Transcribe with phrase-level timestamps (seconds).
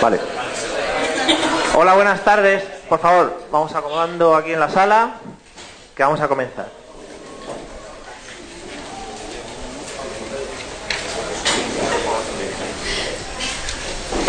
[0.00, 0.20] Vale.
[1.74, 2.62] Hola, buenas tardes.
[2.88, 5.14] Por favor, vamos acomodando aquí en la sala,
[5.94, 6.68] que vamos a comenzar.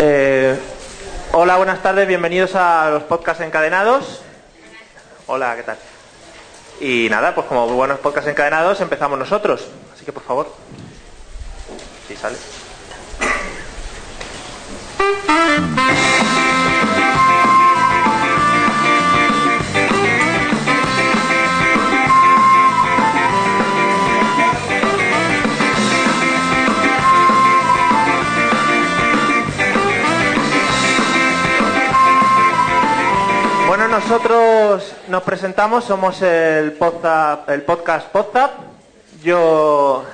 [0.00, 0.58] Eh,
[1.32, 4.22] hola, buenas tardes, bienvenidos a los podcasts encadenados.
[5.26, 5.78] Hola, ¿qué tal?
[6.80, 9.68] Y nada, pues como buenos podcasts encadenados empezamos nosotros.
[9.94, 10.52] Así que por favor.
[12.08, 12.36] Si sale.
[33.68, 38.50] Bueno, nosotros nos presentamos, somos el, Podzap- el podcast Podzap.
[39.22, 40.04] Yo...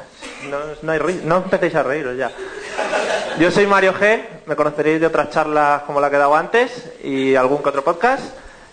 [0.51, 2.30] No, no, hay no empecéis a reíros ya.
[3.39, 6.91] Yo soy Mario G, me conoceréis de otras charlas como la que he dado antes
[7.05, 8.25] y algún que otro podcast.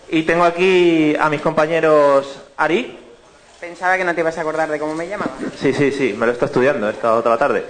[0.08, 2.98] Y tengo aquí a mis compañeros Ari.
[3.60, 5.32] Pensaba que no te ibas a acordar de cómo me llamaba.
[5.58, 7.64] Sí, sí, sí, me lo está estudiando, he estado toda la tarde.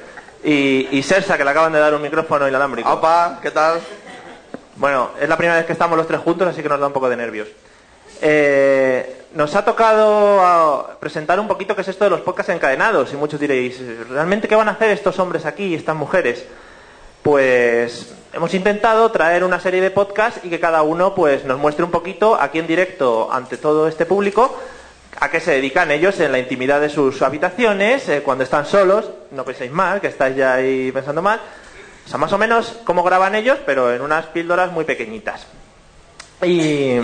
[0.44, 2.92] Y, y Sersa, que le acaban de dar un micrófono inalámbrico.
[2.92, 3.80] Opa, ¿qué tal?
[4.76, 6.92] Bueno, es la primera vez que estamos los tres juntos, así que nos da un
[6.92, 7.48] poco de nervios.
[8.26, 13.12] Eh, nos ha tocado ah, presentar un poquito qué es esto de los podcasts encadenados.
[13.12, 16.46] Y muchos diréis, ¿realmente qué van a hacer estos hombres aquí y estas mujeres?
[17.22, 21.84] Pues hemos intentado traer una serie de podcasts y que cada uno pues nos muestre
[21.84, 24.58] un poquito aquí en directo ante todo este público
[25.20, 29.10] a qué se dedican ellos en la intimidad de sus habitaciones, eh, cuando están solos,
[29.32, 31.40] no penséis mal, que estáis ya ahí pensando mal.
[32.04, 35.46] O sea, más o menos cómo graban ellos, pero en unas píldoras muy pequeñitas.
[36.42, 36.98] Y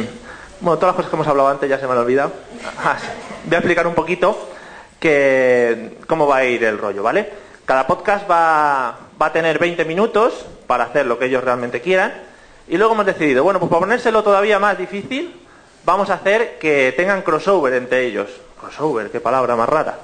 [0.60, 2.32] bueno, todas las cosas que hemos hablado antes ya se me han olvidado.
[2.84, 2.96] Ah.
[3.44, 4.50] Voy a explicar un poquito
[6.06, 7.30] cómo va a ir el rollo, ¿vale?
[7.64, 8.88] Cada podcast va,
[9.18, 12.12] a tener 20 minutos para hacer lo que ellos realmente quieran.
[12.68, 15.40] Y luego hemos decidido, bueno, pues para ponérselo todavía más difícil,
[15.84, 18.28] vamos a hacer que tengan crossover entre ellos.
[18.60, 19.98] Crossover, qué palabra más rara.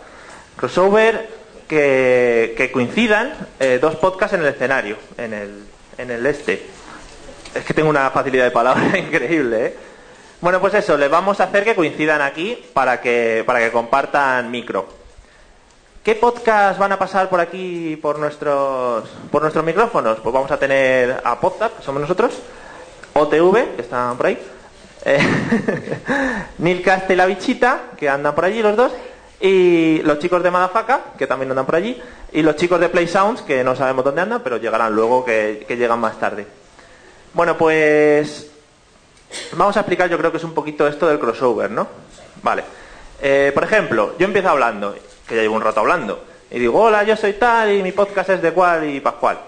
[0.57, 1.29] Crossover
[1.69, 5.65] que, que coincidan eh, dos podcasts en el escenario, en el,
[5.99, 6.67] en el este.
[7.55, 9.77] Es que tengo una facilidad de palabra increíble, ¿eh?
[10.39, 14.51] Bueno, pues eso, les vamos a hacer que coincidan aquí para que, para que compartan
[14.51, 14.87] micro.
[16.05, 20.21] ¿Qué podcast van a pasar por aquí por nuestros, por nuestros micrófonos?
[20.21, 22.39] Pues vamos a tener a Podzap, que somos nosotros,
[23.15, 24.39] OTV, que están por ahí,
[25.07, 25.19] eh,
[26.59, 28.93] Nilcast y la bichita, que andan por allí los dos,
[29.41, 31.99] y los chicos de Madafaka, que también andan por allí,
[32.33, 35.65] y los chicos de Play Sounds, que no sabemos dónde andan, pero llegarán luego, que
[35.71, 36.47] llegan más tarde.
[37.33, 38.51] Bueno, pues
[39.53, 41.87] vamos a explicar, yo creo que es un poquito esto del crossover, ¿no?
[42.43, 42.65] Vale.
[43.21, 44.95] Eh, por ejemplo, yo empiezo hablando,
[45.27, 48.31] que ya llevo un rato hablando, y digo, hola, yo soy tal, y mi podcast
[48.31, 49.39] es de cual y pascual.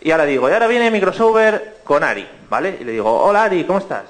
[0.00, 2.78] Y ahora digo, y ahora viene mi crossover con Ari, ¿vale?
[2.80, 4.04] Y le digo, hola Ari, ¿cómo estás?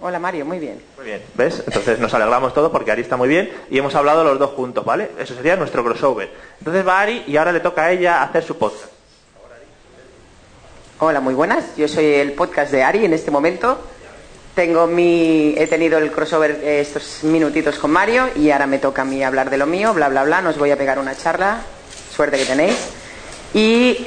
[0.00, 0.80] Hola Mario, muy bien.
[0.96, 1.62] Muy bien, ¿ves?
[1.66, 4.84] Entonces nos alegramos todo porque Ari está muy bien y hemos hablado los dos juntos,
[4.84, 5.10] ¿vale?
[5.18, 6.30] Eso sería nuestro crossover.
[6.58, 8.92] Entonces va Ari y ahora le toca a ella hacer su podcast.
[11.00, 11.76] Hola, muy buenas.
[11.76, 13.78] Yo soy el podcast de Ari en este momento.
[14.58, 19.02] Tengo mi, he tenido el crossover eh, estos minutitos con Mario y ahora me toca
[19.02, 20.42] a mí hablar de lo mío, bla bla bla.
[20.42, 21.60] Nos voy a pegar una charla.
[22.12, 22.76] Suerte que tenéis.
[23.54, 24.04] Y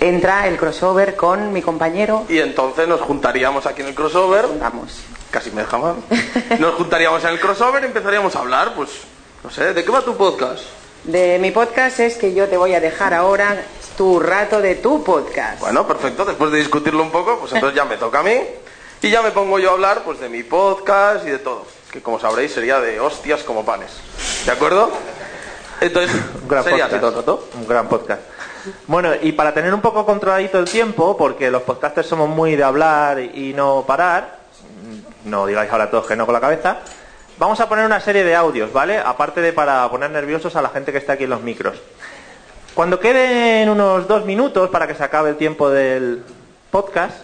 [0.00, 2.24] entra el crossover con mi compañero.
[2.30, 5.00] Y entonces nos juntaríamos aquí en el crossover, Vamos.
[5.30, 5.96] casi me deja mal.
[6.58, 8.88] Nos juntaríamos en el crossover y empezaríamos a hablar, pues,
[9.44, 10.62] no sé, ¿de qué va tu podcast?
[11.04, 13.62] De mi podcast es que yo te voy a dejar ahora
[13.98, 15.60] tu rato de tu podcast.
[15.60, 18.40] Bueno, perfecto, después de discutirlo un poco, pues entonces ya me toca a mí.
[19.02, 21.64] Y ya me pongo yo a hablar, pues, de mi podcast y de todo.
[21.92, 23.90] Que como sabréis sería de hostias como panes.
[24.44, 24.90] ¿De acuerdo?
[25.80, 27.00] Entonces, Un gran sería podcast.
[27.00, 27.48] todo el rato.
[27.54, 28.22] Un gran podcast.
[28.86, 32.64] Bueno, y para tener un poco controladito el tiempo, porque los podcasters somos muy de
[32.64, 34.38] hablar y no parar,
[35.24, 36.78] no digáis ahora todos que no con la cabeza,
[37.38, 38.98] vamos a poner una serie de audios, ¿vale?
[38.98, 41.80] Aparte de para poner nerviosos a la gente que está aquí en los micros.
[42.74, 46.24] Cuando queden unos dos minutos para que se acabe el tiempo del
[46.70, 47.16] podcast,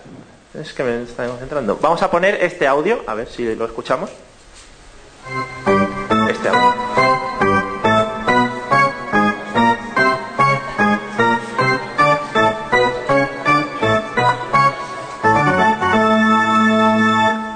[0.54, 4.10] es que me está concentrando, vamos a poner este audio, a ver si lo escuchamos.
[6.30, 6.74] Este audio.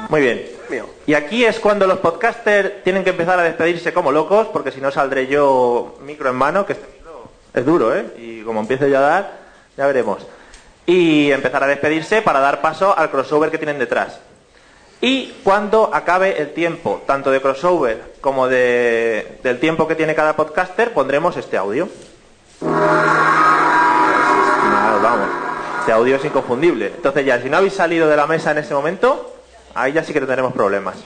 [0.08, 0.46] Muy bien.
[0.68, 0.86] Mío.
[1.06, 4.80] Y aquí es cuando los podcasters tienen que empezar a despedirse como locos, porque si
[4.80, 8.06] no saldré yo micro en mano, que este micro es duro, ¿eh?
[8.18, 9.38] Y como empiece yo a dar,
[9.76, 10.26] ya veremos.
[10.88, 14.20] Y empezar a despedirse para dar paso al crossover que tienen detrás.
[15.02, 20.34] Y cuando acabe el tiempo, tanto de crossover como de- del tiempo que tiene cada
[20.34, 21.88] podcaster, pondremos este audio.
[25.02, 25.28] Vamos.
[25.80, 26.86] Este audio es inconfundible.
[26.96, 29.36] Entonces ya, si no habéis salido de la mesa en ese momento,
[29.74, 30.96] ahí ya sí que tenemos problemas.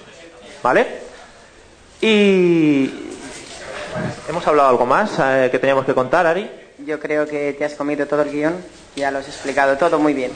[0.63, 0.87] ¿Vale?
[2.01, 3.09] Y...
[4.29, 6.51] ¿Hemos hablado algo más eh, que teníamos que contar, Ari?
[6.87, 8.55] Yo creo que te has comido todo el guion,
[8.97, 10.33] ya lo has explicado todo muy bien.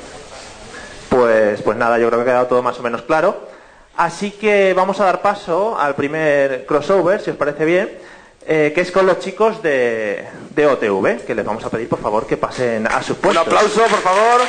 [1.08, 3.48] Pues, pues nada, yo creo que ha quedado todo más o menos claro.
[3.96, 7.98] Así que vamos a dar paso al primer crossover, si os parece bien,
[8.46, 12.00] eh, que es con los chicos de, de OTV, que les vamos a pedir por
[12.00, 13.46] favor que pasen a sus Un puestos.
[13.46, 14.40] aplauso, por favor.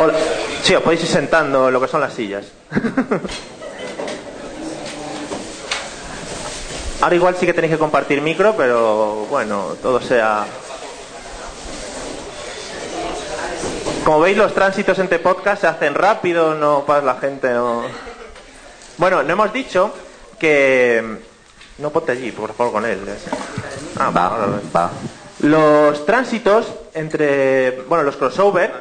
[0.00, 0.44] Hola.
[0.64, 2.46] Sí, os podéis ir sentando en lo que son las sillas.
[7.02, 10.46] Ahora igual sí que tenéis que compartir micro, pero bueno, todo sea...
[14.06, 17.82] Como veis, los tránsitos entre podcasts se hacen rápido, no para la gente, no...
[18.96, 19.92] Bueno, no hemos dicho
[20.38, 21.18] que...
[21.76, 23.00] No ponte allí, por favor, con él.
[23.98, 24.90] Ah, va, Va.
[25.40, 28.72] los tránsitos entre, bueno, los crossover,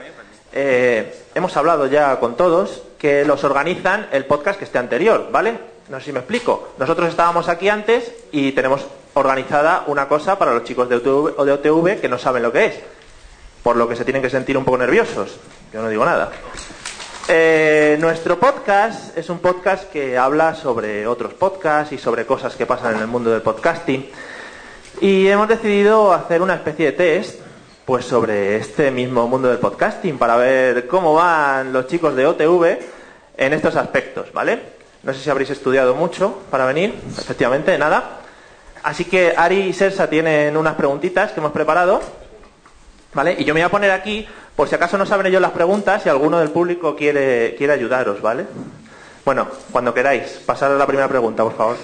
[0.53, 5.57] eh, hemos hablado ya con todos que los organizan el podcast que esté anterior, ¿vale?
[5.89, 6.69] No sé si me explico.
[6.77, 11.45] Nosotros estábamos aquí antes y tenemos organizada una cosa para los chicos de OTV, o
[11.45, 12.79] de OTV que no saben lo que es,
[13.61, 15.37] por lo que se tienen que sentir un poco nerviosos.
[15.73, 16.31] Yo no digo nada.
[17.27, 22.65] Eh, nuestro podcast es un podcast que habla sobre otros podcasts y sobre cosas que
[22.65, 24.09] pasan en el mundo del podcasting.
[25.01, 27.39] Y hemos decidido hacer una especie de test
[27.85, 32.79] pues sobre este mismo mundo del podcasting para ver cómo van los chicos de OTV
[33.35, 34.61] en estos aspectos, ¿vale?
[35.03, 38.21] No sé si habréis estudiado mucho para venir, efectivamente, nada.
[38.83, 42.01] Así que Ari y Sersa tienen unas preguntitas que hemos preparado,
[43.13, 43.35] ¿vale?
[43.37, 44.25] Y yo me voy a poner aquí,
[44.55, 48.21] por si acaso no saben ellos las preguntas, si alguno del público quiere, quiere ayudaros,
[48.21, 48.45] ¿vale?
[49.25, 51.77] Bueno, cuando queráis, pasar a la primera pregunta, por favor.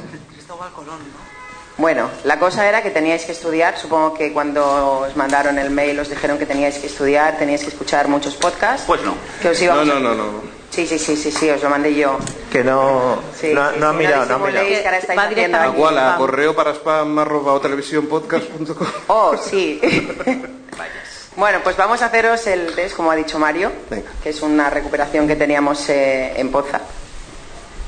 [1.79, 5.97] Bueno, la cosa era que teníais que estudiar, supongo que cuando os mandaron el mail
[6.01, 8.83] os dijeron que teníais que estudiar, teníais que escuchar muchos podcasts.
[8.85, 9.15] Pues no.
[9.41, 10.41] Que os No, íbamos no, no, no.
[10.69, 12.17] Sí, sí, sí, sí, sí, os lo mandé yo.
[12.51, 14.81] Que no, Sí, no, sí, no sí, mirado, no disimuléis mirado.
[14.81, 15.69] que ahora estáis Va haciendo directamente.
[15.71, 15.77] aquí.
[15.77, 16.17] Igual a Spam.
[16.19, 18.87] correo para spam arroba o televisiónpodcast.com.
[19.07, 19.79] Oh, sí.
[21.37, 24.11] bueno, pues vamos a haceros el test, como ha dicho Mario, Venga.
[24.21, 26.81] que es una recuperación que teníamos eh, en Poza.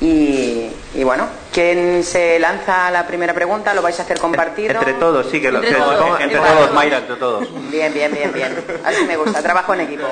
[0.01, 3.71] Y, y bueno, ¿quién se lanza la primera pregunta?
[3.75, 4.73] ¿Lo vais a hacer compartido?
[4.73, 6.19] Entre todos, sí, que, lo, Entre todos.
[6.19, 7.47] Entre todos, Mayra, entre todos.
[7.69, 8.65] Bien, bien, bien, bien.
[8.83, 10.03] Así me gusta, trabajo en equipo.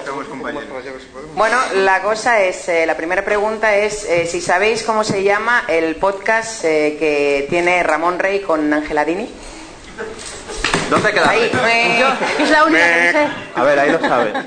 [1.36, 5.64] Bueno, la cosa es, eh, la primera pregunta es eh, si sabéis cómo se llama
[5.68, 9.28] el podcast eh, que tiene Ramón Rey con Ángela Dini.
[10.92, 11.32] ¿Dónde queda?
[11.32, 11.50] Ahí,
[12.00, 13.28] Yo es la única que sé.
[13.56, 14.46] A ver, ahí lo sea,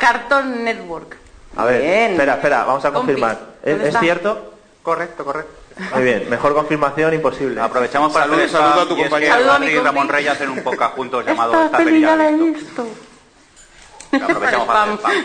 [0.00, 1.27] Cartoon Network.
[1.58, 2.12] A ver, Bien.
[2.12, 3.36] espera, espera, vamos a confirmar.
[3.64, 4.54] ¿Es, cierto?
[4.82, 5.52] Correcto, correcto.
[5.92, 7.60] Muy bien, mejor confirmación imposible.
[7.60, 9.32] Aprovechamos para hacer saludo a tu y compañero.
[9.34, 9.80] Saludo a mi Adri y.
[9.80, 12.84] Ramón Rey hacen un podcast juntos llamado Esta Esta peli ya la he visto.
[12.84, 14.24] visto.
[14.24, 15.18] Aprovechamos para hacer Spam.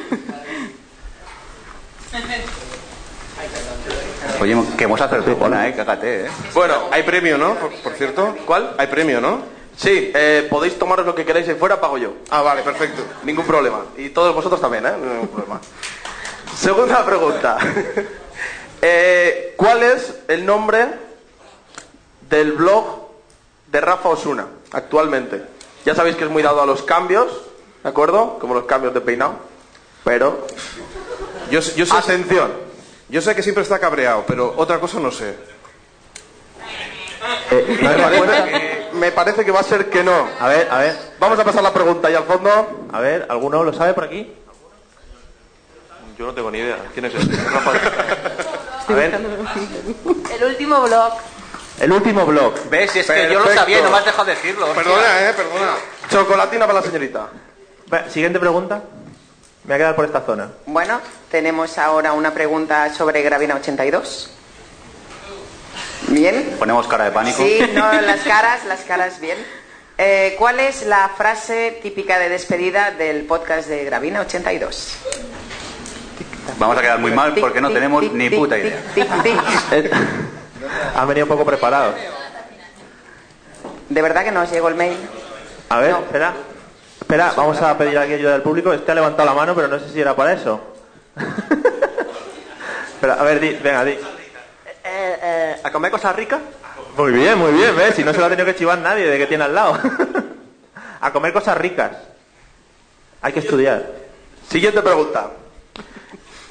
[4.42, 6.30] Oye, que hemos acertado una, eh, cágate, eh.
[6.54, 7.56] Bueno, Hay premio, ¿no?
[7.56, 8.36] Por, por cierto.
[8.46, 8.74] ¿Cuál?
[8.80, 9.42] Hay premio, ¿no?
[9.76, 12.14] Sí, eh, podéis tomaros lo que queráis ahí fuera, pago yo.
[12.30, 13.04] Ah, vale, perfecto.
[13.24, 13.86] Ningún problema.
[13.98, 14.94] Y todos vosotros también, ¿eh?
[15.00, 15.60] Ningún problema.
[16.56, 17.58] Segunda pregunta.
[18.86, 20.86] Eh, ¿Cuál es el nombre
[22.30, 22.84] del blog
[23.68, 25.42] de Rafa Osuna actualmente?
[25.86, 27.32] Ya sabéis que es muy dado a los cambios,
[27.82, 28.38] ¿de acuerdo?
[28.40, 29.36] Como los cambios de peinado.
[30.04, 30.46] Pero,
[31.50, 32.52] Yo, sé- yo sé, atención.
[33.08, 35.34] yo sé que siempre está cabreado, pero otra cosa no sé.
[37.52, 40.28] Eh, ¿no Me parece, que, me parece que va a ser que no.
[40.42, 42.90] A ver, a ver, Vamos a pasar la pregunta y al fondo.
[42.92, 44.30] a ver, ¿alguno lo sabe por aquí?
[46.18, 46.78] Yo no tengo ni idea.
[46.94, 47.36] ¿Quién es este?
[47.36, 47.72] Rafa.
[48.88, 51.14] A ver, El último blog.
[51.80, 52.54] el último blog.
[52.70, 52.92] ¿Ves?
[52.92, 53.60] Si es que yo lo Perfecto.
[53.62, 54.66] sabía y no me has dejado decirlo.
[54.68, 54.84] hostia.
[54.84, 55.74] Perdona, eh, perdona.
[56.10, 57.28] Chocolatina para la señorita.
[58.10, 58.82] Siguiente pregunta.
[59.64, 60.50] Me voy a quedar por esta zona.
[60.66, 61.00] Bueno,
[61.32, 64.30] tenemos ahora una pregunta sobre Gravina 82.
[66.10, 66.56] Bien.
[66.60, 67.38] Ponemos cara de pánico.
[67.38, 69.38] Sí, no, las caras, las caras bien.
[69.98, 74.96] Eh, ¿Cuál es la frase típica de despedida del podcast de Gravina 82?
[76.58, 78.80] Vamos a quedar muy mal porque no tenemos ni puta idea.
[79.72, 79.90] Eh,
[80.96, 81.96] Han venido poco preparados.
[83.90, 84.98] ¿De verdad que no os llegó el mail?
[85.70, 86.00] A ver, No.
[86.00, 86.34] espera.
[87.00, 88.72] Espera, vamos a pedir aquí ayuda del público.
[88.74, 90.60] Este ha levantado la mano, pero no sé si era para eso.
[92.94, 93.98] espera, a ver, di, venga, di.
[95.64, 96.40] ¿A comer cosas ricas?
[96.98, 97.96] Muy bien, muy bien, ¿ves?
[97.96, 99.78] Si no se lo ha tenido que chivar nadie de que tiene al lado.
[101.02, 101.92] a comer cosas ricas.
[103.22, 103.84] Hay que estudiar.
[104.50, 105.30] Siguiente pregunta.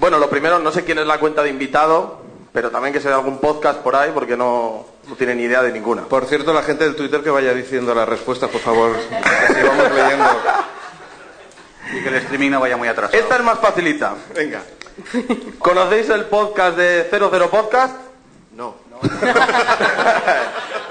[0.02, 2.18] Bueno, lo primero, no sé quién es la cuenta de invitado,
[2.52, 5.70] pero también que sea algún podcast por ahí, porque no, no tiene ni idea de
[5.70, 6.02] ninguna.
[6.06, 8.96] Por cierto, la gente del Twitter que vaya diciendo las respuestas, por favor.
[8.96, 10.26] Así vamos leyendo.
[11.92, 13.16] Y que el streaming no vaya muy atrasado.
[13.16, 14.16] Esta es más facilita.
[14.34, 14.62] Venga.
[15.60, 17.96] ¿Conocéis el podcast de 00 Podcast?
[18.56, 18.74] No.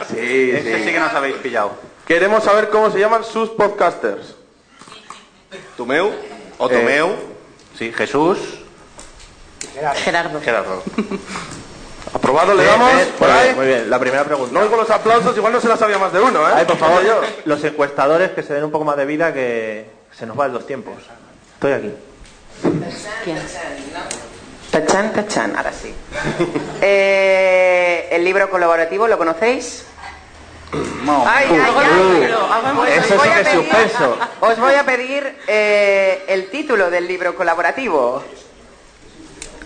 [0.07, 0.91] Sí, Ese sí sí.
[0.93, 1.71] que nos habéis pillado.
[2.07, 4.35] Queremos saber cómo se llaman sus podcasters.
[5.75, 6.11] ¿Tumeu?
[6.57, 7.15] ¿O Eh?
[7.77, 8.61] Sí, Jesús.
[9.73, 10.41] Gerardo.
[10.41, 10.83] Gerardo.
[12.13, 12.93] ¿Aprobado le damos?
[12.93, 13.43] bien, ¿Por muy ahí?
[13.45, 14.53] bien, Muy bien, la primera pregunta.
[14.53, 16.51] No oigo los aplausos, igual no se la sabía más de uno, ¿eh?
[16.55, 17.21] Ay, por favor, Yo.
[17.45, 20.67] los encuestadores que se den un poco más de vida que se nos van los
[20.67, 20.95] tiempos.
[21.53, 21.93] Estoy aquí.
[23.23, 23.37] ¿Quién?
[24.71, 25.93] Tachan, tachan, ahora sí.
[26.81, 29.85] Eh, el libro colaborativo, ¿lo conocéis?
[31.03, 31.23] No.
[31.27, 32.33] Ay, ay, ay.
[32.75, 34.17] Pues os Eso sí que es suspenso.
[34.41, 38.23] Os voy a pedir eh, el título del libro colaborativo.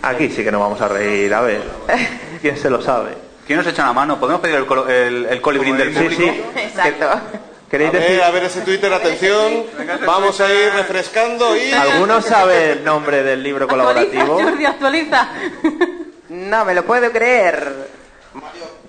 [0.08, 1.32] Aquí sí que nos vamos a reír.
[1.34, 1.62] A ver,
[2.42, 3.10] ¿quién se lo sabe?
[3.46, 4.18] ¿Quién nos echa una mano?
[4.18, 6.22] ¿Podemos pedir el, colo- el, el colibrín del Sí, público?
[6.22, 6.60] sí.
[6.60, 7.08] Exacto.
[7.70, 8.22] ¿Queréis A ver, decir?
[8.22, 9.64] a ver ese Twitter, atención.
[10.06, 11.72] Vamos a ir refrescando y...
[11.72, 14.22] ¿Alguno sabe el nombre del libro colaborativo?
[14.38, 15.28] Actualiza, Jordi, actualiza.
[16.28, 17.88] No me lo puedo creer.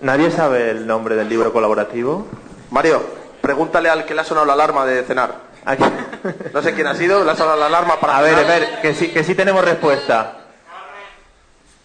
[0.01, 2.27] ¿Nadie sabe el nombre del libro colaborativo?
[2.69, 3.01] Mario,
[3.41, 5.47] pregúntale al que le ha sonado la alarma de cenar.
[5.65, 5.83] Aquí.
[6.53, 8.59] No sé quién ha sido, le ha sonado la alarma para A ver, a cenar.
[8.59, 10.37] ver, que sí, que sí tenemos respuesta.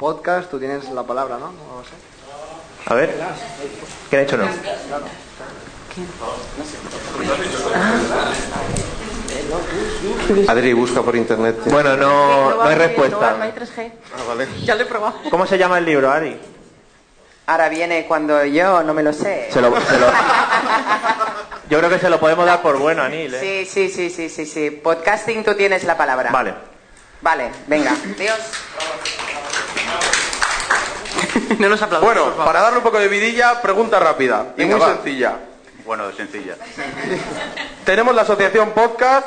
[0.06, 1.52] Podcast, tú tienes la palabra, ¿no?
[1.85, 1.94] Sé.
[2.90, 3.14] A ver,
[4.11, 4.49] ¿quién ha dicho no?
[10.49, 11.56] Adri, busca por internet.
[11.66, 13.37] Bueno, no, no hay No hay respuesta.
[13.54, 13.92] 3G.
[14.16, 14.49] Ah, vale.
[14.64, 15.14] Ya lo he probado.
[15.30, 16.37] ¿Cómo se llama el libro, Ari?
[17.47, 19.50] Ahora viene cuando yo no me lo sé.
[19.52, 20.06] Se lo- se lo-
[21.71, 23.32] Yo creo que se lo podemos dar por bueno, Anil.
[23.35, 23.64] ¿eh?
[23.64, 24.71] Sí, sí, sí, sí, sí, sí.
[24.71, 26.32] Podcasting, tú tienes la palabra.
[26.32, 26.54] Vale.
[27.21, 27.94] Vale, venga.
[28.18, 28.38] Dios.
[31.58, 32.04] No los aplaudo.
[32.04, 32.46] Bueno, por favor.
[32.46, 34.94] para darle un poco de vidilla, pregunta rápida y muy va.
[34.94, 35.36] sencilla.
[35.84, 36.56] Bueno, sencilla.
[37.84, 39.26] Tenemos la asociación Podcast,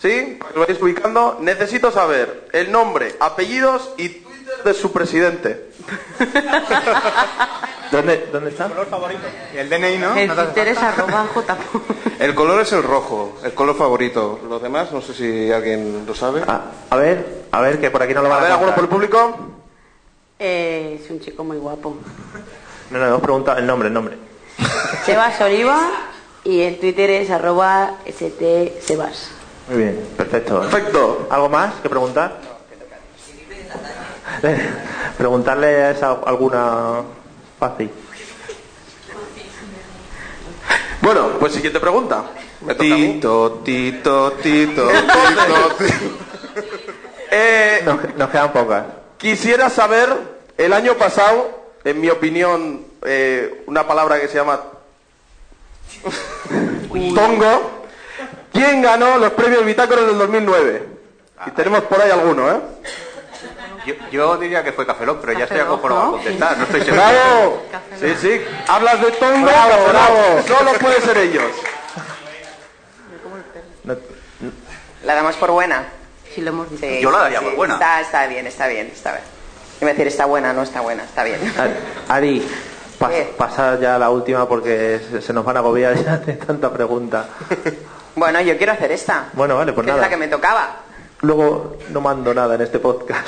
[0.00, 0.36] ¿sí?
[0.38, 1.38] Para que lo vayáis ubicando.
[1.40, 5.70] Necesito saber el nombre, apellidos y Twitter de su presidente.
[7.90, 8.70] ¿Dónde, ¿Dónde está?
[9.54, 10.16] Y el DNI, ¿no?
[10.16, 11.56] El No te hace Twitter es arroba j.
[12.18, 14.40] El color es el rojo, el color favorito.
[14.48, 16.42] Los demás, no sé si alguien lo sabe.
[16.46, 18.74] Ah, a ver, a ver, que por aquí no lo A van a, ver, ¿alguno
[18.74, 19.36] por el público?
[20.44, 21.96] Eh, es un chico muy guapo.
[22.90, 24.16] No, no, hemos preguntado el nombre, el nombre.
[25.06, 25.88] Sebas Oliva
[26.42, 29.30] y el Twitter es arroba stsebas.
[29.68, 30.58] Muy bien, perfecto.
[30.62, 31.28] Perfecto.
[31.30, 32.40] ¿Algo más que preguntar?
[35.16, 37.02] Preguntarle a esa alguna
[37.60, 37.88] fácil.
[41.02, 42.24] Bueno, pues siguiente pregunta.
[42.62, 43.12] Me toca a mí.
[43.12, 45.94] Tito, Tito, Tito, Tito, Tito.
[47.30, 48.84] Eh, Nos, nos quedan pocas.
[49.22, 54.60] Quisiera saber, el año pasado, en mi opinión, eh, una palabra que se llama
[57.14, 57.84] tongo,
[58.52, 60.86] ¿quién ganó los premios Bitácoros del 2009?
[61.46, 62.60] Y tenemos por ahí alguno, ¿eh?
[63.84, 66.12] Yo, yo diría que fue Café Lock, pero ya estoy acojonado a ¿no?
[66.12, 66.56] contestar.
[66.56, 67.02] No estoy seguro.
[67.02, 67.62] ¡Bravo!
[67.98, 68.40] Sí, sí.
[68.68, 70.42] Hablas de tongo, Bravo, bravo.
[70.46, 71.50] Solo puede ser ellos.
[75.04, 75.84] ¿La damos por buena?
[76.32, 76.86] Si lo hemos dicho.
[76.86, 77.44] Sí, Yo la sí, daría sí.
[77.44, 77.74] por buena.
[77.74, 79.24] Está, está bien, está bien, está bien.
[79.82, 81.40] Iba a decir, está buena, no está buena, está bien.
[82.08, 82.46] Ari,
[83.00, 83.34] pas- ¿Qué?
[83.36, 87.28] pasa ya la última porque se, nos van a agobiar ya de tanta pregunta.
[88.14, 89.30] Bueno, yo quiero hacer esta.
[89.32, 90.02] Bueno, vale, pues que nada.
[90.02, 90.76] es la que me tocaba.
[91.22, 93.26] Luego no mando nada en este podcast.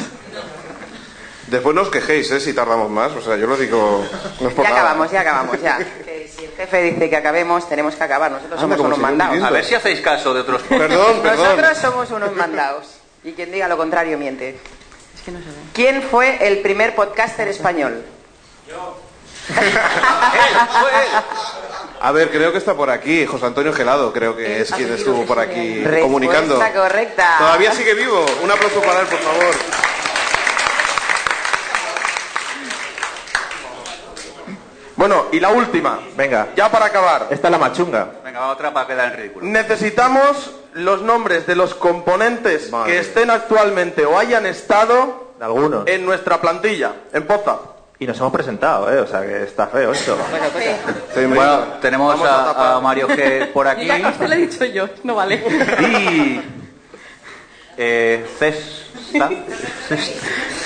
[1.47, 2.39] Después no os quejéis, ¿eh?
[2.39, 3.13] Si tardamos más.
[3.13, 4.05] O sea, yo lo digo...
[4.41, 4.83] No es por Ya nada.
[4.83, 5.79] acabamos, ya acabamos, ya.
[6.05, 8.31] Que si el jefe dice que acabemos, tenemos que acabar.
[8.31, 9.43] Nosotros somos unos mandados.
[9.43, 10.61] A ver si hacéis caso de otros.
[10.65, 11.45] Perdón, perdón.
[11.47, 12.97] Nosotros somos unos mandados.
[13.25, 14.59] Y quien diga lo contrario miente.
[15.25, 15.53] Es que no se ve.
[15.73, 18.05] ¿Quién fue el primer podcaster español?
[22.01, 23.25] A ver, creo que está por aquí.
[23.25, 26.61] José Antonio Gelado, creo que es quien estuvo por aquí comunicando.
[26.75, 27.37] Correcta.
[27.39, 28.25] Todavía sigue vivo.
[28.43, 29.55] Un aplauso para él, por favor.
[34.97, 36.01] Bueno, y la última.
[36.17, 37.29] Venga, Ya para acabar.
[37.31, 38.09] esta es la machunga.
[38.23, 39.47] Venga, otra para quedar en ridículo.
[39.47, 42.93] Necesitamos los nombres de los componentes Madre.
[42.93, 45.87] que estén actualmente o hayan estado De algunos.
[45.87, 47.59] en nuestra plantilla, en Poza.
[47.99, 48.99] Y nos hemos presentado, ¿eh?
[48.99, 50.17] O sea que está feo esto.
[51.15, 52.73] Bueno, tenemos a a, tapar.
[52.75, 53.87] a Mario G por aquí.
[53.87, 55.37] Ya, usted le he dicho yo, no vale.
[55.81, 56.41] Y.
[57.77, 59.31] Eh, Cesta.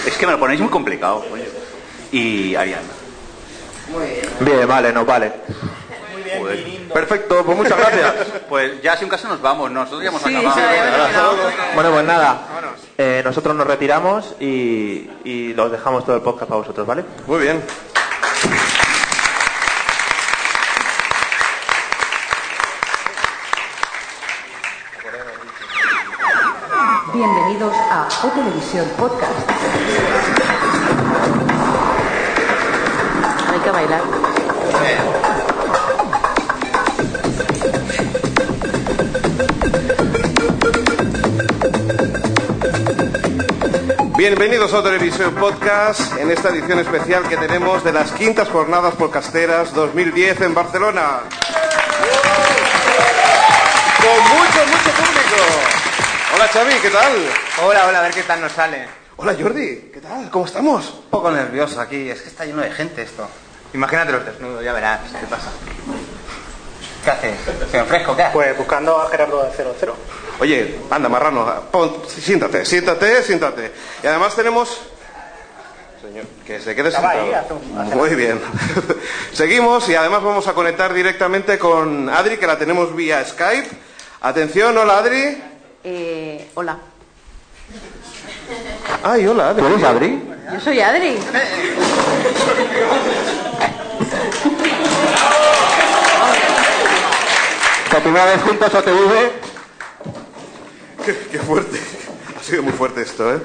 [0.06, 1.24] Es que me lo ponéis muy complicado.
[2.12, 2.82] Y Ariana.
[4.40, 5.32] Bien, vale, nos vale.
[6.36, 6.88] Joder.
[6.92, 8.14] Perfecto, pues muchas gracias.
[8.48, 10.56] Pues ya si un caso nos vamos, nosotros ya hemos Sí, acabado.
[10.60, 11.74] ya.
[11.74, 12.38] Bueno, pues nada.
[12.98, 17.04] Eh, nosotros nos retiramos y, y los dejamos todo el podcast para vosotros, ¿vale?
[17.26, 17.62] Muy bien.
[27.12, 29.50] Bienvenidos a O Televisión Podcast.
[33.52, 34.02] Hay que bailar.
[44.18, 49.72] Bienvenidos a Televisión Podcast en esta edición especial que tenemos de las quintas jornadas podcasteras
[49.72, 51.20] 2010 en Barcelona.
[53.96, 55.36] Con mucho, mucho público.
[56.34, 57.12] Hola Xavi, ¿qué tal?
[57.64, 58.88] Hola, hola, a ver qué tal nos sale.
[59.18, 60.28] Hola Jordi, ¿qué tal?
[60.30, 60.94] ¿Cómo estamos?
[61.04, 63.28] Un poco nervioso aquí, es que está lleno de gente esto.
[63.72, 65.52] Imagínate los desnudos, ya verás qué pasa.
[67.04, 67.34] ¿Qué haces?
[67.70, 68.16] ¿Se fresco?
[68.16, 68.34] ¿Qué haces?
[68.34, 69.94] Pues buscando a Gerardo de 00.
[70.40, 73.72] Oye, anda, marrano, pon- siéntate, siéntate, siéntate.
[74.02, 74.80] Y además tenemos...
[76.00, 77.20] Señor, que se quede sentado.
[77.20, 78.40] ahí, un- Muy bien.
[79.32, 83.68] Seguimos y además vamos a conectar directamente con Adri, que la tenemos vía Skype.
[84.20, 85.42] Atención, hola Adri.
[85.84, 86.78] Eh, hola.
[89.02, 89.66] Ay, hola Adri.
[89.66, 90.22] eres Adri?
[90.52, 91.18] Yo soy Adri.
[98.08, 99.30] primera vez juntos OTV?
[101.04, 101.78] Qué, qué fuerte.
[102.38, 103.42] Ha sido muy fuerte esto, ¿eh?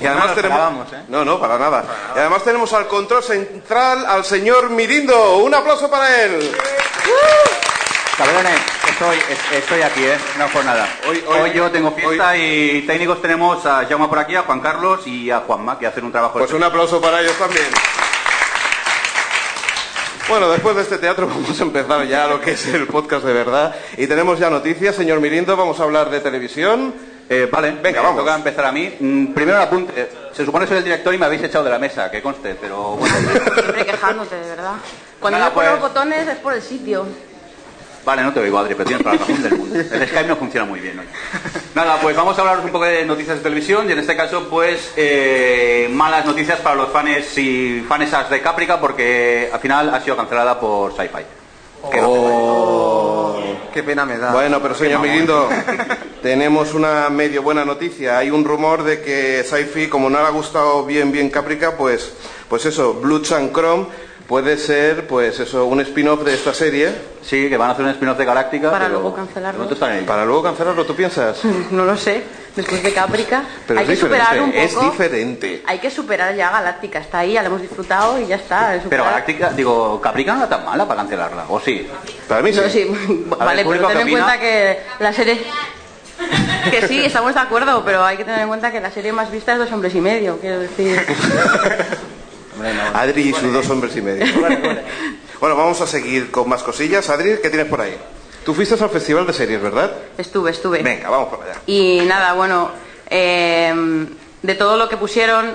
[0.00, 0.92] Y además No tenemos...
[0.92, 1.02] ¿eh?
[1.08, 1.84] No, no, para nada.
[2.14, 5.38] Y además tenemos al control central al señor Mirindo.
[5.38, 6.52] Un aplauso para él.
[8.16, 10.16] Cabrones, estoy, es- estoy aquí, ¿eh?
[10.38, 10.88] No por nada.
[11.08, 14.60] Hoy- Hoy, hoy- yo tengo fiesta y técnicos tenemos a Jaume por aquí, a Juan
[14.60, 16.38] Carlos y a Juanma, que hacen un trabajo...
[16.38, 17.66] Pues un aplauso para ellos también.
[20.28, 23.32] Bueno, después de este teatro vamos a empezar ya lo que es el podcast de
[23.32, 23.74] verdad.
[23.96, 26.94] Y tenemos ya noticias, señor Mirindo, vamos a hablar de televisión.
[27.28, 28.20] Eh, vale, Venga, me vamos.
[28.20, 28.94] toca empezar a mí.
[29.00, 30.08] Mm, primero el apunte.
[30.32, 32.54] Se supone que soy el director y me habéis echado de la mesa, que conste,
[32.60, 33.14] pero bueno.
[33.54, 34.74] Siempre quejándote, de verdad.
[35.20, 35.80] Cuando Nada, no pones pues.
[35.82, 37.06] botones es por el sitio.
[38.04, 39.76] Vale, no te oigo, Adri, pero tienes toda la razón del mundo.
[39.78, 41.06] El Skype no funciona muy bien hoy.
[41.74, 44.48] Nada, pues vamos a hablaros un poco de noticias de televisión y en este caso,
[44.50, 50.00] pues, eh, malas noticias para los fans y fanesas de Caprica porque al final ha
[50.00, 51.24] sido cancelada por Sci-Fi.
[52.00, 53.36] No-
[53.72, 54.32] Qué pena me da.
[54.32, 55.48] Bueno, pero señor Mirindo,
[56.22, 58.18] tenemos una medio buena noticia.
[58.18, 62.12] Hay un rumor de que Sci-Fi, como no le ha gustado bien bien Caprica, pues,
[62.48, 63.86] pues eso, Bloods and Chrome
[64.28, 66.92] puede ser, pues eso, un spin-off de esta serie.
[67.22, 68.70] Sí, que van a hacer un spin-off de Galáctica.
[68.70, 69.68] Para pero luego cancelarlo.
[70.06, 71.40] Para luego cancelarlo, ¿tú piensas?
[71.70, 72.22] No lo sé.
[72.54, 73.42] Después de Caprica.
[73.66, 74.86] Pero hay es que superar un diferente, poco.
[74.86, 75.62] es diferente.
[75.66, 77.00] Hay que superar ya Galáctica.
[77.00, 78.80] Está ahí, ya la hemos disfrutado y ya está.
[78.88, 81.88] Pero Galáctica, digo, Caprica no era tan mala para cancelarla, ¿o sí?
[82.28, 82.60] Para mí sí.
[82.60, 83.24] No, sí.
[83.38, 85.42] Vale, pero ten en cuenta que la serie...
[86.70, 89.32] Que sí, estamos de acuerdo, pero hay que tener en cuenta que la serie más
[89.32, 91.04] vista es Dos Hombres y Medio, quiero decir.
[92.94, 94.24] Adri y sus dos hombres y medio.
[95.40, 97.10] Bueno, vamos a seguir con más cosillas.
[97.10, 97.94] Adri, ¿qué tienes por ahí?
[98.46, 99.92] Tú fuiste al festival de series, ¿verdad?
[100.16, 100.82] Estuve, estuve.
[100.82, 101.56] Venga, vamos por allá.
[101.66, 102.70] Y nada, bueno,
[103.10, 104.06] eh,
[104.42, 105.50] de todo lo que pusieron,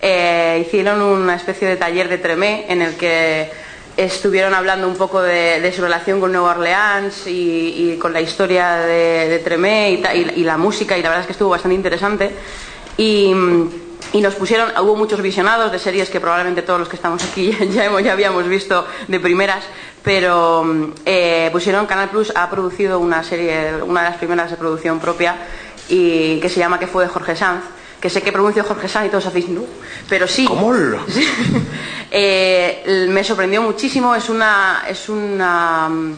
[0.00, 3.50] eh, hicieron una especie de taller de Tremé en el que
[3.98, 8.20] estuvieron hablando un poco de, de su relación con Nueva Orleans y, y con la
[8.22, 11.32] historia de, de Tremé y, ta- y- y la música, y la verdad es que
[11.32, 12.30] estuvo bastante interesante.
[12.96, 13.34] Y,
[14.14, 17.50] y nos pusieron, hubo muchos visionados de series que probablemente todos los que estamos aquí
[17.74, 19.64] ya, hemos- ya habíamos visto de primeras,
[20.02, 20.64] pero
[21.04, 25.36] eh, pusieron Canal Plus ha producido una serie, una de las primeras de producción propia,
[25.88, 27.64] y que se llama Que fue de Jorge Sanz,
[28.00, 29.62] que sé que pronuncio Jorge Sanz y todos hacéis no,
[30.08, 30.44] pero sí.
[30.46, 30.72] ¿Cómo?
[31.08, 31.26] Sí.
[32.10, 36.14] Eh, me sorprendió muchísimo, es una, es una mm,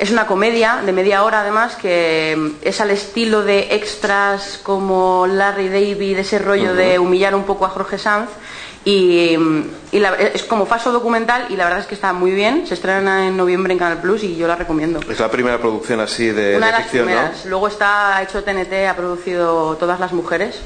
[0.00, 5.68] es una comedia de media hora además que es al estilo de extras como Larry
[5.68, 8.30] David, ese rollo de humillar un poco a Jorge Sanz.
[8.82, 9.36] Y,
[9.92, 12.72] y la- es como falso documental y la verdad es que está muy bien, se
[12.72, 15.00] estrena en noviembre en Canal Plus y yo la recomiendo.
[15.06, 17.44] Es la primera producción así de, Una de de las ficción, primeras.
[17.44, 20.60] Luego está hecho TNT, ha producido Todas las mujeres.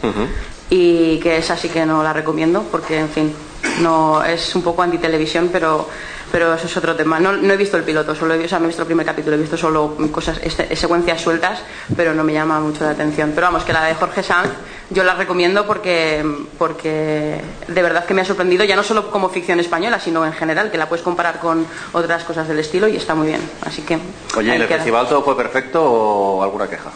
[0.70, 3.34] Y que esa sí que no la recomiendo porque, en fin,
[3.80, 5.88] no es un poco antitelevisión, pero,
[6.34, 7.20] pero eso es otro tema.
[7.20, 9.06] No, no he visto el piloto, solo he, o sea, no he visto el primer
[9.06, 11.60] capítulo, he visto solo cosas, este- secuencias sueltas,
[11.96, 13.30] pero no me llama mucho la atención.
[13.36, 14.48] Pero vamos, que la de Jorge Sanz
[14.90, 16.26] yo la recomiendo porque,
[16.58, 20.32] porque de verdad que me ha sorprendido, ya no solo como ficción española, sino en
[20.32, 23.40] general, que la puedes comparar con otras cosas del estilo y está muy bien.
[23.64, 23.96] Así que...
[24.36, 24.78] Oye, ¿en el queda.
[24.78, 26.90] festival todo fue perfecto o alguna queja?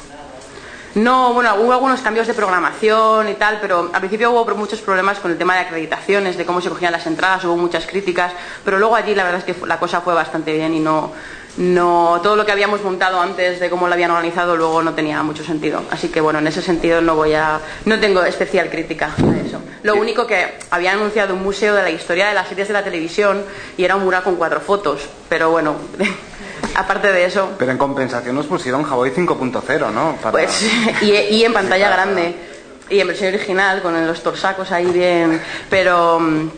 [0.98, 5.20] No, bueno, hubo algunos cambios de programación y tal, pero al principio hubo muchos problemas
[5.20, 8.32] con el tema de acreditaciones, de cómo se cogían las entradas, hubo muchas críticas,
[8.64, 11.12] pero luego allí la verdad es que la cosa fue bastante bien y no,
[11.56, 15.22] no todo lo que habíamos montado antes de cómo lo habían organizado luego no tenía
[15.22, 15.82] mucho sentido.
[15.92, 19.60] Así que bueno, en ese sentido no voy a no tengo especial crítica a eso.
[19.84, 22.82] Lo único que había anunciado un museo de la historia de las series de la
[22.82, 23.44] televisión
[23.76, 25.76] y era un mural con cuatro fotos, pero bueno,
[26.74, 30.16] aparte de eso, Pero en compensación nos pusieron Hawaii 5.0, ¿no?
[30.22, 30.62] Para- pues
[31.02, 32.34] y, y en pantalla grande
[32.90, 36.50] y en versión original con los torsacos ahí bien, pero mm,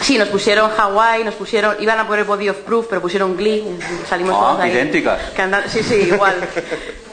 [0.00, 3.64] sí nos pusieron Hawaii, nos pusieron iban a poner Body of Proof, pero pusieron Glee,
[4.08, 4.72] salimos Ah, todos ahí.
[4.72, 5.20] idénticas.
[5.34, 6.34] que andan- sí, sí, igual.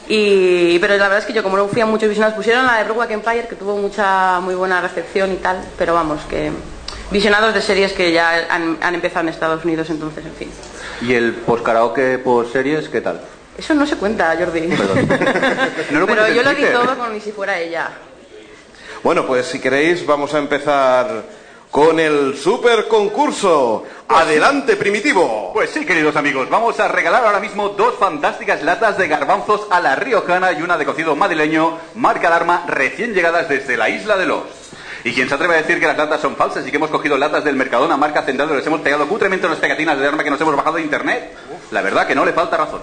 [0.08, 2.76] Y, pero la verdad es que yo como no fui a muchos visionados, pusieron la
[2.78, 6.50] de Broadwalk Empire que tuvo mucha muy buena recepción y tal, pero vamos que
[7.10, 10.50] visionados de series que ya han, han empezado en Estados Unidos, entonces, en fin.
[11.00, 13.20] ¿Y el post karaoke post series qué tal?
[13.56, 14.60] Eso no se cuenta, Jordi.
[15.90, 17.90] No lo pero yo lo di todo como si fuera ella.
[19.02, 21.24] Bueno, pues si queréis vamos a empezar
[21.70, 23.84] con el super concurso.
[24.08, 25.50] Adelante, primitivo.
[25.52, 29.80] Pues sí, queridos amigos, vamos a regalar ahora mismo dos fantásticas latas de garbanzos a
[29.80, 34.26] la riojana y una de cocido madrileño, marca alarma, recién llegadas desde la isla de
[34.26, 34.63] Los.
[35.04, 37.16] Y quien se atreve a decir que las latas son falsas y que hemos cogido
[37.18, 40.30] latas del Mercadona marca central y les hemos pegado cutremente las pegatinas de arma que
[40.30, 41.36] nos hemos bajado de internet,
[41.70, 42.80] la verdad que no le falta razón.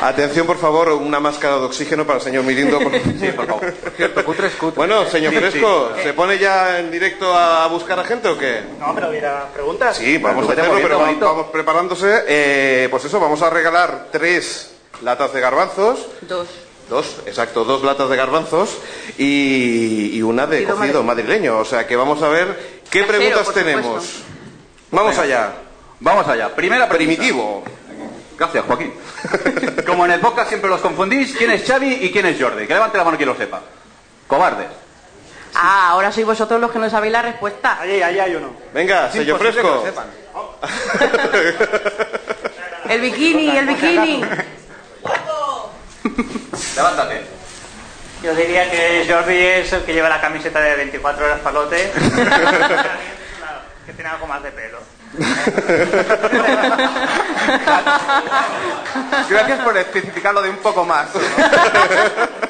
[0.00, 2.78] Atención, por favor, una máscara de oxígeno para el señor Mirindo.
[2.80, 3.74] por- Sí, por favor.
[3.96, 4.76] Cierto, cutre es cutre.
[4.76, 8.62] Bueno, señor Sí, Fresco, ¿se pone ya en directo a buscar a gente o qué?
[8.80, 9.98] No, pero mira, preguntas.
[9.98, 11.26] Sí, vamos a hacerlo, pero bonito.
[11.26, 12.24] vamos preparándose.
[12.26, 16.06] Eh, pues eso, vamos a regalar tres latas de garbanzos.
[16.22, 16.48] Dos.
[16.90, 18.76] Dos, exacto, dos latas de garbanzos
[19.16, 21.58] y, y una de Cocido cocido madrileño.
[21.58, 24.04] O sea que vamos a ver qué Casero, preguntas tenemos.
[24.04, 24.24] supuesto.
[24.90, 25.52] Vamos allá.
[26.00, 26.52] Vamos allá.
[26.54, 27.14] Primera pregunta.
[27.16, 27.62] Primitivo.
[28.36, 28.92] Gracias, Joaquín.
[29.86, 32.66] Como en el podcast siempre los confundís, ¿quién es Xavi y quién es Jordi?
[32.66, 33.60] Que levante la mano quien lo sepa.
[34.26, 34.66] Cobardes.
[35.54, 37.78] Ah, ahora sois vosotros los que no sabéis la respuesta.
[37.80, 38.52] Allí, allí hay uno.
[38.74, 39.68] Venga, sello que fresco.
[39.68, 40.06] lo sepan.
[42.88, 44.24] El bikini, el bikini.
[46.76, 47.22] Levántate.
[48.22, 51.90] Yo diría que Jordi es el que lleva la camiseta de 24 horas palote.
[53.86, 54.78] que tiene algo más de pelo.
[59.28, 61.08] Gracias por especificarlo de un poco más.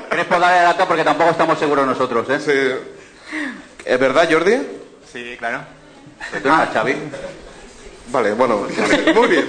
[0.08, 0.86] ¿Quieres por darle la data?
[0.86, 2.40] Porque tampoco estamos seguros nosotros, ¿eh?
[2.40, 2.72] Sí.
[3.84, 4.60] ¿Es verdad, Jordi?
[5.10, 5.60] Sí, claro.
[6.42, 6.96] ¿Tú no eres Xavi?
[8.08, 8.66] Vale, bueno,
[9.14, 9.48] muy bien.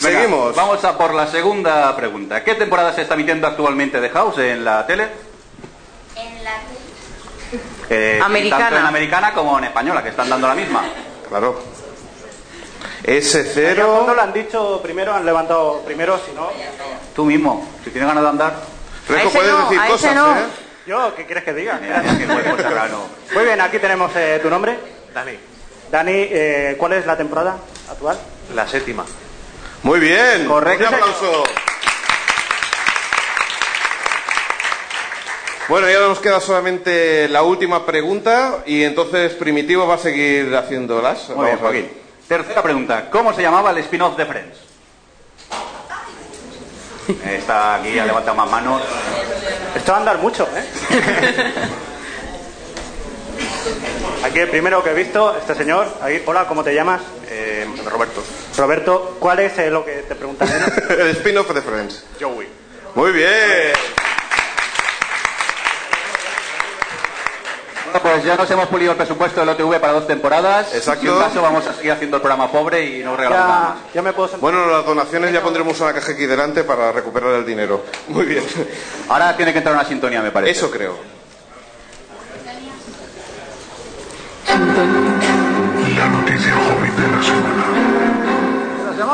[0.00, 0.54] Venga, Seguimos.
[0.54, 2.44] Vamos a por la segunda pregunta.
[2.44, 5.08] ¿Qué temporada se está emitiendo actualmente de House en la tele?
[6.14, 6.52] En la
[7.90, 8.64] Eh, Americana.
[8.64, 10.84] Tanto en americana como en española, que están dando la misma.
[11.28, 11.60] Claro.
[13.04, 14.14] Cuando S0.
[14.14, 16.50] lo han dicho primero, han levantado primero, si no...
[17.14, 18.54] Tú mismo, si tienes ganas de andar.
[19.06, 20.36] Fresco, ese puedes no, decir a ese cosas, no.
[20.36, 20.44] ¿eh?
[20.86, 21.78] Yo, ¿qué quieres que diga?
[21.80, 22.98] Mira, qué cuerpo serrano.
[23.34, 24.78] Muy bien, aquí tenemos eh, tu nombre.
[25.14, 25.32] Dani.
[25.90, 27.56] Dani, eh, ¿cuál es la temporada
[27.90, 28.18] actual?
[28.54, 29.04] La séptima.
[29.82, 30.46] Muy bien.
[30.46, 31.44] Correcto, Un aplauso.
[35.68, 41.28] Bueno, ya nos queda solamente la última pregunta y entonces Primitivo va a seguir haciéndolas.
[41.28, 41.82] Muy bien, Vamos ver.
[41.82, 41.90] Joaquín.
[42.26, 43.10] Tercera pregunta.
[43.10, 44.56] ¿Cómo se llamaba el spin-off de Friends?
[47.24, 48.82] Está aquí, ha levantado más manos.
[49.74, 50.64] Esto va a andar mucho, ¿eh?
[54.24, 55.86] Aquí el primero que he visto, este señor.
[56.02, 57.00] Ahí, hola, ¿cómo te llamas?
[57.28, 58.22] Eh, Roberto.
[58.56, 60.48] Roberto, ¿cuál es eh, lo que te preguntan?
[60.90, 62.04] el spin-off de Friends.
[62.20, 62.48] Joey.
[62.94, 63.72] Muy bien.
[67.84, 70.74] Bueno, pues ya nos hemos pulido el presupuesto del OTV para dos temporadas.
[70.74, 71.00] Exacto.
[71.02, 73.74] Si en caso vamos a seguir haciendo el programa pobre y no regalamos nada Ya,
[73.84, 73.94] más.
[73.94, 74.40] ya me puedo sentar.
[74.42, 77.84] Bueno, las donaciones ya pondremos una caja aquí delante para recuperar el dinero.
[78.08, 78.44] Muy bien.
[79.08, 80.52] Ahora tiene que entrar una sintonía, me parece.
[80.58, 81.17] Eso creo.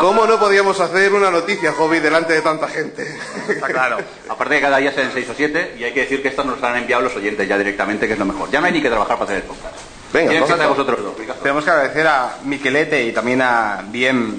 [0.01, 3.07] ¿Cómo no podíamos hacer una noticia, hobby, delante de tanta gente?
[3.49, 3.99] Está claro.
[4.29, 6.61] Aparte que cada día sean seis o siete, y hay que decir que estas nos
[6.61, 8.51] las han enviado los oyentes ya directamente, que es lo mejor.
[8.51, 9.75] Ya no hay ni que trabajar para hacer el podcast.
[10.13, 11.15] Venga, ¿Quién vamos falta a- de vosotros dos?
[11.15, 11.41] Picazo.
[11.41, 14.35] Tenemos que agradecer a Miquelete y también a Bien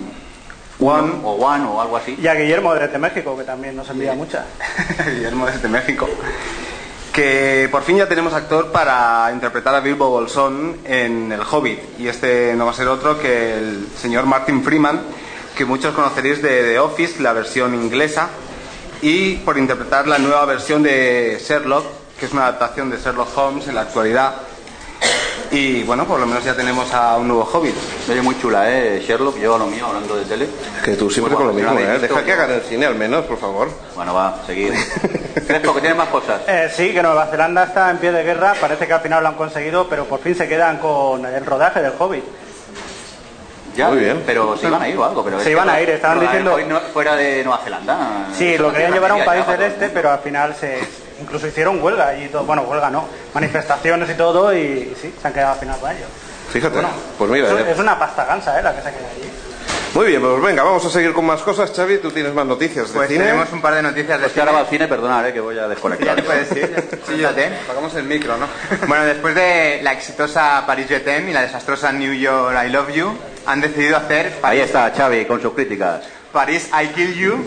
[0.80, 2.18] One o One o algo así.
[2.22, 4.46] Y a Guillermo desde México, que también nos envía muchas.
[5.06, 6.08] Guillermo desde México.
[7.16, 11.98] Que por fin ya tenemos actor para interpretar a Bilbo Bolsón en El Hobbit.
[11.98, 15.02] Y este no va a ser otro que el señor Martin Freeman,
[15.56, 18.28] que muchos conoceréis de The Office, la versión inglesa,
[19.02, 21.86] y por interpretar la nueva versión de Sherlock,
[22.20, 24.36] que es una adaptación de Sherlock Holmes en la actualidad.
[25.56, 27.74] Y bueno, por lo menos ya tenemos a un nuevo Hobbit.
[28.10, 29.02] Oye, muy chula, ¿eh?
[29.08, 30.48] Sherlock, yo a lo mío, hablando de tele.
[30.84, 31.98] Que tú siempre con lo mismo, ¿eh?
[31.98, 33.70] Deja que hagan el cine al menos, por favor.
[33.96, 34.74] Bueno, va, seguir.
[35.48, 36.42] Crespo, que tiene más cosas.
[36.46, 39.30] Eh, sí, que Nueva Zelanda está en pie de guerra, parece que al final lo
[39.30, 42.24] han conseguido, pero por fin se quedan con el rodaje del Hobbit.
[43.78, 44.24] Ya, Muy bien.
[44.26, 45.24] Pero se iban a ir o algo.
[45.24, 46.58] Pero Se iban a ir, estaban diciendo-
[46.92, 48.28] fuera de Nueva Zelanda.
[48.38, 50.80] Sí, lo querían llevar a un país del este, pero al final se
[51.22, 55.28] incluso hicieron huelga y todo, bueno, huelga no, manifestaciones y todo y, y sí, se
[55.28, 56.08] han quedado al final con ellos.
[56.52, 57.48] Fíjate, Bueno, pues mira.
[57.52, 58.64] es, ya- es una pasta gansa, ¿eh?
[58.64, 59.32] La que se queda allí.
[59.94, 61.72] Muy bien, pues venga, vamos a seguir con más cosas.
[61.74, 63.24] Xavi, tú tienes más noticias de Pues cine.
[63.26, 65.40] tenemos un par de noticias de Es que ahora va al cine, perdonad, eh, que
[65.40, 66.08] voy a desconectar.
[66.08, 67.00] Ya te puedes ir.
[67.08, 67.30] Sí, yo.
[67.66, 68.46] Pagamos el micro, ¿no?
[68.88, 72.92] Bueno, después de la exitosa Paris Je t'aime y la desastrosa New York I Love
[72.94, 76.02] You, han decidido hacer Ahí París, está, Xavi, con sus críticas.
[76.34, 77.46] París I Kill You.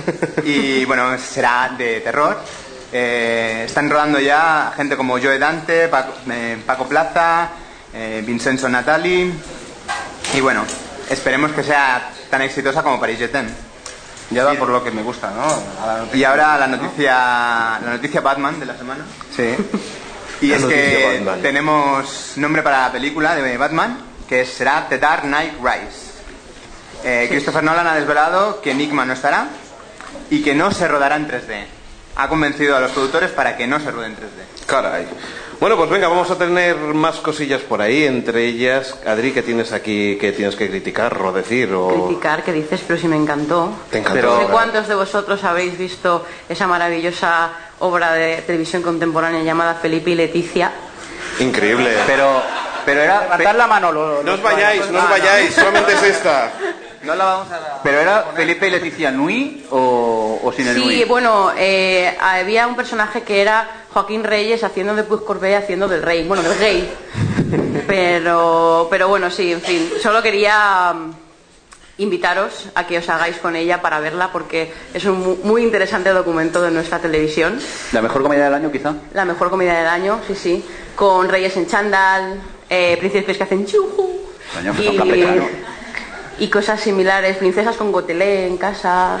[0.44, 2.38] Y bueno, será de terror.
[2.92, 7.48] Eh, están rodando ya gente como Joe Dante, Paco, eh, Paco Plaza,
[7.92, 9.32] eh, Vincenzo Natali.
[10.34, 10.64] Y bueno,
[11.08, 13.50] esperemos que sea tan exitosa como Paris Je t'aime.
[14.30, 15.42] Ya da por lo que me gusta, ¿no?
[15.82, 16.18] A la noticia.
[16.18, 19.04] Y ahora la noticia, la noticia Batman de la semana.
[19.34, 19.56] Sí.
[20.40, 21.42] Y La es que Batman.
[21.42, 23.98] tenemos nombre para la película de Batman,
[24.28, 26.10] que será The Dark Knight Rise.
[27.02, 29.48] Eh, Christopher Nolan ha desvelado que Enigma no estará
[30.30, 31.64] y que no se rodará en 3D.
[32.22, 34.66] Ha convencido a los productores para que no se ruede en 3D.
[34.66, 35.06] Caray.
[35.58, 39.72] Bueno, pues venga, vamos a tener más cosillas por ahí, entre ellas, Adri, que tienes
[39.72, 42.06] aquí que tienes que criticar o decir o...
[42.06, 43.72] Criticar, que dices, pero si me encantó.
[43.90, 49.42] Te encantó, No sé cuántos de vosotros habéis visto esa maravillosa obra de televisión contemporánea
[49.42, 50.72] llamada Felipe y Leticia.
[51.38, 51.90] Increíble.
[52.06, 52.42] Pero,
[52.84, 53.22] pero era.
[53.22, 53.92] Levantad la mano.
[53.92, 56.52] lo- No os vayáis, no os vayáis, solamente es esta.
[57.02, 57.80] No la vamos a...
[57.82, 61.04] ¿Pero era Felipe y Leticia Nui o, o sin el Sí, Nui?
[61.04, 66.02] bueno, eh, había un personaje que era Joaquín Reyes haciendo de Puig Corbet, haciendo del
[66.02, 66.92] rey, bueno, del rey.
[67.86, 71.10] Pero, pero bueno, sí, en fin, solo quería mm,
[71.98, 76.10] invitaros a que os hagáis con ella para verla porque es un mu- muy interesante
[76.10, 77.58] documento de nuestra televisión.
[77.92, 78.94] ¿La mejor comedia del año, quizá?
[79.14, 80.64] La mejor comedia del año, sí, sí.
[80.94, 84.20] Con reyes en chándal, eh, príncipes que hacen chuju.
[84.54, 85.46] Coño, capetanos.
[86.40, 89.18] Y cosas similares, princesas con gotelé en casa,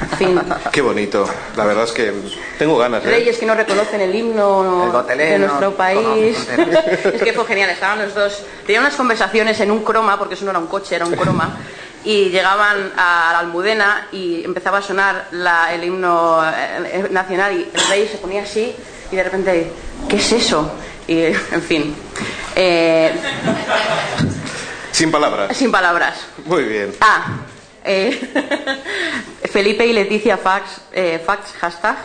[0.00, 0.40] en fin.
[0.72, 1.28] Qué bonito.
[1.54, 2.12] La verdad es que
[2.58, 3.08] tengo ganas, ¿eh?
[3.10, 6.36] Reyes que no reconocen el himno El gotelé de nuestro país.
[7.04, 8.42] es que fue genial, estaban los dos.
[8.66, 11.58] Tenían unas conversaciones en un croma, porque eso no era un coche, era un croma.
[12.04, 17.70] Y llegaban a la almudena y empezaba a sonar la- el himno eh, nacional y
[17.72, 18.74] el rey se ponía así
[19.12, 19.70] y de repente,
[20.08, 20.72] ¿qué es eso?
[21.06, 21.94] Y, en fin,
[22.56, 23.12] eh,
[24.90, 25.56] Sin palabras.
[25.56, 26.14] sin palabras.
[26.44, 26.94] Muy bien.
[27.00, 27.40] Ah,
[27.84, 28.18] eh,
[29.52, 31.96] Felipe y Leticia Fax, eh, fax hashtag,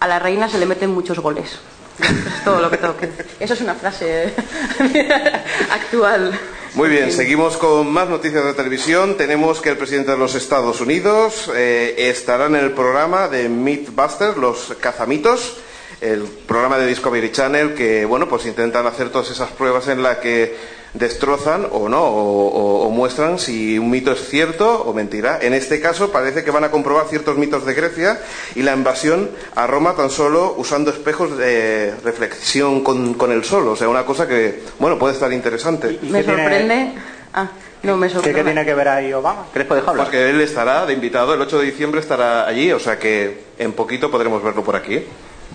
[0.00, 1.58] a la reina se le meten muchos goles.
[1.98, 3.26] Es todo lo que tengo que decir.
[3.38, 4.32] Eso es una frase
[5.70, 6.38] actual.
[6.74, 9.16] Muy bien, seguimos con más noticias de televisión.
[9.16, 14.38] Tenemos que el presidente de los Estados Unidos eh, estará en el programa de Mythbusters,
[14.38, 15.58] los cazamitos,
[16.00, 20.16] el programa de Discovery Channel que, bueno, pues intentan hacer todas esas pruebas en las
[20.18, 20.56] que
[20.94, 25.38] destrozan o no, o, o- o muestran si un mito es cierto o mentira.
[25.40, 28.20] En este caso parece que van a comprobar ciertos mitos de Grecia
[28.54, 33.68] y la invasión a Roma tan solo usando espejos de reflexión con, con el sol.
[33.68, 35.98] O sea, una cosa que, bueno, puede estar interesante.
[36.02, 36.92] ¿Y Me qué tiene- sorprende.
[37.34, 37.48] Ah,
[37.82, 38.38] no me ¿Qué, sorprende.
[38.40, 39.46] qué tiene que ver ahí Obama?
[39.52, 39.80] Crespo de.
[39.82, 43.72] Porque él estará de invitado, el 8 de diciembre estará allí, o sea que en
[43.72, 45.02] poquito podremos verlo por aquí.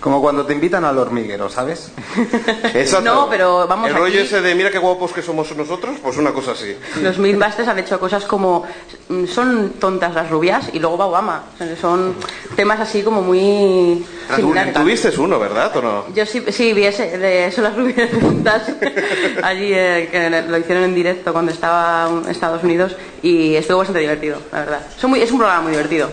[0.00, 1.90] Como cuando te invitan al hormiguero, ¿sabes?
[2.74, 3.00] Exacto.
[3.02, 6.16] No, pero vamos El rollo aquí- ese de mira qué guapos que somos nosotros, pues
[6.16, 6.76] una cosa así.
[7.02, 8.64] Los Mythbusters han hecho cosas como
[9.08, 11.44] mm, son tontas las rubias y luego va Obama.
[11.80, 12.14] Son
[12.54, 14.06] temas así como muy
[14.36, 14.72] similares.
[14.74, 15.76] Tuviste uno, ¿verdad?
[15.76, 16.04] ¿O no?
[16.14, 18.62] Yo sí, sí vi ese, de eso las rubias juntas
[19.42, 24.00] allí eh, que lo hicieron en directo cuando estaba en Estados Unidos y estuvo bastante
[24.00, 24.80] divertido, la verdad.
[24.96, 26.08] Son muy- es un programa muy divertido.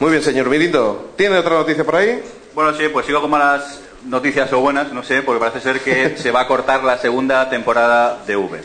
[0.00, 1.10] Muy bien, señor Mirindo.
[1.16, 2.22] ¿Tiene otra noticia por ahí?
[2.54, 6.16] Bueno, sí, pues sigo con malas noticias o buenas, no sé, porque parece ser que
[6.18, 8.60] se va a cortar la segunda temporada de V.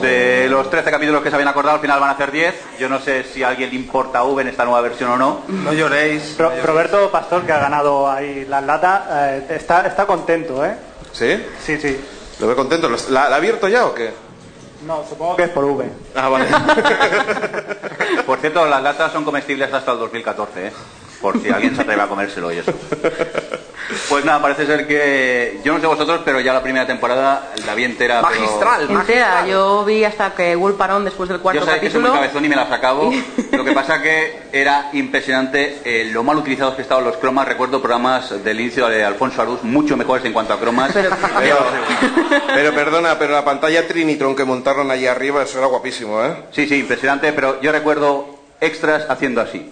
[0.00, 2.54] De los 13 capítulos que se habían acordado, al final van a hacer 10.
[2.78, 5.40] Yo no sé si a alguien le importa V en esta nueva versión o no.
[5.48, 6.36] No lloréis.
[6.38, 10.76] Ro- Roberto Pastor, que ha ganado ahí la lata, eh, está, está contento, ¿eh?
[11.12, 11.44] ¿Sí?
[11.64, 12.00] Sí, sí.
[12.40, 12.88] Lo veo contento.
[12.88, 14.12] ¿La, la ha abierto ya o qué?
[14.86, 15.84] No, supongo que es por V.
[16.14, 16.46] Ah, vale.
[18.26, 20.72] Por cierto, las latas son comestibles hasta el 2014, ¿eh?
[21.22, 22.72] Por si alguien se atreve a comérselo y eso.
[24.08, 25.60] Pues nada, parece ser que.
[25.64, 28.22] Yo no sé vosotros, pero ya la primera temporada la vi entera.
[28.26, 29.46] pero- Magistral, Entera, magistral.
[29.48, 32.44] yo vi hasta que Will Parón después del cuarto Yo sabéis que soy muy cabezón
[32.44, 33.12] y me las acabo.
[33.52, 37.46] Lo que pasa que era impresionante eh, lo mal utilizados que estaban los cromas.
[37.46, 40.90] Recuerdo programas del inicio de Alfonso Arús mucho mejores en cuanto a cromas.
[40.92, 41.56] Pero- Pero,
[42.54, 46.34] pero perdona, pero la pantalla Trinitron que montaron allí arriba, eso era guapísimo, ¿eh?
[46.52, 49.70] Sí, sí, impresionante, pero yo recuerdo extras haciendo así.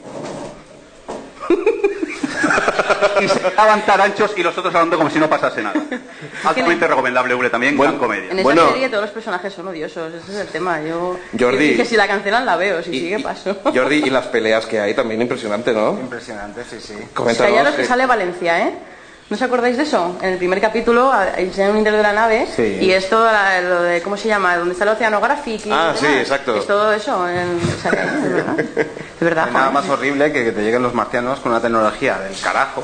[3.21, 5.81] y se quedaban tan anchos y los otros hablando como si no pasase nada.
[6.45, 8.31] Altamente recomendable, V también, gran comedia.
[8.31, 8.69] En esa Bueno.
[8.69, 10.81] serie todos los personajes son odiosos, ese es el tema.
[10.83, 11.77] Yo Jordi.
[11.77, 13.57] que si la cancelan la veo, si sigue paso.
[13.75, 15.91] Jordi, y las peleas que hay también impresionante, ¿no?
[16.01, 16.95] Impresionante, sí, sí.
[17.15, 17.51] Coméntanos.
[17.53, 18.75] Callaros que que- sale Valencia, ¿eh?
[19.31, 20.17] ¿No os acordáis de eso?
[20.23, 22.79] En el primer capítulo enseñan un interior de la nave Sí.
[22.81, 24.57] y es todo la- lo de, ¿cómo se llama?
[24.57, 26.57] Donde está el oceanographic y Ah, sí, exacto.
[26.57, 28.59] Es todo eso, en- es verdad.
[28.59, 32.35] Es verdad, nada más horrible que que te lleguen los marcianos con una tecnología del
[32.41, 32.83] carajo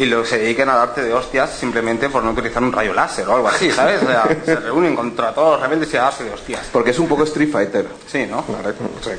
[0.00, 3.28] y luego se dediquen a darte de hostias simplemente por no utilizar un rayo láser
[3.28, 4.02] o algo así, ¿sabes?
[4.02, 6.70] O sea, se reúnen contra todos los rebeldes y a darse de hostias.
[6.72, 7.86] Porque es un poco Street Fighter.
[8.06, 8.42] Sí, ¿no?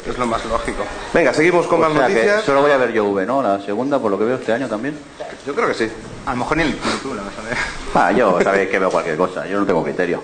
[0.08, 0.84] Es lo más lógico.
[1.14, 2.44] Venga, seguimos con O sea noticias.
[2.44, 3.44] solo voy a ver yo V, ¿no?
[3.44, 4.98] La segunda, por lo que veo este año también.
[5.46, 5.88] Yo creo que sí.
[6.26, 7.58] A lo mejor ni el YouTube la vas a ver.
[7.94, 10.24] Ah, yo sabéis que veo cualquier cosa, yo no tengo criterio.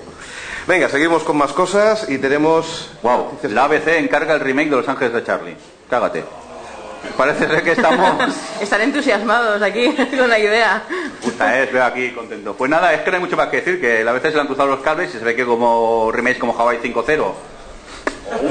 [0.67, 2.89] Venga, seguimos con más cosas y tenemos...
[3.03, 5.55] Wow, la ABC encarga el remake de Los Ángeles de Charlie.
[5.87, 6.23] Cágate.
[7.15, 8.35] Parece ser que estamos...
[8.61, 10.83] Están entusiasmados aquí con la idea.
[11.21, 12.55] Puta, es, veo aquí contento.
[12.55, 14.41] Pues nada, es que no hay mucho más que decir, que la ABC se le
[14.41, 17.35] han cruzado los cables y se ve que como remakes como Hawaii 5.0 o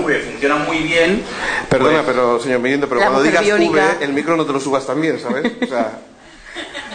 [0.02, 1.22] V funcionan muy bien.
[1.68, 3.96] Perdona, pero señor Mirindo, pero cuando digas biónica.
[3.98, 5.52] V, el micro no te lo subas también, ¿sabes?
[5.62, 5.98] O sea...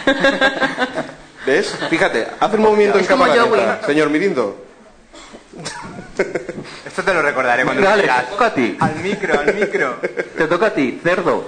[1.46, 1.76] ¿Ves?
[1.90, 3.86] Fíjate, haz el movimiento en Es como cámara lenta.
[3.86, 4.56] Señor Mirindo.
[6.92, 8.76] Esto te lo recordaré cuando Dale, te toca a ti.
[8.78, 9.96] Al micro, al micro.
[10.36, 11.42] Te toca a ti, cerdo.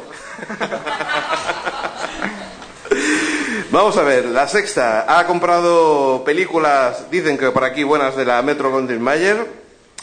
[3.70, 8.40] Vamos a ver, la sexta ha comprado películas, dicen que por aquí buenas de la
[8.40, 9.46] Metro Goldwyn Mayer.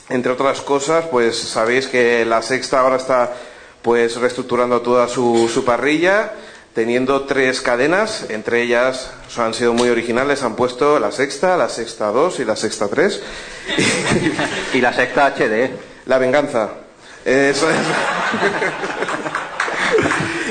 [0.10, 3.34] Entre otras cosas, pues sabéis que la sexta ahora está
[3.82, 6.34] pues reestructurando toda su, su parrilla,
[6.74, 12.08] teniendo tres cadenas, entre ellas han sido muy originales, han puesto la sexta, la sexta
[12.08, 13.22] 2 y la sexta 3.
[14.74, 15.70] Y la sexta HD.
[16.06, 16.70] La venganza.
[17.26, 17.78] Eso es.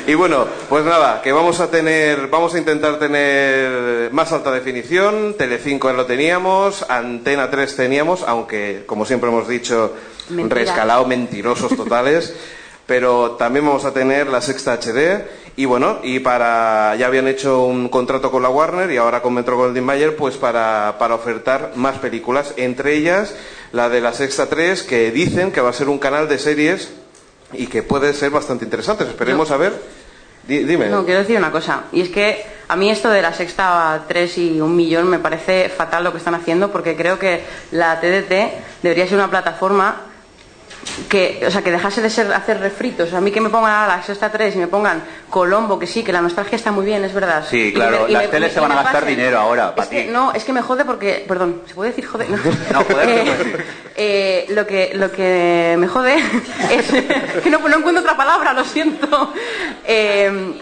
[0.06, 5.34] Y bueno, pues nada, que vamos a tener, vamos a intentar tener más alta definición,
[5.38, 9.94] Telecinco ya lo teníamos, Antena 3 teníamos, aunque como siempre hemos dicho,
[10.28, 10.62] Mentira.
[10.62, 12.34] rescalado, mentirosos totales,
[12.90, 15.22] pero también vamos a tener la sexta HD
[15.54, 19.32] y bueno, y para, ya habían hecho un contrato con la Warner y ahora con
[19.32, 23.32] Metro Goldwyn Mayer, pues para, para ofertar más películas, entre ellas
[23.70, 26.92] la de la sexta 3, que dicen que va a ser un canal de series
[27.52, 29.04] y que puede ser bastante interesante.
[29.04, 29.72] Esperemos a ver.
[30.48, 30.88] Di- dime.
[30.88, 31.84] No, quiero decir una cosa.
[31.92, 35.68] Y es que a mí esto de la sexta 3 y un millón me parece
[35.68, 40.06] fatal lo que están haciendo porque creo que la TDT debería ser una plataforma
[41.08, 43.12] que, o sea, que dejase de ser hacer refritos.
[43.14, 46.02] A mí que me pongan a la sexta 3 y me pongan Colombo, que sí,
[46.02, 47.44] que la nostalgia está muy bien, es verdad.
[47.48, 49.08] Sí, Y claro, me- y las me- teles se van a gastar pasen.
[49.16, 52.28] dinero ahora, Es que, no, es que me jode porque, perdón, ¿se puede decir joder?
[52.72, 53.64] No, No, joder, Eh, decir.
[53.96, 56.16] eh, lo, que, lo que me jode
[56.70, 56.86] es
[57.42, 59.32] que no, no encuentro otra palabra, lo siento.
[59.84, 60.60] Eh,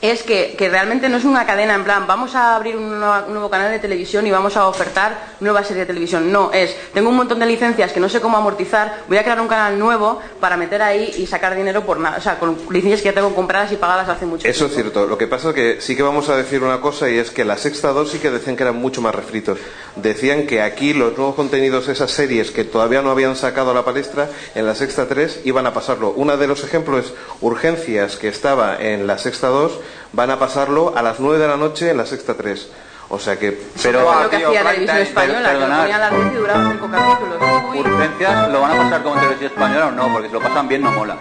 [0.00, 3.50] es que, que realmente no es una cadena en plan, vamos a abrir un, nuevo
[3.50, 6.30] canal de televisión y vamos a ofertar nueva serie de televisión.
[6.30, 9.40] No, es, tengo un montón de licencias que no sé cómo amortizar, voy a crear
[9.40, 13.00] un canal nuevo para meter ahí y sacar dinero por nada, o sea, con licencias
[13.00, 14.92] que ya tengo compradas y pagadas hace mucho Eso es tiempo.
[14.92, 15.08] cierto.
[15.08, 17.44] Lo que pasa es que sí que vamos a decir una cosa y es que
[17.44, 19.58] la sexta 2 sí que decían que eran mucho más refritos.
[19.96, 23.84] Decían que aquí los nuevos contenidos, esas series que todavía no habían sacado a la
[23.84, 26.12] palestra, en la sexta 3 iban a pasarlo.
[26.16, 29.80] Uno de los ejemplos es Urgencias, que estaba en la sexta 2,
[30.12, 32.68] van a pasarlo a las 9 de la noche en la sexta 3.
[33.08, 33.56] O sea que...
[33.84, 35.80] Pero, Como lo que hacía la prime televisión time, española, que lo perdonad.
[35.82, 37.36] ponía a las 10 y duraba 5 capítulos.
[37.70, 37.78] Uy.
[37.78, 40.12] Urgencias, ¿lo van a pasar como en televisión española o no?
[40.12, 41.16] Porque si lo pasan bien no mola.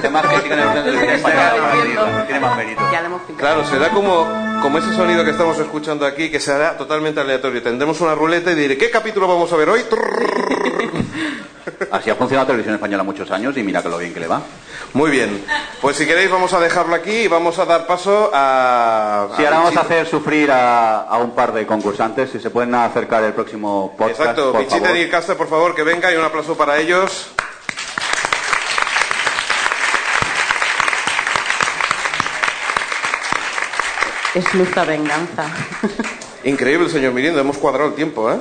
[0.00, 1.52] Temas que sigan en urgencias de televisión española
[2.18, 2.82] no tiene más mérito.
[2.92, 3.22] Ya le hemos.
[3.36, 4.28] Claro, será como,
[4.62, 7.60] como ese sonido que estamos escuchando aquí, que será totalmente aleatorio.
[7.64, 9.84] Tendremos una ruleta y diré, ¿qué capítulo vamos a ver hoy?
[11.90, 14.28] Así ha funcionado la televisión española muchos años y mira que lo bien que le
[14.28, 14.40] va.
[14.92, 15.44] Muy bien.
[15.80, 19.28] Pues si queréis vamos a dejarlo aquí y vamos a dar paso a...
[19.36, 22.30] Sí, ahora vamos a hacer sufrir a, a un par de concursantes.
[22.30, 24.96] Si se pueden acercar el próximo podcast, Exacto, por Bichita favor.
[24.96, 27.28] y por favor, que venga y un aplauso para ellos.
[34.34, 35.46] Es luz venganza.
[36.44, 38.36] Increíble, señor Mirindo, hemos cuadrado el tiempo, ¿eh?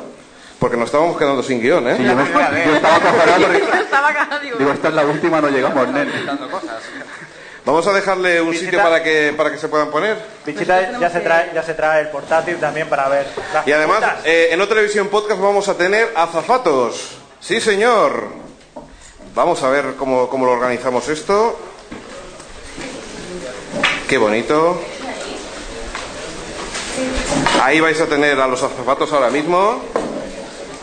[0.60, 1.96] Porque nos estábamos quedando sin guion, ¿eh?
[1.98, 2.24] Sí, yo, me-
[2.66, 2.96] yo estaba
[4.10, 6.10] acá, digo, Digo, esta es la última, no llegamos, nen.
[7.66, 10.18] Vamos a dejarle un sitio para que, para que se puedan poner.
[10.46, 13.26] Bichita ya se trae, ya se trae el portátil también para ver.
[13.54, 17.18] las Y además, eh, en otra televisión podcast vamos a tener azafatos.
[17.40, 18.28] Sí, señor.
[19.34, 21.60] Vamos a ver cómo, cómo lo organizamos esto.
[24.08, 24.80] Qué bonito.
[27.64, 29.82] Ahí vais a tener a los azafatos ahora mismo.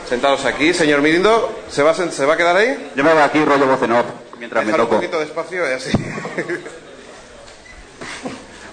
[0.09, 0.75] Sentados aquí.
[0.75, 2.91] Señor Mirindo, ¿se va, ¿se va a quedar ahí?
[2.95, 4.07] Yo me voy aquí rollo voz en off
[4.39, 4.97] mientras me Dejar un toco.
[5.01, 5.91] poquito de espacio y así.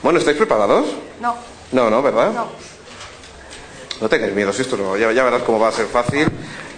[0.04, 0.86] bueno, ¿estáis preparados?
[1.22, 1.36] No.
[1.72, 2.32] No, no, ¿verdad?
[2.32, 2.48] No.
[4.02, 6.28] No tengáis miedo, si esto no, ya, ya verás cómo va a ser fácil.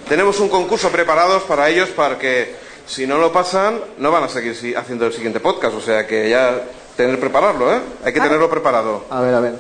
[0.10, 2.56] Tenemos un concurso preparados para ellos para que
[2.88, 6.06] si no lo pasan no van a seguir si- haciendo el siguiente podcast, o sea
[6.08, 6.62] que ya
[6.98, 7.80] tener prepararlo, ¿eh?
[8.04, 9.06] Hay que tenerlo preparado.
[9.10, 9.54] A ver, a ver.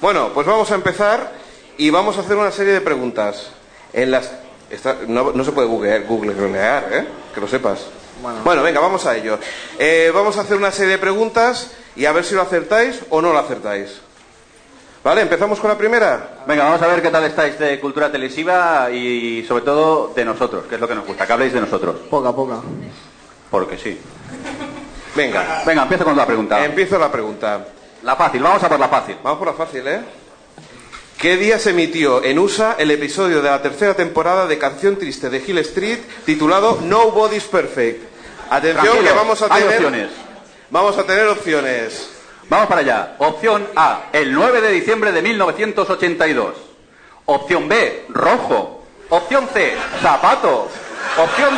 [0.00, 1.32] Bueno, pues vamos a empezar
[1.76, 3.50] y vamos a hacer una serie de preguntas
[3.94, 4.30] en las
[4.70, 7.06] esta- no, no se puede googlear, googlear, ¿eh?
[7.34, 7.86] Que lo sepas.
[8.44, 8.62] Bueno.
[8.62, 9.38] venga, vamos a ello.
[9.78, 13.20] Eh, vamos a hacer una serie de preguntas y a ver si lo acertáis o
[13.20, 14.00] no lo acertáis.
[15.02, 15.20] ¿Vale?
[15.20, 16.38] ¿Empezamos con la primera?
[16.46, 20.64] Venga, vamos a ver qué tal estáis de cultura televisiva y sobre todo de nosotros,
[20.66, 21.96] que es lo que nos gusta, que habléis de nosotros.
[22.08, 22.56] Poca, poca.
[23.50, 24.00] Porque sí.
[25.14, 26.64] Venga, Venga, empiezo con la pregunta.
[26.64, 27.66] empiezo la pregunta.
[28.02, 29.16] La fácil, vamos a por la fácil.
[29.22, 30.00] Vamos por la fácil, ¿eh?
[31.24, 35.30] ¿Qué día se emitió en USA el episodio de la tercera temporada de Canción Triste
[35.30, 38.02] de Hill Street titulado Nobody's Perfect?
[38.50, 40.10] Atención Tranquilo, que vamos a hay tener opciones.
[40.68, 42.10] Vamos a tener opciones.
[42.50, 43.14] Vamos para allá.
[43.16, 46.56] Opción A, el 9 de diciembre de 1982.
[47.24, 48.84] Opción B, rojo.
[49.08, 49.72] Opción C,
[50.02, 50.68] zapato.
[51.16, 51.54] Opción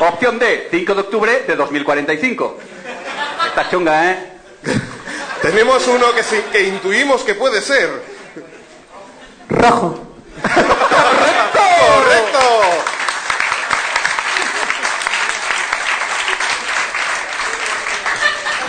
[0.00, 2.56] Opción D, 5 de octubre de 2045.
[3.48, 4.32] Esta chunga, ¿eh?
[5.42, 8.09] Tenemos uno que, sí- que intuimos que puede ser.
[9.50, 9.98] Rojo.
[11.52, 12.38] ¡Correcto!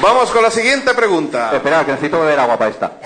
[0.01, 1.51] Vamos con la siguiente pregunta.
[1.53, 2.91] Espera, que necesito beber agua para esta.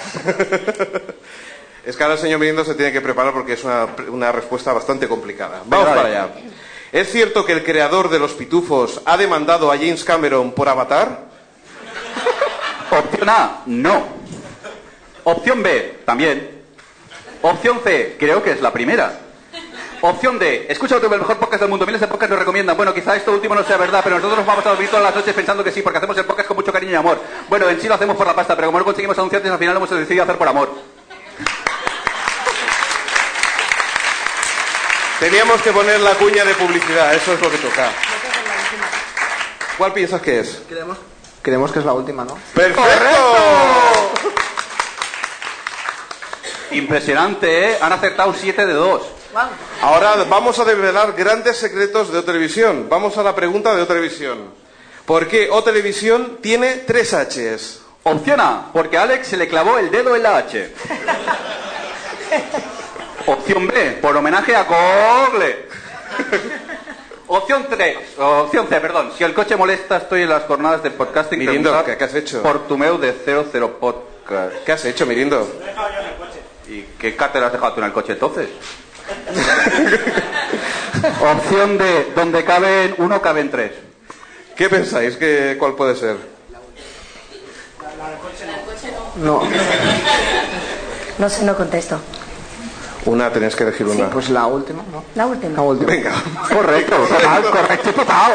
[1.85, 4.73] Es que ahora el señor Mirindo se tiene que preparar porque es una, una respuesta
[4.73, 5.61] bastante complicada.
[5.65, 6.29] Vamos Venga, para allá.
[6.91, 11.25] ¿Es cierto que el creador de los pitufos ha demandado a James Cameron por Avatar?
[12.89, 14.03] Opción A, no.
[15.25, 16.54] Opción B, también.
[17.41, 19.19] Opción C, creo que es la primera.
[20.01, 21.85] Opción D, escucha el mejor podcast del mundo.
[21.85, 22.77] Miles de podcasts nos recomiendan.
[22.77, 25.15] Bueno, quizá esto último no sea verdad, pero nosotros nos vamos a dormir todas las
[25.15, 27.19] noches pensando que sí, porque hacemos el podcast con mucho cariño y amor.
[27.49, 29.73] Bueno, en sí lo hacemos por la pasta, pero como no conseguimos anunciantes, al final
[29.73, 30.69] lo hemos decidido hacer por amor.
[35.19, 37.89] Teníamos que poner la cuña de publicidad, eso es lo que toca.
[39.77, 40.61] ¿Cuál piensas que es?
[40.67, 40.97] Creemos,
[41.41, 42.37] creemos que es la última, ¿no?
[42.53, 44.44] ¡Perfecto!
[46.77, 47.77] Impresionante, ¿eh?
[47.81, 49.01] Han acertado 7 de 2.
[49.81, 52.87] Ahora vamos a develar grandes secretos de Otelevisión.
[52.89, 54.49] Vamos a la pregunta de Otelevisión.
[55.05, 57.81] ¿Por qué Otelevisión tiene tres Hs?
[58.03, 60.73] Opción A, porque a Alex se le clavó el dedo en la H.
[63.27, 65.65] Opción B, por homenaje a Google.
[67.27, 69.11] Opción 3, opción C, perdón.
[69.17, 71.39] Si el coche molesta, estoy en las jornadas de podcasting.
[71.39, 72.43] Mirindo, ¿qué- qué has hecho?
[72.43, 74.53] Por Tumeu de 00 Podcast.
[74.63, 75.51] ¿Qué has hecho, Mirindo?
[76.67, 78.49] ¿Y qué cátedra has dejado tú en el coche entonces?
[81.21, 83.71] Opción D, donde caben uno, caben tres.
[84.55, 85.17] ¿Qué pensáis?
[85.17, 86.17] ¿Qué, ¿Cuál puede ser?
[89.17, 89.43] No.
[91.17, 91.99] No sé, no contesto.
[93.05, 94.09] Una, tenéis que elegir una.
[94.09, 95.03] Pues la última, ¿no?
[95.13, 95.55] La última.
[95.55, 95.91] La última.
[95.91, 96.11] Venga.
[96.53, 98.31] Correcto, total, correcto, total.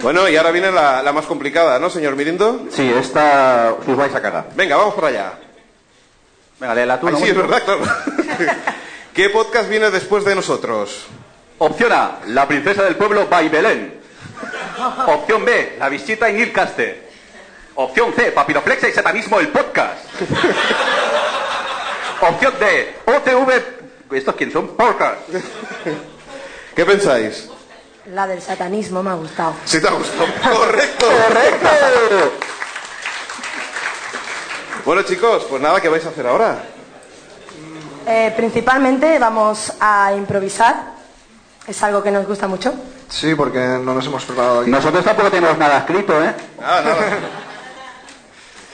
[0.00, 2.66] Bueno, y ahora viene la, la más complicada, ¿no, señor Mirindo?
[2.70, 4.48] Sí, esta os vais a cagar.
[4.54, 5.32] Venga, vamos por allá.
[6.60, 7.06] Venga, léela tú.
[7.08, 7.18] Ay, ¿no?
[7.20, 7.80] sí, es verdad, claro.
[9.14, 11.06] ¿Qué podcast viene después de nosotros?
[11.58, 14.00] Opción A, La princesa del pueblo by Belén.
[15.06, 17.08] Opción B, La visita en Ilcaste.
[17.74, 20.04] Opción C, Papiroflexia y satanismo el podcast.
[22.20, 23.78] Opción D, OTV...
[24.16, 24.68] ¿Estos quién son?
[24.68, 25.20] Podcast.
[26.74, 27.48] ¿Qué pensáis?
[28.06, 29.54] La del satanismo me ha gustado.
[29.64, 30.26] Si te ha gustado.
[30.58, 31.06] Correcto.
[34.88, 36.62] Bueno, chicos, pues nada, ¿qué vais a hacer ahora?
[38.06, 40.76] Eh, principalmente vamos a improvisar.
[41.66, 42.72] Es algo que nos gusta mucho.
[43.10, 44.70] Sí, porque no nos hemos preparado aquí.
[44.70, 46.34] Nosotros tampoco tenemos nada escrito, ¿eh?
[46.58, 47.18] Nada, nada.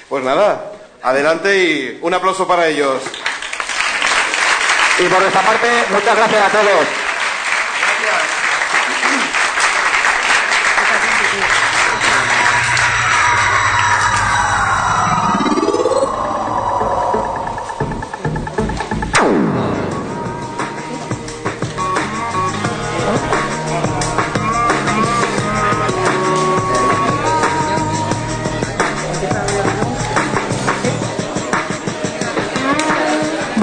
[0.08, 3.02] Pues nada, adelante y un aplauso para ellos.
[5.00, 7.13] Y por nuestra parte, muchas gracias a todos.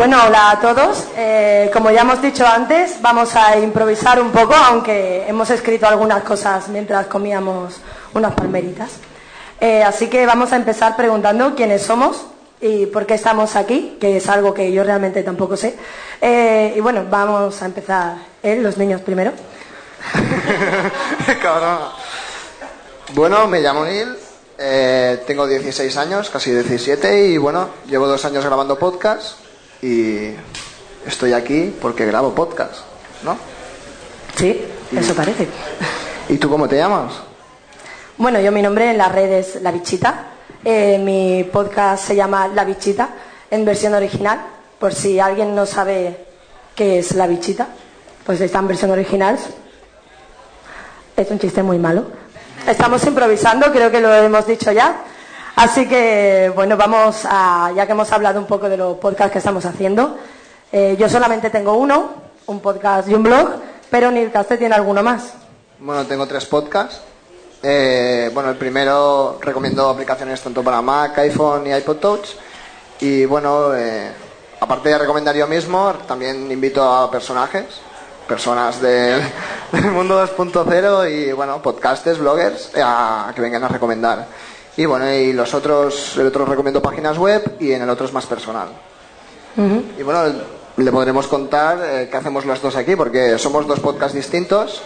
[0.01, 1.05] Bueno, hola a todos.
[1.15, 6.23] Eh, como ya hemos dicho antes, vamos a improvisar un poco, aunque hemos escrito algunas
[6.23, 7.75] cosas mientras comíamos
[8.15, 8.93] unas palmeritas.
[9.59, 12.25] Eh, así que vamos a empezar preguntando quiénes somos
[12.59, 15.77] y por qué estamos aquí, que es algo que yo realmente tampoco sé.
[16.19, 19.33] Eh, y bueno, vamos a empezar, los niños primero.
[23.13, 24.17] Bueno, me llamo Neil.
[24.57, 29.50] Eh, tengo 16 años, casi 17, y bueno, llevo dos años grabando podcast
[29.81, 30.31] y
[31.05, 32.81] estoy aquí porque grabo podcast,
[33.23, 33.37] ¿no?
[34.35, 34.61] Sí,
[34.95, 35.47] eso parece.
[36.29, 37.13] ¿Y tú cómo te llamas?
[38.17, 40.25] Bueno, yo mi nombre en las redes es La Bichita.
[40.63, 43.09] Eh, mi podcast se llama La Bichita
[43.49, 44.39] en versión original,
[44.79, 46.25] por si alguien no sabe
[46.75, 47.67] qué es La Bichita,
[48.25, 49.37] pues está en versión original.
[51.17, 52.05] Es un chiste muy malo.
[52.67, 55.03] Estamos improvisando, creo que lo hemos dicho ya.
[55.55, 59.39] Así que, bueno, vamos a, ya que hemos hablado un poco de los podcasts que
[59.39, 60.17] estamos haciendo,
[60.71, 62.13] eh, yo solamente tengo uno,
[62.47, 63.49] un podcast y un blog,
[63.89, 65.33] pero Nilcaste tiene alguno más.
[65.79, 67.01] Bueno, tengo tres podcasts.
[67.63, 72.29] Eh, bueno, el primero recomiendo aplicaciones tanto para Mac, iPhone y iPod Touch.
[73.01, 74.11] Y bueno, eh,
[74.59, 77.65] aparte de recomendar yo mismo, también invito a personajes,
[78.27, 79.21] personas del,
[79.71, 84.27] del mundo 2.0 y bueno, podcasters, bloggers, eh, a que vengan a recomendar.
[84.77, 88.13] Y bueno, y los otros, el otro recomiendo páginas web y en el otro es
[88.13, 88.69] más personal.
[89.99, 90.23] Y bueno,
[90.77, 94.81] le podremos contar eh, qué hacemos los dos aquí, porque somos dos podcasts distintos.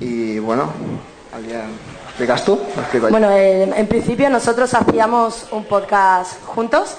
[0.00, 0.70] Y bueno,
[1.34, 2.58] ¿alguien ¿lo explicas tú?
[2.74, 3.08] ¿Lo explico?
[3.08, 6.94] Bueno, en, en principio nosotros hacíamos un podcast juntos,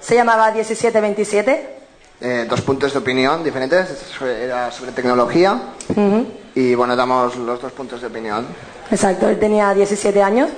[0.00, 1.76] se llamaba 1727.
[2.24, 3.88] Eh, dos puntos de opinión diferentes,
[4.22, 5.60] era sobre tecnología.
[5.90, 6.26] Ujú.
[6.54, 8.46] Y bueno, damos los dos puntos de opinión.
[8.90, 10.48] Exacto, él tenía 17 años,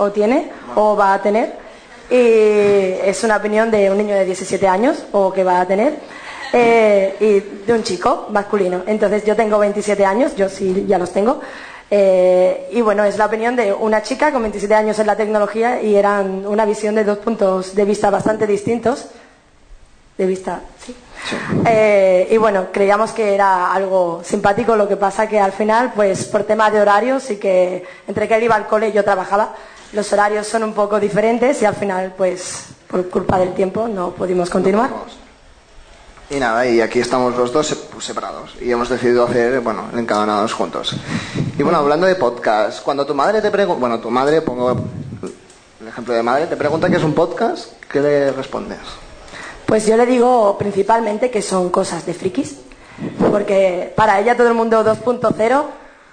[0.00, 1.52] o tiene, o va a tener.
[2.10, 2.16] Y
[3.08, 5.94] es una opinión de un niño de 17 años, o que va a tener,
[6.52, 8.82] eh, y de un chico masculino.
[8.86, 11.40] Entonces yo tengo 27 años, yo sí ya los tengo.
[11.92, 15.82] eh, y bueno, es la opinión de una chica con 27 años en la tecnología
[15.82, 19.06] y eran una visión de dos puntos de vista bastante distintos.
[20.16, 20.94] De vista, sí.
[21.66, 26.26] Eh, y bueno, creíamos que era algo simpático, lo que pasa que al final, pues
[26.26, 29.54] por tema de horarios y que entre que él iba al cole y yo trabajaba,
[29.92, 34.10] los horarios son un poco diferentes y al final, pues por culpa del tiempo no
[34.10, 34.90] pudimos continuar.
[36.30, 38.54] Y nada, y aquí estamos los dos se- separados.
[38.60, 40.94] Y hemos decidido hacer, bueno, encadanados juntos.
[41.58, 44.70] Y bueno, hablando de podcast, cuando tu madre te pregunta, bueno, tu madre, pongo
[45.80, 48.78] el ejemplo de madre, te pregunta qué es un podcast, ¿qué le respondes?
[49.66, 52.56] Pues yo le digo principalmente que son cosas de frikis,
[53.30, 55.64] porque para ella todo el mundo 2.0,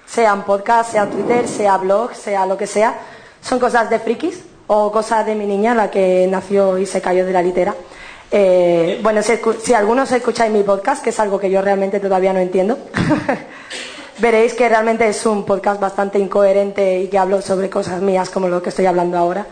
[0.08, 3.00] sea un podcast, sea Twitter, sea blog, sea lo que sea,
[3.42, 7.26] son cosas de frikis o cosas de mi niña, la que nació y se cayó
[7.26, 7.74] de la litera.
[8.30, 12.34] Eh, bueno, si, si algunos escucháis mi podcast, que es algo que yo realmente todavía
[12.34, 12.78] no entiendo,
[14.20, 18.50] veréis que realmente es un podcast bastante incoherente y que hablo sobre cosas mías como
[18.50, 19.46] lo que estoy hablando ahora.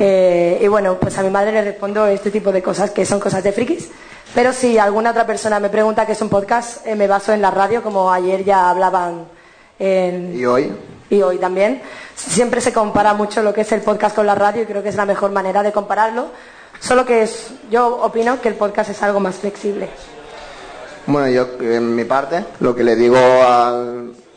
[0.00, 3.20] Eh, y bueno, pues a mi madre le respondo este tipo de cosas que son
[3.20, 3.90] cosas de frikis.
[4.34, 7.42] Pero si alguna otra persona me pregunta qué es un podcast, eh, me baso en
[7.42, 9.26] la radio, como ayer ya hablaban
[9.78, 10.72] en, ¿Y hoy?
[11.14, 11.80] Y hoy también.
[12.14, 14.88] Siempre se compara mucho lo que es el podcast con la radio y creo que
[14.88, 16.28] es la mejor manera de compararlo.
[16.80, 19.88] Solo que es, yo opino que el podcast es algo más flexible.
[21.06, 23.84] Bueno, yo en mi parte, lo que le digo a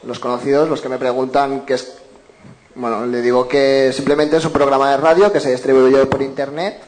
[0.04, 1.98] los conocidos, los que me preguntan qué es,
[2.76, 6.82] bueno, le digo que simplemente es un programa de radio que se distribuye por internet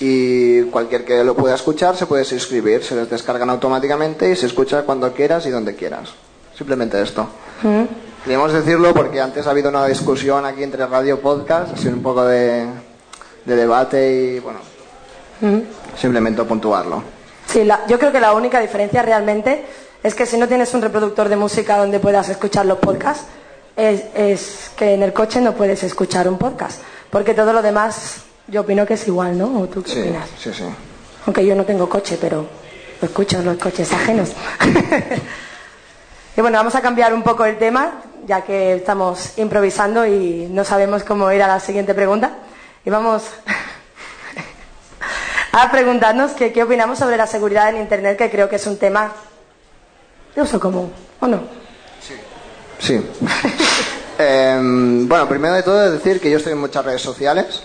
[0.00, 4.46] y cualquier que lo pueda escuchar se puede suscribir, se les descargan automáticamente y se
[4.46, 6.10] escucha cuando quieras y donde quieras.
[6.56, 7.28] Simplemente esto.
[8.24, 11.94] Queríamos decirlo porque antes ha habido una discusión aquí entre radio y podcast, ha sido
[11.94, 12.66] un poco de,
[13.44, 14.60] de debate y bueno,
[15.98, 17.02] simplemente puntuarlo.
[17.46, 19.64] Sí, la- yo creo que la única diferencia realmente
[20.04, 23.24] es que si no tienes un reproductor de música donde puedas escuchar los podcasts,
[23.74, 26.80] es, es que en el coche no puedes escuchar un podcast.
[27.10, 29.60] Porque todo lo demás, yo opino que es igual, ¿no?
[29.62, 30.28] ¿O tú qué Sí, opinas?
[30.38, 30.64] sí, sí.
[31.26, 32.46] Aunque yo no tengo coche, pero
[33.00, 34.30] lo escucho los coches ajenos.
[36.36, 37.92] y bueno, vamos a cambiar un poco el tema,
[38.26, 42.30] ya que estamos improvisando y no sabemos cómo ir a la siguiente pregunta.
[42.84, 43.24] Y vamos
[45.52, 48.78] a preguntarnos que- qué opinamos sobre la seguridad en Internet, que creo que es un
[48.78, 49.12] tema
[50.34, 51.40] de uso común, ¿o no?
[52.80, 53.00] Sí.
[54.18, 57.62] Em, bueno, primero de todo es decir que yo estoy en muchas redes sociales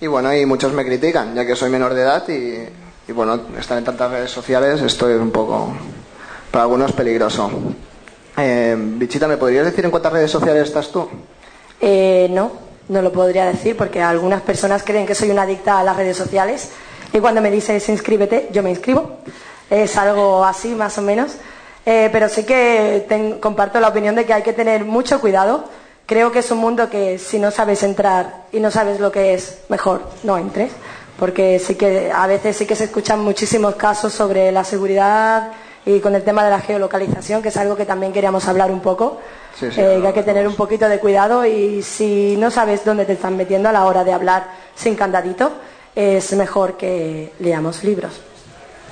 [0.00, 2.66] y bueno, y muchos me critican, ya que soy menor de edad y,
[3.08, 5.74] y, bueno, estar en tantas redes sociales esto es un poco,
[6.50, 7.50] para algunos, peligroso.
[8.36, 11.08] Em, Bichita, ¿me podrías decir en cuántas redes sociales estás tú?
[11.80, 12.52] Eh, no,
[12.88, 16.16] no lo podría decir porque algunas personas creen que soy una adicta a las redes
[16.16, 16.70] sociales
[17.12, 19.18] y cuando me dices inscríbete, yo me inscribo.
[19.68, 21.32] Es algo así, más o menos.
[21.84, 23.06] Eh, pero sí que
[23.40, 25.64] comparto la opinión de que hay que tener mucho cuidado.
[26.06, 29.34] Creo que es un mundo que si no sabes entrar y no sabes lo que
[29.34, 30.72] es, mejor no entres.
[31.18, 35.52] Porque sí que a veces sí que se escuchan muchísimos casos sobre la seguridad
[35.84, 38.80] y con el tema de la geolocalización, que es algo que también queríamos hablar un
[38.80, 39.20] poco,
[39.58, 42.50] Sí, sí, eh, no, que hay que tener un poquito de cuidado y si no
[42.50, 45.52] sabes dónde te están metiendo a la hora de hablar sin candadito,
[45.94, 48.12] es mejor que leamos libros.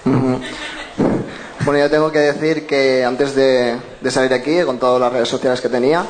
[0.05, 5.28] Bueno, yo tengo que decir que antes de, de salir aquí, con todas las redes
[5.28, 6.05] sociales que tenía,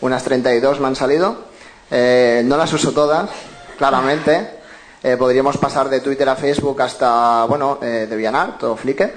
[0.00, 1.36] unas 32 me han salido.
[1.90, 3.30] Eh, no las uso todas,
[3.78, 4.50] claramente.
[5.02, 9.12] Eh, podríamos pasar de Twitter a Facebook hasta, bueno, eh, DeviantArt o Flickr.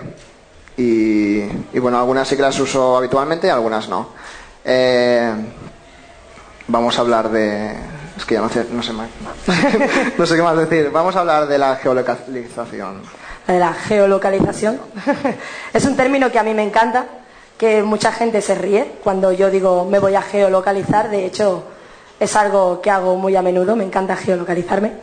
[0.79, 1.41] Y,
[1.73, 4.07] y, bueno, algunas sí que las uso habitualmente y algunas no.
[4.63, 5.29] Eh,
[6.69, 7.75] vamos a hablar de...
[8.15, 9.09] Es que ya no sé, no sé más.
[10.17, 10.89] no sé qué más decir.
[10.89, 13.01] Vamos a hablar de la geolocalización.
[13.45, 14.79] De la geolocalización.
[15.73, 17.07] es un término que a mí me encanta,
[17.57, 21.09] que mucha gente se ríe cuando yo digo me voy a geolocalizar.
[21.09, 21.65] De hecho,
[22.21, 24.93] es algo que hago muy a menudo, me encanta geolocalizarme.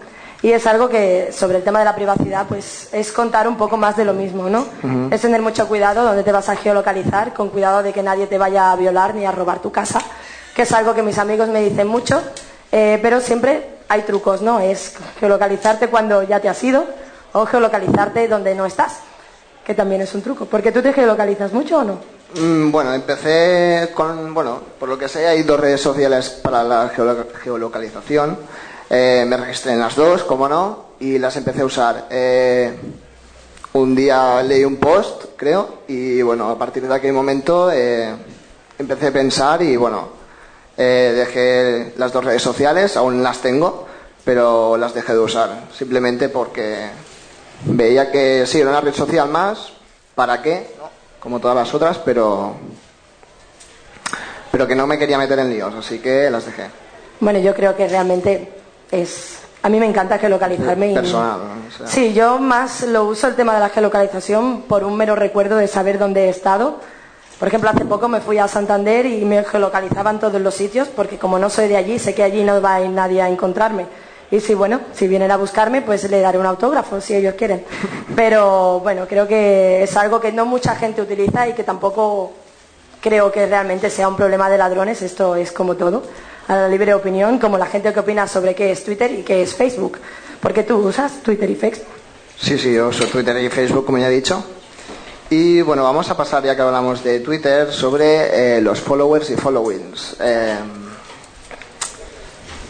[0.43, 3.77] Y es algo que, sobre el tema de la privacidad, pues es contar un poco
[3.77, 4.67] más de lo mismo, ¿no?
[5.11, 8.37] Es tener mucho cuidado donde te vas a geolocalizar, con cuidado de que nadie te
[8.39, 10.01] vaya a violar ni a robar tu casa,
[10.55, 12.23] que es algo que mis amigos me dicen mucho,
[12.71, 14.61] eh, pero siempre hay trucos, ¿no?
[14.61, 16.85] Es geolocalizarte cuando ya te has ido
[17.33, 18.99] o geolocalizarte donde no estás,
[19.65, 20.45] que también es un truco.
[20.45, 21.99] Porque tú te geolocalizas mucho o no?
[22.35, 26.91] Mm, Bueno, empecé con, bueno, por lo que sé, hay dos redes sociales para la
[26.91, 28.39] geolo- geolocalización.
[28.89, 32.07] Eh, me registré en las dos, como no, y las empecé a usar.
[32.11, 32.77] Eh,
[33.77, 38.11] un día leí un post, creo, y bueno, a partir de aquel momento eh,
[38.79, 40.09] empecé a pensar y bueno,
[40.77, 43.87] eh, dejé las dos redes sociales, aún las tengo,
[44.25, 46.89] pero las dejé de usar, simplemente porque
[47.65, 49.73] veía que sí, era una red social más,
[50.15, 50.69] ¿para qué?
[51.21, 52.55] Como todas las otras, pero,
[54.51, 56.69] pero que no me quería meter en líos, así que las dejé.
[57.21, 58.56] Bueno, yo creo que realmente
[58.91, 59.39] es...
[59.63, 60.95] A mí me encanta geolocalizarme y...
[60.95, 61.69] Personal, ¿no?
[61.69, 65.17] O sea, Sí, yo más lo uso el tema de la geolocalización por un mero
[65.17, 66.79] recuerdo de saber dónde he estado.
[67.39, 71.19] Por ejemplo, hace poco me fui a Santander y me geolocalizaban todos los sitios porque
[71.19, 73.87] como no soy de allí, sé que allí no va a ir nadie a encontrarme.
[74.31, 77.65] Y si, bueno, si vienen a buscarme, pues le daré un autógrafo si ellos quieren.
[78.15, 82.33] Pero bueno, creo que es algo que no mucha gente utiliza y que tampoco
[83.01, 85.03] creo que realmente sea un problema de ladrones.
[85.03, 86.03] Esto es como todo,
[86.49, 89.43] a la libre opinión, como la gente que opina sobre qué es Twitter y qué
[89.43, 89.99] es Facebook.
[90.41, 91.89] Porque tú usas Twitter y Facebook.
[92.39, 94.45] Sí, sí, yo uso Twitter y Facebook, como ya he dicho.
[95.31, 99.37] Y bueno, vamos a pasar, ya que hablamos de Twitter, sobre eh, los followers y
[99.37, 100.17] followings.
[100.21, 100.55] Eh,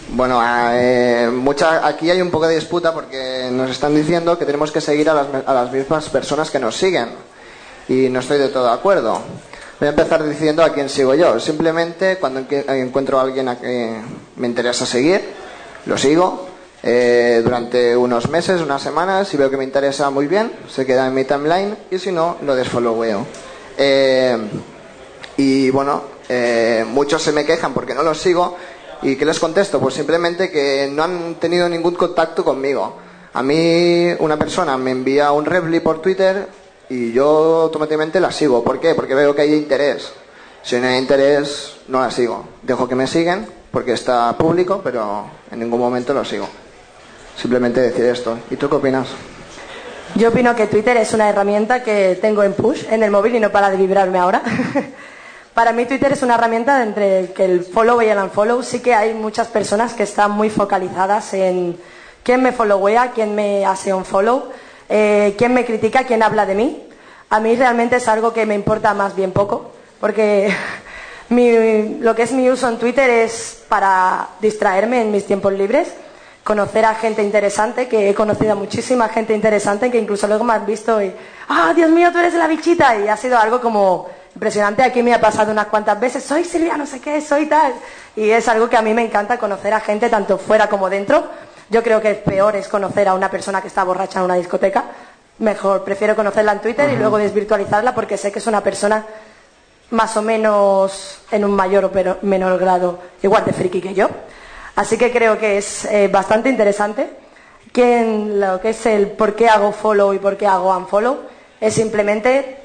[0.09, 0.41] bueno,
[0.73, 4.81] eh, mucha, aquí hay un poco de disputa porque nos están diciendo que tenemos que
[4.81, 7.09] seguir a las, a las mismas personas que nos siguen.
[7.89, 9.21] Y no estoy de todo de acuerdo.
[9.79, 11.39] Voy a empezar diciendo a quién sigo yo.
[11.39, 13.95] Simplemente cuando encuentro a alguien a que
[14.37, 15.21] me interesa seguir,
[15.85, 16.49] lo sigo.
[16.83, 21.09] eh, durante unos meses, unas semanas, si veo que me interesa muy bien, se queda
[21.09, 23.27] en mi timeline y si no, lo desfolloweo.
[23.77, 24.39] Eh,
[25.37, 28.57] y bueno, eh, muchos se me quejan porque no los sigo.
[29.03, 29.81] ¿Y qué les contesto?
[29.81, 32.97] Pues simplemente que no han tenido ningún contacto conmigo.
[33.35, 36.47] A mí una persona me envía un repli por Twitter
[36.89, 38.63] y yo automáticamente la sigo.
[38.63, 38.95] ¿Por qué?
[38.95, 40.13] Porque veo que hay interés.
[40.63, 42.45] Si no hay interés, no la sigo.
[42.63, 46.49] Dejo que me siguen porque está público, pero en ningún momento lo sigo.
[47.37, 48.39] Simplemente decir esto.
[48.51, 49.09] ¿Y tú qué opinas?
[50.15, 53.41] Yo opino que Twitter es una herramienta que tengo en push en el móvil y
[53.41, 54.43] no para de vibrarme ahora.
[55.57, 58.63] Para mí Twitter es una herramienta entre que el follow y el unfollow.
[58.63, 61.79] Sí que hay muchas personas que están muy focalizadas en
[62.23, 64.51] quién me followea, quién me hace un follow,
[64.89, 66.83] eh, quién me critica, quién habla de mí.
[67.31, 70.55] A mí realmente es algo que me importa más bien poco, porque
[71.31, 75.89] mi- lo que es mi uso en Twitter es para distraerme en mis tiempos libres,
[76.45, 80.53] conocer a gente interesante, que he conocido a muchísima gente interesante, que incluso luego me
[80.53, 81.13] han visto y,
[81.49, 82.97] ¡ah, Dios mío, tú eres la bichita!
[82.97, 84.83] Y ha sido algo como impresionante.
[84.85, 87.73] Aquí me ha pasado unas cuantas veces, soy Silvia, no sé qué, soy tal.
[88.15, 91.25] Y es algo que a mí me encanta conocer a gente tanto fuera como dentro.
[91.69, 94.85] Yo creo que peor es conocer a una persona que está borracha en una discoteca.
[95.39, 99.05] Mejor, prefiero conocerla en Twitter y luego desvirtualizarla porque sé que es una persona
[99.91, 104.09] más o menos en un mayor o pero- menor grado igual de friki que yo.
[104.77, 107.11] Así que creo que es eh, bastante interesante.
[107.75, 111.19] Lo que es el por qué hago follow y por qué hago unfollow
[111.61, 112.57] es simplemente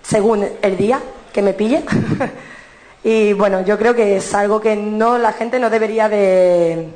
[0.00, 1.00] según el día
[1.32, 1.82] que me pille.
[3.02, 6.88] y bueno, yo creo que es algo que no la gente no debería de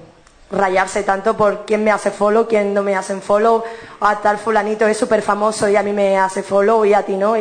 [0.51, 3.63] rayarse tanto por quién me hace follow, quién no me hacen follow,
[4.01, 7.17] a tal fulanito es súper famoso y a mí me hace follow y a ti
[7.17, 7.37] no.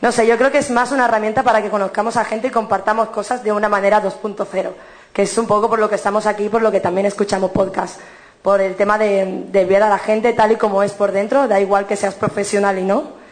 [0.00, 2.50] No sé, yo creo que es más una herramienta para que conozcamos a gente y
[2.50, 4.70] compartamos cosas de una manera 2.0,
[5.12, 7.98] que es un poco por lo que estamos aquí, por lo que también escuchamos podcast,
[8.42, 11.48] por el tema de, de ver a la gente tal y como es por dentro,
[11.48, 13.24] da igual que seas profesional y no,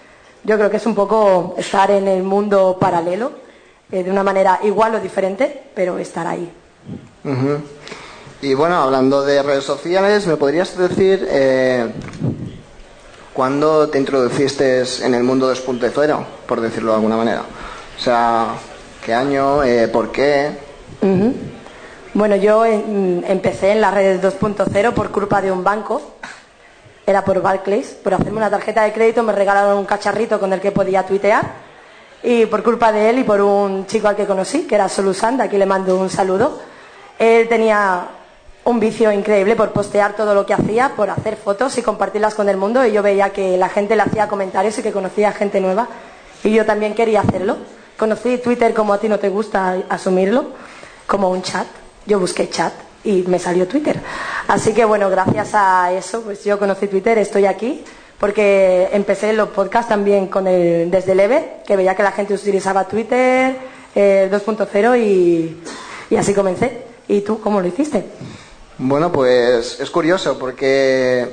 [0.45, 3.31] Yo creo que es un poco estar en el mundo paralelo,
[3.93, 6.51] eh, de una manera igual o diferente, pero estar ahí.
[7.25, 7.61] Ujú.
[8.43, 11.93] Y bueno, hablando de redes sociales, ¿me podrías decir eh,
[13.33, 17.43] cuándo te introduciste en el mundo 2.0, por decirlo de alguna manera?
[17.97, 18.49] O sea,
[19.05, 19.63] ¿qué año?
[19.63, 20.51] Eh, ¿Por qué?
[22.15, 26.03] Bueno, yo en- empecé en las redes 2.0 por culpa de un banco.
[27.07, 27.89] Era por Barclays.
[28.03, 31.45] Por hacerme una tarjeta de crédito me regalaron un cacharrito con el que podía tuitear.
[32.25, 35.37] Y por culpa de él y por un chico al que conocí, que era Solusan,
[35.37, 36.61] de aquí le mando un saludo.
[37.19, 38.05] Él tenía
[38.65, 42.49] un vicio increíble por postear todo lo que hacía, por hacer fotos y compartirlas con
[42.49, 42.85] el mundo.
[42.87, 45.89] Y yo veía que la gente le hacía comentarios y que conocía gente nueva.
[46.45, 47.57] Y yo también quería hacerlo.
[47.99, 50.47] Conocí Twitter como a ti no te gusta asumirlo,
[51.07, 51.67] como un chat.
[52.07, 52.73] Yo busqué chat
[53.05, 54.01] y me salió Twitter.
[54.49, 57.85] Así que bueno, gracias a eso, pues yo conocí Twitter, estoy aquí,
[58.19, 62.85] porque empecé los podcasts también con el, desde Leve, que veía que la gente utilizaba
[62.85, 63.57] Twitter
[63.95, 65.63] eh, 2.0 y,
[66.11, 66.87] y así comencé.
[67.09, 68.05] ¿Y tú cómo lo hiciste?
[68.79, 71.29] Bueno, pues es curioso porque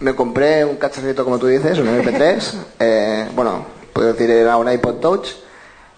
[0.00, 2.52] me compré un cacharrito, como tú dices, un MP3.
[2.80, 5.28] eh, bueno, puedo decir, era un iPod Touch.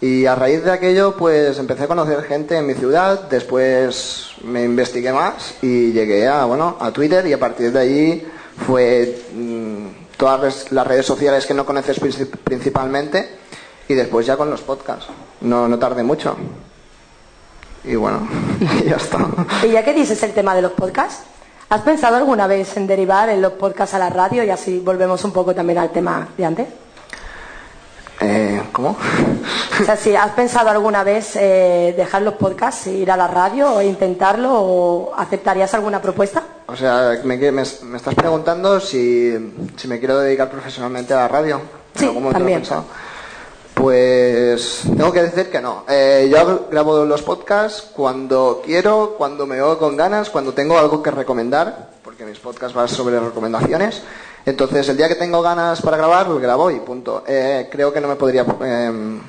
[0.00, 3.28] Y a raíz de aquello, pues empecé a conocer gente en mi ciudad.
[3.30, 8.26] Después me investigué más y llegué a, bueno, a Twitter y a partir de allí
[8.66, 9.86] fue mm,
[10.18, 13.26] todas las redes sociales que no conoces princip- principalmente
[13.88, 15.06] y después ya con los podcasts.
[15.40, 16.36] No, no tardé mucho.
[17.86, 18.26] Y bueno,
[18.60, 19.18] y ya está.
[19.64, 21.22] Y ya que dices el tema de los podcasts,
[21.68, 25.22] ¿has pensado alguna vez en derivar en los podcasts a la radio y así volvemos
[25.24, 26.66] un poco también al tema de antes?
[28.20, 28.96] Eh, ¿Cómo?
[29.80, 33.26] O sea, si has pensado alguna vez eh, dejar los podcasts e ir a la
[33.28, 36.42] radio o intentarlo o aceptarías alguna propuesta?
[36.66, 37.62] O sea, me, me- me
[37.96, 39.34] estás preguntando si,
[39.76, 41.60] si me quiero dedicar profesionalmente a la radio.
[41.94, 42.62] ¿En Sí, lo he también.
[43.76, 45.84] Pues tengo que decir que no.
[45.86, 51.02] Eh, yo grabo los podcasts cuando quiero, cuando me veo con ganas, cuando tengo algo
[51.02, 54.02] que recomendar, porque mis podcasts van sobre recomendaciones.
[54.46, 57.22] Entonces, el día que tengo ganas para grabar, lo grabo y punto.
[57.26, 59.20] Eh, creo que no me podría em,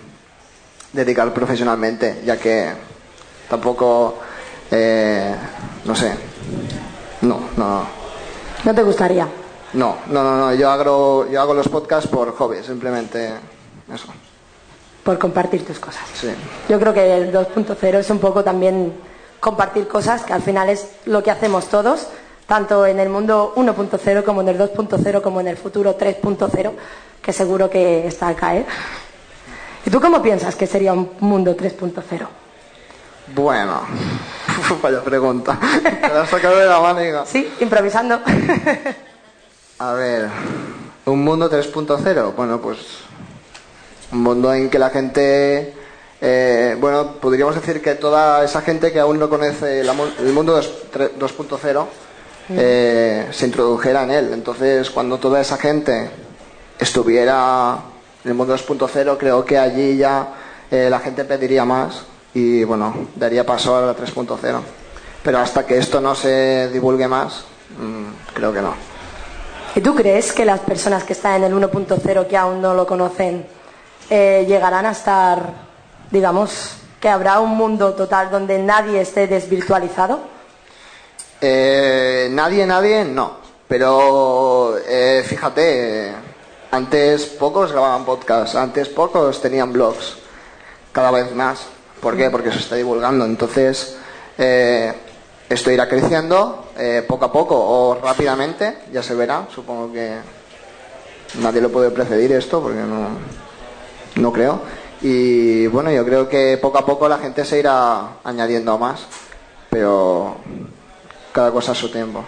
[0.93, 2.69] dedicar profesionalmente, ya que
[3.49, 4.15] tampoco,
[4.71, 5.35] eh,
[5.83, 6.13] no sé,
[7.19, 7.85] no, no,
[8.63, 9.27] ¿No te gustaría?
[9.73, 13.33] no, no, no, no, yo hago, yo hago los podcasts por hobby, simplemente
[13.93, 14.07] eso,
[15.07, 16.03] Por compartir tus cosas.
[16.13, 16.27] sí.
[16.67, 18.91] Yo creo que el 2.0 es un poco también
[19.39, 22.09] compartir cosas, que al final es lo que hacemos todos,
[22.45, 26.73] tanto en el mundo 1.0 como en el 2.0 como en el futuro 3.0,
[27.21, 28.65] que seguro que está al caer.
[29.85, 32.27] ¿Y tú cómo piensas que sería un mundo 3.0?
[33.33, 33.83] Bueno,
[34.81, 35.57] vaya pregunta,
[36.01, 37.25] me la has sacado de la manga.
[37.25, 38.19] Sí, improvisando.
[39.79, 40.27] A ver,
[41.05, 43.06] un mundo 3.0, bueno, pues
[44.11, 45.73] un mundo en que la gente,
[46.21, 50.53] eh, bueno, podríamos decir que toda esa gente que aún no conoce la el mundo
[50.53, 51.85] dos- tre- 2.0
[52.49, 54.29] eh, se introdujera en él.
[54.33, 56.09] Entonces, cuando toda esa gente
[56.79, 57.77] estuviera
[58.23, 60.27] en el mundo 2.0, creo que allí ya
[60.71, 62.03] eh, la gente pediría más
[62.33, 64.59] y, bueno, daría paso a la 3.0.
[65.23, 67.43] Pero hasta que esto no se divulgue más,
[67.77, 68.73] mm, creo que no.
[69.75, 72.87] ¿Y tú crees que las personas que están en el 1.0 que aún no lo
[72.87, 73.45] conocen
[74.09, 75.53] eh, llegarán a estar,
[76.11, 80.19] digamos, que habrá un mundo total donde nadie esté desvirtualizado?
[81.41, 83.37] Eh, nadie, nadie, no.
[83.67, 86.13] Pero eh, fíjate,
[86.71, 90.15] antes pocos grababan podcasts, antes pocos tenían blogs,
[90.91, 91.67] cada vez más.
[92.01, 92.29] ¿Por qué?
[92.29, 93.25] Porque se está divulgando.
[93.25, 93.97] Entonces,
[94.37, 94.93] eh,
[95.49, 96.65] esto irá creciendo
[97.07, 99.47] poco a poco o rápidamente, ya se verá.
[99.53, 100.17] Supongo que
[101.39, 103.09] nadie lo puede precedir esto porque no,
[104.19, 104.61] no creo.
[105.01, 109.05] Y bueno, yo creo que poco a poco la gente se irá añadiendo más,
[109.69, 110.37] pero
[111.31, 112.23] cada cosa a su tiempo.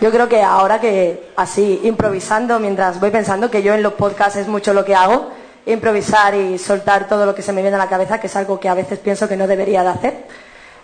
[0.00, 4.36] Yo creo que ahora que así improvisando, mientras voy pensando que yo en los podcasts
[4.36, 5.30] es mucho lo que hago,
[5.66, 8.58] improvisar y soltar todo lo que se me viene a la cabeza, que es algo
[8.58, 10.24] que a veces pienso que no debería de hacer.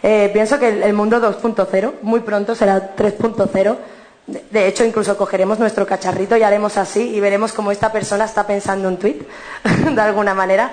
[0.03, 3.77] Eh, pienso que el mundo 2.0 muy pronto será 3.0.
[4.29, 8.47] De, hecho, incluso cogeremos nuestro cacharrito y haremos así y veremos cómo esta persona está
[8.47, 9.21] pensando un tweet,
[9.91, 10.71] de alguna manera.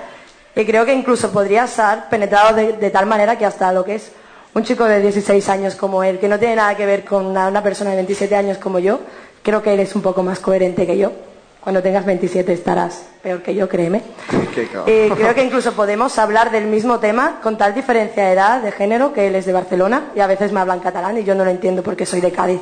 [0.54, 3.94] Y creo que incluso podría estar penetrado de, de tal manera que hasta lo que
[3.94, 4.12] es
[4.52, 7.48] un chico de 16 años como él, que no tiene nada que ver con una,
[7.48, 9.00] una persona de 27 años como yo,
[9.42, 11.12] creo que él es un poco más coherente que yo.
[11.60, 14.02] Cuando tengas 27 estarás peor que yo, créeme.
[14.86, 18.72] Y creo que incluso podemos hablar del mismo tema con tal diferencia de edad, de
[18.72, 21.34] género, que él es de Barcelona y a veces me habla en catalán y yo
[21.34, 22.60] no lo entiendo porque soy de Cádiz.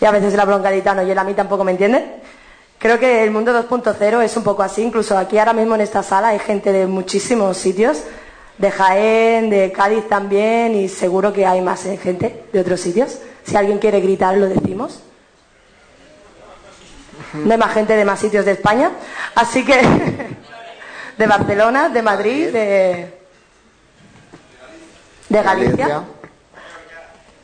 [0.00, 2.20] Y a veces le hablo en gaditano y él a mí tampoco me entiende.
[2.78, 6.02] Creo que el mundo 2.0 es un poco así, incluso aquí ahora mismo en esta
[6.02, 8.02] sala hay gente de muchísimos sitios,
[8.58, 13.18] de Jaén, de Cádiz también, y seguro que hay más eh, gente de otros sitios.
[13.44, 15.00] Si alguien quiere gritar, lo decimos.
[17.32, 18.90] No hay más gente de más sitios de España.
[19.34, 19.80] Así que
[21.18, 23.18] de Barcelona, de Madrid, de,
[25.28, 26.04] de Galicia,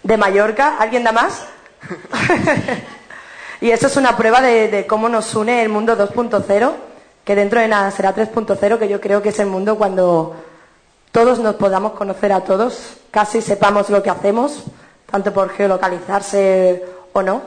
[0.03, 0.77] de Mallorca.
[0.79, 1.47] ¿Alguien da más?
[3.61, 6.73] y eso es una prueba de, de cómo nos une el mundo 2.0,
[7.25, 10.37] que dentro de nada será 3.0, que yo creo que es el mundo cuando
[11.13, 14.65] todos nos podamos conocer a todos, casi sepamos lo que hacemos,
[15.11, 17.43] tanto por geolocalizarse o no.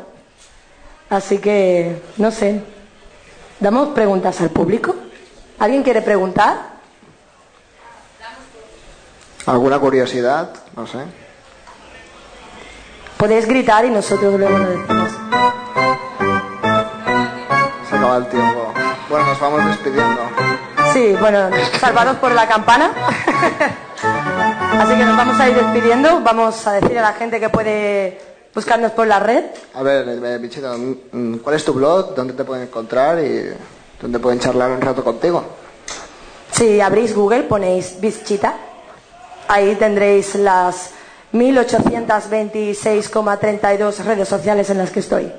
[1.10, 2.62] Así que, no sé,
[3.60, 4.96] ¿damos preguntas al público?
[5.60, 6.76] ¿Alguien quiere preguntar?
[9.46, 10.50] ¿Alguna curiosidad?
[10.76, 11.25] No sé.
[13.18, 15.10] Podéis gritar y nosotros luego lo decimos.
[17.90, 18.74] Se acaba el tiempo.
[19.10, 20.22] Bueno, nos vamos despidiendo.
[20.92, 21.50] Sí, bueno,
[21.80, 22.92] salvados por la campana.
[24.80, 26.22] Así que nos vamos a ir despidiendo.
[26.22, 28.20] Vamos a decir a la gente que puede
[28.54, 29.46] buscarnos por la red.
[29.74, 32.16] A ver, eh, Bichito, mm, ¿cuál es tu blog?
[32.16, 33.20] ¿Dónde te pueden encontrar?
[33.20, 33.54] ¿Y
[34.02, 35.44] dónde pueden charlar un rato contigo?
[36.52, 38.56] Si abrís Google, ponéis Bichita.
[39.48, 40.92] Ahí tendréis las
[41.36, 45.32] 1826,32 redes sociales en las que estoy.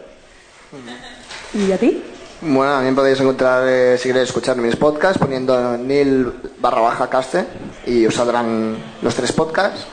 [1.55, 2.03] ¿Y a ti?
[2.42, 7.47] Bueno, también podéis encontrar, eh, si queréis escuchar mis podcasts, poniendo nil barra baja caste
[7.86, 9.86] y os saldrán los tres podcasts.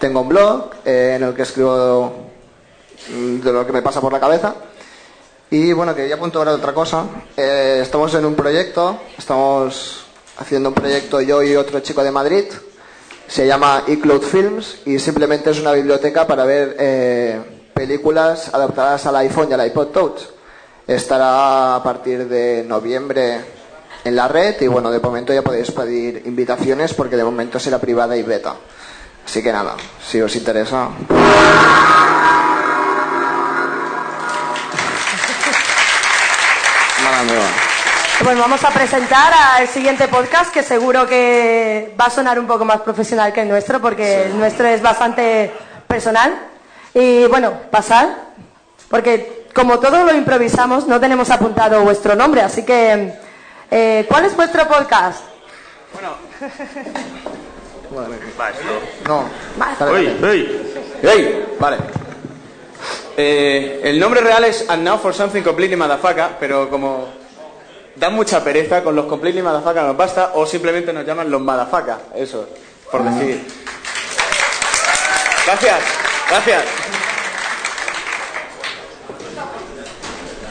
[0.00, 2.30] Tengo un blog eh, en el que escribo
[3.10, 4.56] mm, de lo que me pasa por la cabeza.
[5.50, 7.04] Y bueno, quería apuntar otra cosa.
[7.36, 10.04] Eh, estamos en un proyecto, estamos
[10.36, 12.46] haciendo un proyecto yo y otro chico de Madrid.
[13.26, 17.40] Se llama iCloud Films y simplemente es una biblioteca para ver eh,
[17.74, 20.20] películas adaptadas al iPhone y al iPod Touch.
[20.86, 23.40] Estará a partir de noviembre
[24.04, 27.78] en la red y bueno, de momento ya podéis pedir invitaciones porque de momento será
[27.78, 28.54] privada y beta.
[29.24, 30.90] Así que nada, si os interesa.
[38.24, 42.64] Pues vamos a presentar al siguiente podcast que seguro que va a sonar un poco
[42.64, 45.52] más profesional que el nuestro porque el nuestro es bastante
[45.86, 46.34] personal.
[46.94, 48.16] Y bueno, pasar,
[48.88, 53.12] porque como todo lo improvisamos no tenemos apuntado vuestro nombre, así que
[53.70, 55.20] eh, ¿cuál es vuestro podcast?
[59.06, 59.24] No.
[59.58, 60.00] Vale.
[60.00, 60.72] Ey, ey.
[61.02, 61.76] Ey, vale.
[63.18, 67.23] Eh, el nombre real es And Now for Something Completely Madafaka, pero como
[67.96, 71.98] da mucha pereza con los Completely Madafaka nos basta, o simplemente nos llaman los Madafaka,
[72.14, 72.46] eso,
[72.90, 73.44] por decir.
[75.46, 75.80] Gracias,
[76.30, 76.64] gracias.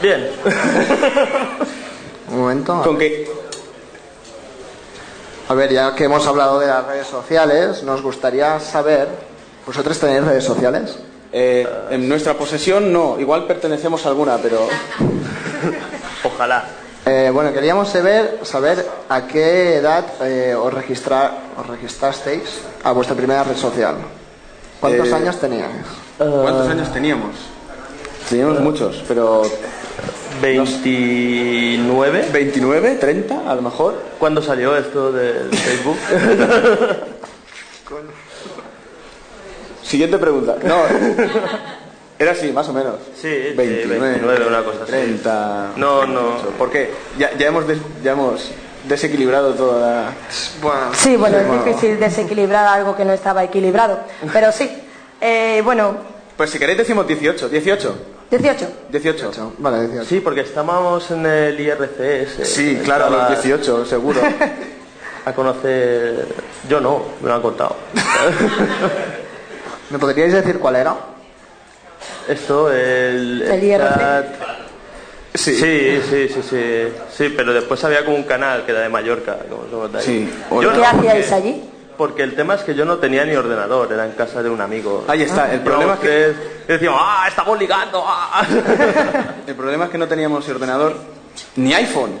[0.00, 0.30] Bien.
[2.30, 2.82] Un momento.
[2.82, 3.28] Con que
[5.48, 9.08] A ver, ya que hemos hablado de las redes sociales, nos gustaría saber,
[9.66, 10.98] ¿vosotros tenéis redes sociales?
[11.36, 14.68] eh, en nuestra posesión no, igual pertenecemos a alguna, pero
[16.24, 16.64] Ojalá.
[17.06, 23.14] Eh, bueno, queríamos saber, saber a qué edad eh, os, registra- os registrasteis a vuestra
[23.14, 23.96] primera red social.
[24.80, 25.70] ¿Cuántos Eh, años teníais?
[26.16, 27.34] ¿cuántos años teníamos?
[28.30, 29.42] Teníamos muchos, pero
[30.40, 32.28] 29.
[32.32, 34.00] 29, 30 a lo mejor.
[34.18, 35.98] ¿Cuándo salió esto del Facebook?
[39.82, 40.56] Siguiente pregunta.
[40.64, 40.76] No,
[42.18, 42.94] era así, más o menos.
[43.20, 44.92] Sí, 29, una cosa así.
[44.92, 45.72] 30.
[45.76, 46.36] No, no.
[46.58, 46.90] ¿Por qué?
[47.18, 48.50] Ya, ya, hemos des- ya hemos
[48.88, 50.12] desequilibrado toda la.
[50.94, 54.00] Sí, bueno, es difícil desequilibrar algo que no estaba equilibrado,
[54.32, 54.70] pero sí.
[55.20, 55.96] Eh, bueno,
[56.36, 57.48] Pues si queréis decimos 18.
[57.48, 57.96] 18.
[58.30, 58.66] 18.
[58.90, 59.52] 18.
[59.58, 60.04] Vale, 18.
[60.08, 62.46] Sí, porque estábamos en el IRCS.
[62.48, 64.20] Sí, claro, a los 18, seguro.
[65.26, 66.26] A conocer...
[66.68, 67.76] Yo no, me lo han contado.
[69.90, 70.94] ¿Me podríais decir cuál era?
[72.28, 73.42] Esto, el...
[73.42, 73.82] El IRC.
[73.98, 74.24] chat-
[75.36, 75.52] Sí.
[75.56, 79.36] sí, sí, sí, sí, sí, pero después había como un canal que era de Mallorca,
[79.50, 80.04] como somos de ahí.
[80.04, 80.30] Sí.
[80.48, 81.64] Yo ¿Qué no, hacíais porque- allí?
[81.96, 84.60] Porque el tema es que yo no tenía ni ordenador, era en casa de un
[84.60, 85.04] amigo.
[85.08, 86.34] Ahí está, el problema es que-
[86.72, 88.02] decíamos, ¡ah, estamos ligando!
[88.06, 88.44] ah".
[89.46, 90.96] El problema es que no teníamos ordenador,
[91.56, 92.12] ni iPhone,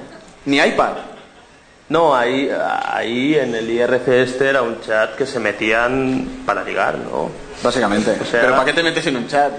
[0.46, 0.92] ni iPad.
[1.88, 2.50] No, ahí,
[2.86, 7.30] ahí en el IRC este era un chat que se metían para ligar, ¿no?
[7.62, 8.16] Básicamente.
[8.20, 9.52] O sea, Pero ¿para qué te metes en un chat?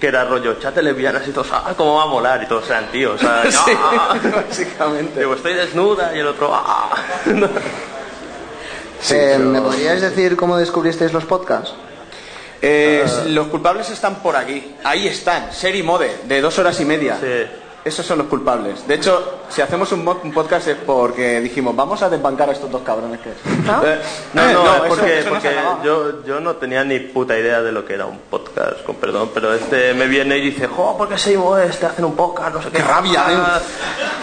[0.00, 2.42] Que era rollo chat lesbianas y todos, ¡ah, cómo va a molar!
[2.42, 3.54] Y todos eran tíos, ¿sabes?
[3.66, 4.16] Sí, ¡Ah!
[4.48, 5.20] básicamente.
[5.20, 6.90] Digo, estoy desnuda y el otro, ¡ah!
[9.10, 11.72] Eh, ¿Me podríais decir cómo descubristeis los podcasts?
[12.60, 14.74] Eh, Los culpables están por aquí.
[14.84, 15.50] Ahí están.
[15.52, 17.16] Seri Mode, de dos horas y media.
[17.18, 17.46] Sí.
[17.84, 18.86] Esos son los culpables.
[18.86, 22.82] De hecho, si hacemos un, podcast es porque dijimos, vamos a desbancar a estos dos
[22.82, 23.30] cabrones que...
[23.64, 23.82] ¿No?
[23.84, 23.98] Eh,
[24.34, 27.62] No, eh, no, no, es porque, eso se yo, yo no tenía ni puta idea
[27.62, 30.96] de lo que era un podcast, con perdón, pero este me viene y dice, jo,
[30.96, 31.86] ¿por qué seguimos este?
[31.86, 32.78] Hacen un podcast, no sé qué.
[32.78, 33.60] ¡Qué rabia,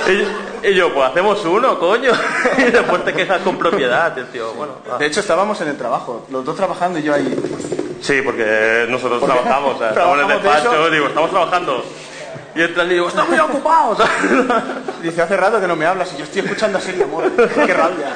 [0.08, 0.26] eh!
[0.64, 2.12] Y, y yo, pues hacemos uno, coño.
[2.58, 4.54] y después te quejas con propiedad, el tío.
[4.54, 4.74] Bueno.
[5.00, 7.36] De hecho, estábamos en el trabajo, los dos trabajando y yo ahí...
[8.02, 11.84] Sí, porque nosotros trabajamos, o sea, estamos en el trabajamos de despacho, digo, estamos trabajando.
[12.58, 13.96] Y entran y digo, está muy ocupado.
[15.04, 17.32] Dice, hace rato que no me hablas y yo estoy escuchando a Serie Amor.
[17.36, 18.08] ¡Qué rabia!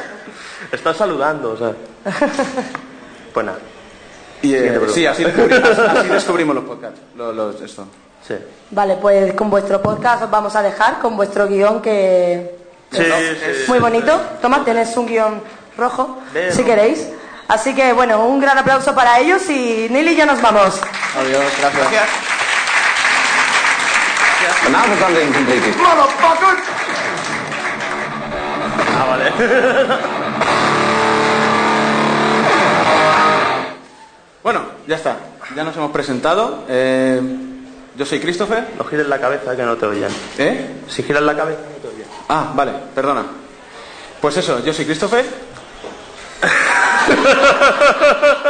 [0.71, 1.73] Estás saludando, o sea.
[3.33, 3.59] Pues nada.
[4.41, 6.99] Y, eh, sí, así descubrimos, así descubrimos los podcasts.
[7.15, 7.85] Lo- los- esto.
[8.27, 8.35] Sí.
[8.71, 12.55] Vale, pues con vuestro podcast os vamos a dejar, con vuestro guion que
[12.91, 14.19] Sí, es sí, muy sí, bonito.
[14.41, 15.41] Toma, tenés un guion
[15.77, 16.51] rojo, Veo.
[16.51, 17.07] si queréis.
[17.47, 20.79] Así que bueno, un gran aplauso para ellos y Neil y yo nos vamos.
[21.17, 21.87] Adiós, gracias.
[24.63, 24.95] Banana
[25.33, 25.75] completed.
[28.97, 29.31] Ah, vale.
[34.43, 35.17] Bueno, ya está.
[35.55, 36.65] Ya nos hemos presentado.
[36.67, 37.21] Eh,
[37.95, 38.69] yo soy Christopher.
[38.77, 40.09] No gires la cabeza que no te oyen.
[40.39, 40.81] ¿Eh?
[40.87, 42.07] Si giras la cabeza no te oyen.
[42.27, 43.23] Ah, vale, perdona.
[44.19, 45.25] Pues eso, yo soy Christopher.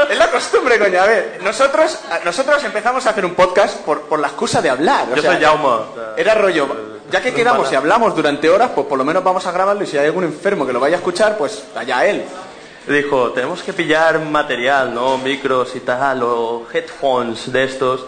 [0.10, 1.02] es la costumbre, coño.
[1.02, 5.08] A ver, nosotros, nosotros empezamos a hacer un podcast por, por la excusa de hablar.
[5.12, 5.70] o Yo sea, soy Jaume.
[6.18, 6.68] Era rollo,
[7.12, 9.88] ya que quedamos y hablamos durante horas, pues por lo menos vamos a grabarlo y
[9.88, 12.24] si hay algún enfermo que lo vaya a escuchar, pues allá él.
[12.88, 15.18] Dijo, tenemos que pillar material, ¿no?
[15.18, 18.06] Micros y tal, o headphones de estos.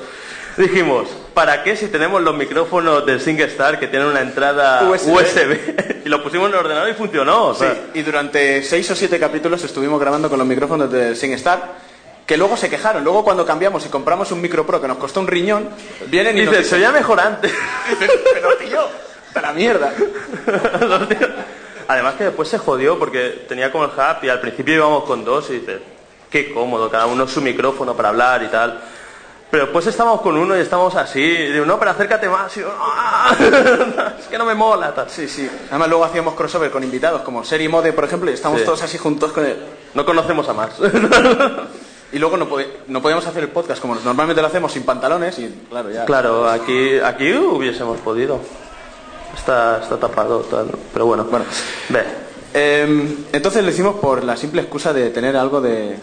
[0.57, 5.13] Dijimos, ¿para qué si tenemos los micrófonos del SingStar que tienen una entrada USB?
[5.13, 6.01] USB?
[6.05, 7.47] y lo pusimos en el ordenador y funcionó.
[7.47, 11.73] o Sí, y durante seis o siete capítulos estuvimos grabando con los micrófonos del SingStar,
[12.25, 13.03] que luego se quejaron.
[13.03, 15.69] Luego cuando cambiamos y compramos un micro pro que nos costó un riñón,
[16.07, 17.51] vienen y dicen, se oía mejor antes.
[18.33, 18.81] Pero tío,
[19.33, 19.93] a la mierda.
[21.87, 25.25] Además que después se jodió porque tenía como el hub y al principio íbamos con
[25.25, 25.81] dos y dices,
[26.29, 28.81] qué cómodo, cada uno su micrófono para hablar y tal.
[29.53, 32.57] Pero después estábamos con uno y estábamos así, y digo, no, pero acércate más.
[32.57, 33.35] Y yo, "Ah,
[34.19, 34.95] es que no me mola.
[34.95, 35.07] Tal.
[35.11, 35.47] Sí, sí.
[35.69, 38.65] Además luego hacíamos crossover con invitados, como Seri Mode, por ejemplo, y estamos Sí.
[38.65, 39.55] todos así juntos con él.
[39.93, 40.71] No conocemos a más.
[42.11, 42.47] Y luego no,
[42.87, 46.05] no podíamos hacer el podcast como normalmente lo hacemos sin pantalones y claro, ya.
[46.05, 48.39] claro, aquí, aquí hubiésemos podido.
[49.35, 50.67] Está, está tapado, tal.
[50.93, 51.45] Pero bueno, Bueno.
[51.89, 52.03] ve,
[52.55, 55.97] Em, entonces lo hicimos por la simple excusa de tener algo de...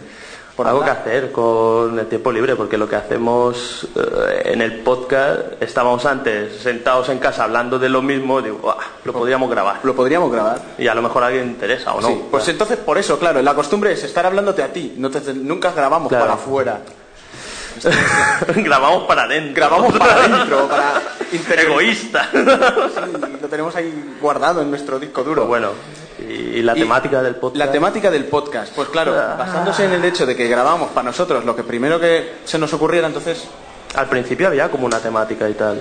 [0.61, 4.80] Por algo que hacer con el tiempo libre, porque lo que hacemos eh, en el
[4.80, 9.80] podcast, estábamos antes sentados en casa hablando de lo mismo, digo, "Buah, lo podríamos grabar.
[9.84, 10.61] Lo podríamos grabar.
[10.76, 12.08] Y a lo mejor a alguien interesa o no.
[12.08, 15.32] Sí, pues entonces por eso, claro, la costumbre es estar hablándote a ti, no te-
[15.32, 16.24] nunca grabamos Claro.
[16.26, 16.80] para afuera.
[18.56, 19.54] grabamos para adentro.
[19.54, 21.02] Grabamos para adentro, para
[21.62, 22.28] Egoísta.
[22.32, 25.46] Sí, lo tenemos ahí guardado en nuestro disco duro.
[25.46, 25.70] Bueno,
[26.29, 27.57] y, la Y temática del podcast.
[27.57, 29.37] La temática del podcast, pues claro, Ah.
[29.39, 32.73] basándose en el hecho de que grabábamos para nosotros lo que primero que se nos
[32.73, 33.45] ocurriera, entonces
[33.95, 35.81] Al principio había como una temática y tal.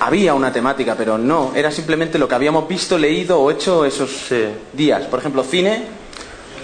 [0.00, 4.10] había una temática, pero no, era simplemente lo que habíamos visto, leído o hecho esos
[4.10, 4.44] Sí.
[4.72, 5.04] días.
[5.06, 5.84] Por ejemplo, cine,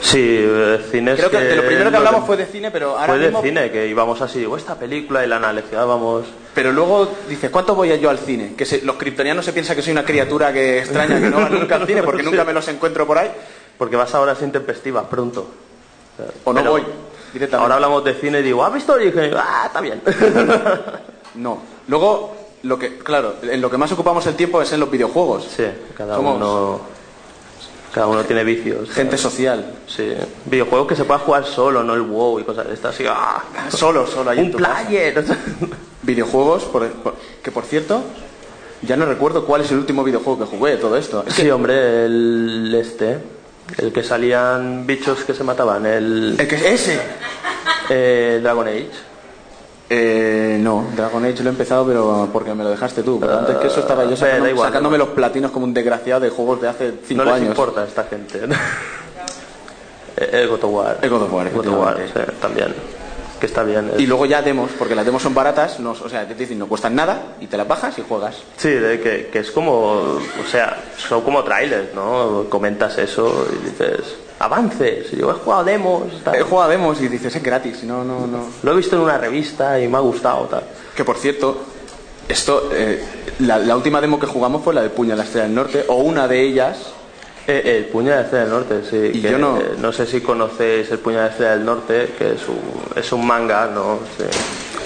[0.03, 3.07] Sí, eh, cines creo que, de lo primero que hablamos fue de cine, pero ahora
[3.07, 6.25] Fue de mismo- cine, que íbamos así, digo, esta película y la analizábamos.
[6.55, 8.55] Pero luego dices, ¿cuánto voy yo al cine?
[8.57, 11.49] Que se- los kryptonianos se piensan que soy una criatura que extraña, que no va
[11.51, 13.31] nunca al cine porque nunca me los encuentro por ahí,
[13.79, 15.47] Porque vas a horas intempestivas pronto.
[16.45, 16.83] o no Pero voy
[17.33, 17.57] directamente.
[17.63, 19.33] Ahora hablamos de cine y digo, ¿has visto Origen?
[19.37, 20.01] Ah, está bien.
[21.37, 21.59] No.
[21.89, 22.35] Luego,
[22.65, 25.45] lo que, claro, en lo que más ocupamos el tiempo es en los videojuegos.
[25.57, 25.65] sí,
[25.97, 26.81] cada Somos uno
[27.93, 28.91] cada uno tiene vicios.
[28.91, 29.65] gente social.
[29.87, 30.13] Sí,
[30.47, 32.95] videojuegos que se pueda jugar solo, no el WoW y cosas de estas.
[32.95, 33.43] Así, ¡ah!
[33.71, 34.83] Solo, solo ahí en Un tu casa.
[34.87, 35.25] player.
[36.03, 38.03] Videojuegos, por- por- que por cierto,
[38.83, 41.25] ya no recuerdo cuál es el último videojuego que jugué de todo esto.
[41.27, 43.19] Es que- Sí, hombre, el este,
[43.79, 46.99] el que salían bichos que se mataban, el el que ese.
[47.91, 48.89] eh, Dragon Age.
[49.93, 53.19] Eh, no, Dragon Age lo he empezado, pero porque me lo dejaste tú.
[53.19, 55.75] Pero antes que eso estaba yo Eh, sacando- da igual, sacándome los platinos como un
[55.75, 57.49] desgraciado de juegos de hace cinco no les años.
[57.49, 58.41] importa a esta gente.
[60.17, 60.99] el God of War.
[61.03, 62.33] El God of War, God of War, efectivamente.
[62.33, 62.75] sí, también.
[63.41, 63.91] Que está bien.
[63.95, 66.59] es- Y luego ya demos, porque las demos son baratas, no, o sea, te dicen,
[66.59, 68.37] no cuestan nada, y te las bajas y juegas.
[68.59, 72.45] Sí, de que, que es como, o sea, son como trailers, ¿no?
[72.51, 75.13] Comentas eso y dices, avances.
[75.13, 76.35] Y yo he jugado demos, tal.
[76.35, 78.47] He jugado demos y dices, es gratis, no, no, no.
[78.63, 80.65] lo he visto en una revista y me ha gustado, tal.
[80.97, 81.63] Que por cierto,
[82.29, 83.03] esto, eh,
[83.41, 85.85] la, la última demo que jugamos fue la de Puña a la Estrella del Norte,
[85.89, 86.79] o una de ellas.
[87.47, 89.19] Eh, el Puñal de Estrella del Norte, sí.
[89.19, 92.11] Y que, yo no- eh, no sé si conocéis el Puñal de Estrella del Norte,
[92.19, 92.61] que es un,
[92.95, 93.99] es un manga, ¿no?
[94.17, 94.25] Sí.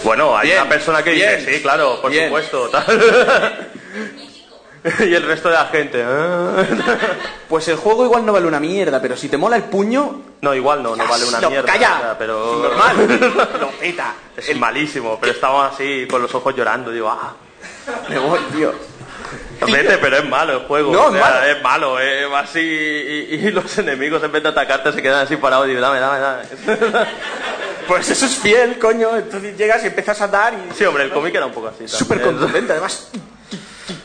[0.05, 2.27] Bueno, hay Bien, una persona que bien, dice, sí, claro, por bien.
[2.27, 2.85] supuesto, tal.
[5.01, 6.05] y el resto de la gente.
[6.07, 6.53] "Ah".
[7.49, 10.23] Pues el juego igual no vale una mierda, pero si te mola el puño...
[10.41, 11.73] No, igual no, no vale una No, mierda.
[11.73, 12.17] calla.
[12.19, 12.63] pero...
[12.63, 13.47] Normal.
[13.61, 14.15] Lo peta.
[14.37, 16.91] Es malísimo, pero estamos así con los ojos llorando.
[16.91, 17.33] Digo, ah,
[18.09, 18.73] Me voy, tío.
[19.71, 20.93] vete, pero es malo el juego.
[20.93, 21.43] No, o es malo.
[21.45, 22.01] es malo.
[22.01, 25.71] eh, así y, y los enemigos en vez de atacarte se quedan así parados y
[25.71, 26.43] digo, dame, dame, dame.
[27.87, 29.17] Pues eso es fiel, coño.
[29.17, 30.75] Entonces llegas y empiezas a dar y...
[30.75, 31.87] Sí, hombre, el cómic era un poco así.
[31.87, 33.11] Súper contundente, además.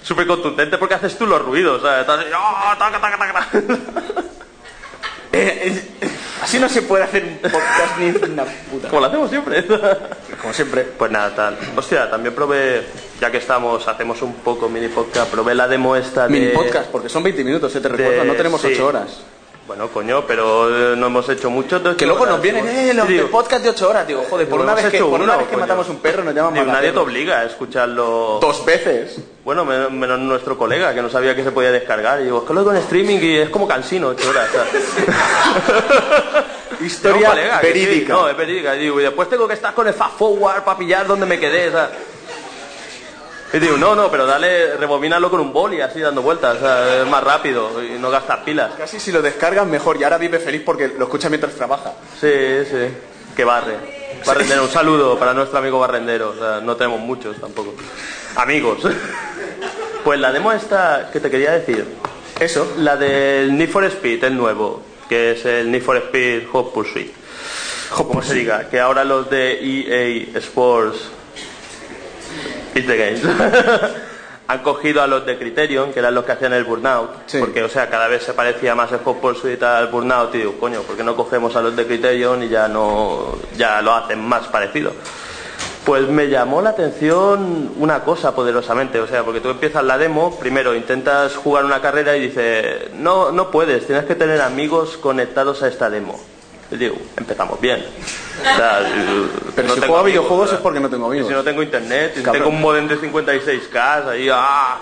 [0.09, 2.01] Súper contundente porque haces tú los ruidos, ¿sabes?
[2.01, 3.47] Estás así, "Ah, taca, taca, taca".
[5.31, 6.09] Eh, eh,
[6.41, 8.87] así no se puede hacer un podcast ni una puta.
[8.89, 9.63] Como lo hacemos siempre.
[10.41, 10.81] Como siempre.
[10.97, 11.57] Pues nada, tal.
[11.75, 12.83] Hostia, también probé,
[13.21, 16.29] ya que estamos, hacemos un poco mini podcast, probé la demo esta de...
[16.29, 17.79] Mini podcast, porque son 20 minutos, ¿eh?
[17.79, 18.69] te recuerdo, de- no tenemos sí.
[18.73, 19.19] 8 horas.
[19.69, 21.79] Bueno, coño, pero eh, no hemos hecho mucho.
[21.95, 22.33] Que luego horas.
[22.33, 24.07] nos vienen, eh, los del digo, podcast de 8 horas.
[24.07, 25.59] Digo, joder, por una vez que, por una uno, vez que coño.
[25.59, 28.39] matamos un perro nos llaman nadie te obliga a escucharlo...
[28.41, 29.19] Dos veces.
[29.45, 32.19] Bueno, menos, menos nuestro colega, que no sabía que se podía descargar.
[32.19, 34.49] Y digo, es que lo hago en streaming y es como cansino, ocho horas.
[34.51, 34.73] ¿sabes?
[36.81, 38.13] Historia un colega sí, verídica.
[38.13, 38.75] no, es verídica.
[38.75, 41.39] Y, digo, y después tengo que estar con el fast forward para pillar donde me
[41.39, 41.71] quedé.
[41.71, 41.91] ¿sabes?
[43.51, 47.01] Y digo, no, no, pero dale, rebobínalo con un boli así dando vueltas, o sea,
[47.01, 48.73] es más rápido y no gastas pilas.
[48.77, 51.93] Casi si lo descargas mejor y ahora vive feliz porque lo escucha mientras trabaja.
[52.19, 52.31] Sí,
[52.69, 52.89] sí,
[53.35, 53.75] que barre.
[54.25, 57.73] Barrendero, un saludo para nuestro amigo barrendero, o sea, no tenemos muchos tampoco.
[58.35, 58.79] Amigos.
[60.01, 61.85] Pues la demo esta que te quería decir,
[62.39, 62.75] Eso.
[62.77, 67.11] la del Need for Speed, el nuevo, que es el Need for Speed Hot Pursuit.
[67.93, 71.09] Como se diga, que ahora los de EA Sports
[72.79, 73.21] It's the Games
[74.47, 77.37] han cogido a los de Criterion, que eran los que hacían el Burnout, Sí.
[77.37, 80.55] porque o sea, cada vez se parecía más el Hot Pursuit al Burnout y digo,
[80.59, 84.19] coño, ¿por qué no cogemos a los de Criterion y ya no ya lo hacen
[84.27, 84.91] más parecido?
[85.85, 90.35] Pues me llamó la atención una cosa poderosamente, o sea, porque tú empiezas la demo,
[90.39, 95.61] primero intentas jugar una carrera y dice, no, no puedes, tienes que tener amigos conectados
[95.61, 96.19] a esta demo.
[96.71, 97.83] Y digo, empezamos bien.
[98.41, 98.79] O sea,
[99.55, 101.29] Pero no si juego a videojuegos es porque no tengo y amigos.
[101.29, 102.43] si no tengo internet, y Cabrón.
[102.43, 104.77] tengo un modem de 56K, ahí, ¡ah!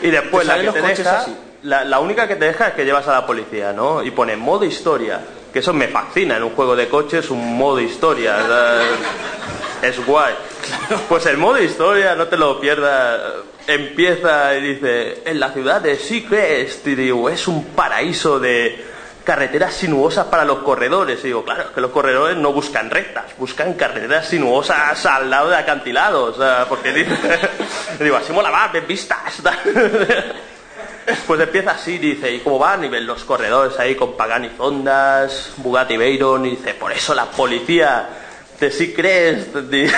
[0.00, 1.26] Y después la que te deja,
[1.62, 4.02] la, la única que te deja es que llevas a la policía, ¿no?
[4.02, 5.20] Y pone modo historia,
[5.52, 8.36] que eso me fascina en un juego de coches, un modo historia.
[9.82, 10.34] es guay.
[11.08, 13.20] Pues el modo historia, no te lo pierdas,
[13.66, 18.91] empieza y dice, en la ciudad de Seacrest, y digo, es un paraíso de
[19.24, 21.20] carreteras sinuosas para los corredores.
[21.24, 25.50] Y digo, claro, es que los corredores no buscan rectas, buscan carreteras sinuosas al lado
[25.50, 26.36] de acantilados,
[26.68, 26.92] porque
[28.00, 29.18] digo, así mola más, ven vistas.
[31.26, 32.84] Pues empieza así, dice, ¿y cómo van?
[32.84, 37.24] Y ven los corredores ahí con Pagani Zondas, Bugatti Veyron, y dice, por eso la
[37.24, 38.08] policía
[38.60, 39.90] de Seacrest di-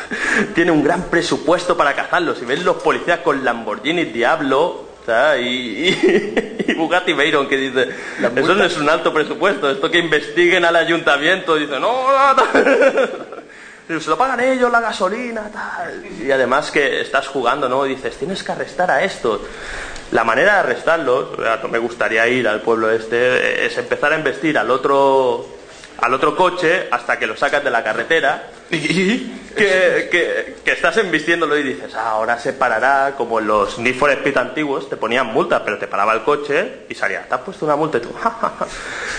[0.54, 2.40] tiene un gran presupuesto para cazarlos.
[2.40, 4.86] Y ven los policías con Lamborghini Diablo,
[5.38, 7.88] Y, y- y Bugatti Veyron que dice,
[8.36, 12.42] eso no es un alto presupuesto, esto que investiguen al ayuntamiento, dice, no, no, no".
[13.88, 16.04] Digo, se lo pagan ellos, la gasolina, tal.
[16.20, 17.84] Y además que estás jugando, ¿no?
[17.84, 19.40] Dices, tienes que arrestar a estos.
[20.12, 24.12] La manera de arrestarlos, o sea, no me gustaría ir al pueblo este, es empezar
[24.12, 25.54] a investir al otro
[25.98, 28.50] al otro coche hasta que lo sacas de la carretera
[29.56, 33.96] que, que- que estás embistiéndolo y dices, "Ah, ahora se parará como en los Need
[33.96, 37.40] for Speed antiguos, te ponían multa, pero te paraba el coche y salía, te has
[37.40, 38.66] puesto una multa y tú, "Ja, ja, ja".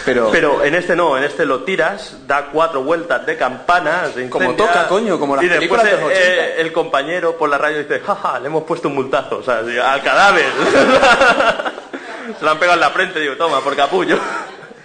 [0.05, 4.29] Pero, Pero en este no, en este lo tiras, da cuatro vueltas de campana, se
[4.29, 6.45] Como toca, coño, como las y después películas de los eh, 80.
[6.45, 9.59] eh, el compañero por la radio dice, jaja, le hemos puesto un multazo, o sea,
[9.59, 10.45] al cadáver.
[12.39, 14.17] se lo han pegado en la frente, digo, toma, por capullo.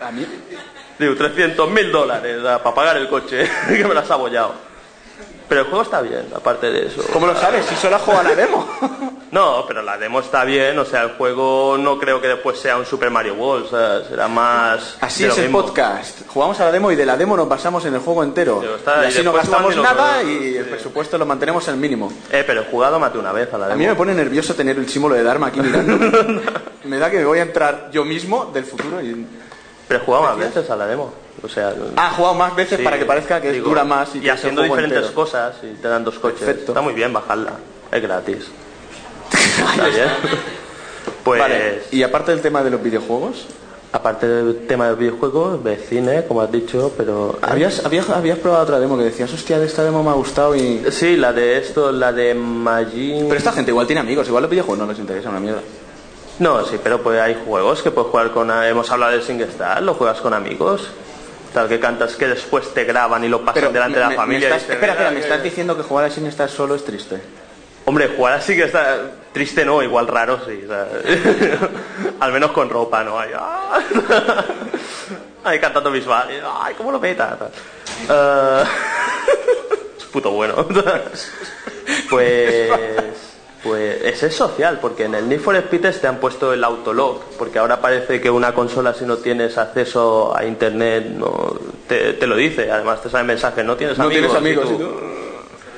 [0.00, 0.26] a mí,
[0.98, 4.54] Digo, 300 mil dólares para pagar el coche, que me lo has abollado.
[5.52, 7.02] Pero el juego está bien, aparte de eso.
[7.12, 7.66] ¿cómo lo sabes?
[7.66, 8.66] Si solo has jugado a la demo.
[9.32, 12.76] No, pero la demo está bien, o sea, el juego no creo que después sea
[12.76, 14.98] un Super Mario World, o sea, será más...
[15.00, 15.62] Así es el mismo.
[15.62, 16.20] podcast.
[16.28, 18.58] Jugamos a la demo y de la demo nos basamos en el juego entero.
[18.60, 22.12] Pero está- y y así no gastamos nada y el presupuesto lo mantenemos al mínimo.
[22.30, 23.78] Eh, pero he jugado de una vez a la A demo.
[23.78, 25.96] mí me pone nervioso tener el símbolo de Dharma aquí mirando.
[26.84, 29.26] me da que me voy a entrar yo mismo del futuro y...
[29.88, 31.10] Pero he jugado más veces a la demo.
[31.42, 34.14] O sea, Ah, he jugado más veces sí, para que parezca que digo, dura más
[34.14, 35.14] y, y, haciendo diferentes entero.
[35.14, 36.40] cosas y te dan dos coches.
[36.40, 36.72] Perfecto.
[36.72, 37.54] Está muy bien bajarla.
[37.90, 38.46] Es gratis.
[39.72, 40.08] Está bien.
[41.24, 43.46] Pues, Vale, y aparte del tema de los videojuegos,
[43.92, 47.38] aparte del tema de videojuegos, de cine, como has dicho, pero...
[47.42, 50.56] ¿habías, habías, habías probado otra demo que decías, hostia, de esta demo me ha gustado
[50.56, 50.84] y...
[50.90, 53.26] Sí, la de esto, la de Magin...
[53.28, 55.60] Pero esta gente igual tiene amigos, igual los videojuegos no les interesa una mierda.
[56.38, 58.50] No, sí, pero pues hay juegos que puedes jugar con...
[58.50, 60.88] Hemos hablado del SingStar, lo juegas con amigos.
[61.52, 64.48] Tal que cantas que después te graban y lo pasan Pero delante de la familia.
[64.48, 65.22] estás- espera, espera, "Mira, me que-".
[65.22, 67.20] estás diciendo que jugar Sin estar solo es triste.
[67.84, 68.98] Hombre, jugar así que está...
[69.32, 70.62] Triste no, igual raro sí.
[70.64, 70.86] o sea,
[72.20, 73.18] al menos con ropa, ¿no?
[73.18, 73.78] Ahí, ¡ah!
[75.44, 76.28] Ahí cantando visual.
[76.60, 77.36] ¡Ay, cómo lo meta!
[78.08, 78.64] Eh,
[79.98, 80.66] es puto bueno.
[82.08, 82.70] pues...
[83.62, 87.20] Pues ese es social, porque en el Need for Speed te han puesto el autolog,
[87.38, 91.54] porque ahora parece que una consola si no tienes acceso a internet no
[91.86, 94.32] te, te lo dice, además te sale mensaje, no tienes No amigos.
[94.32, 95.00] tienes amigos, y ¿y tú-?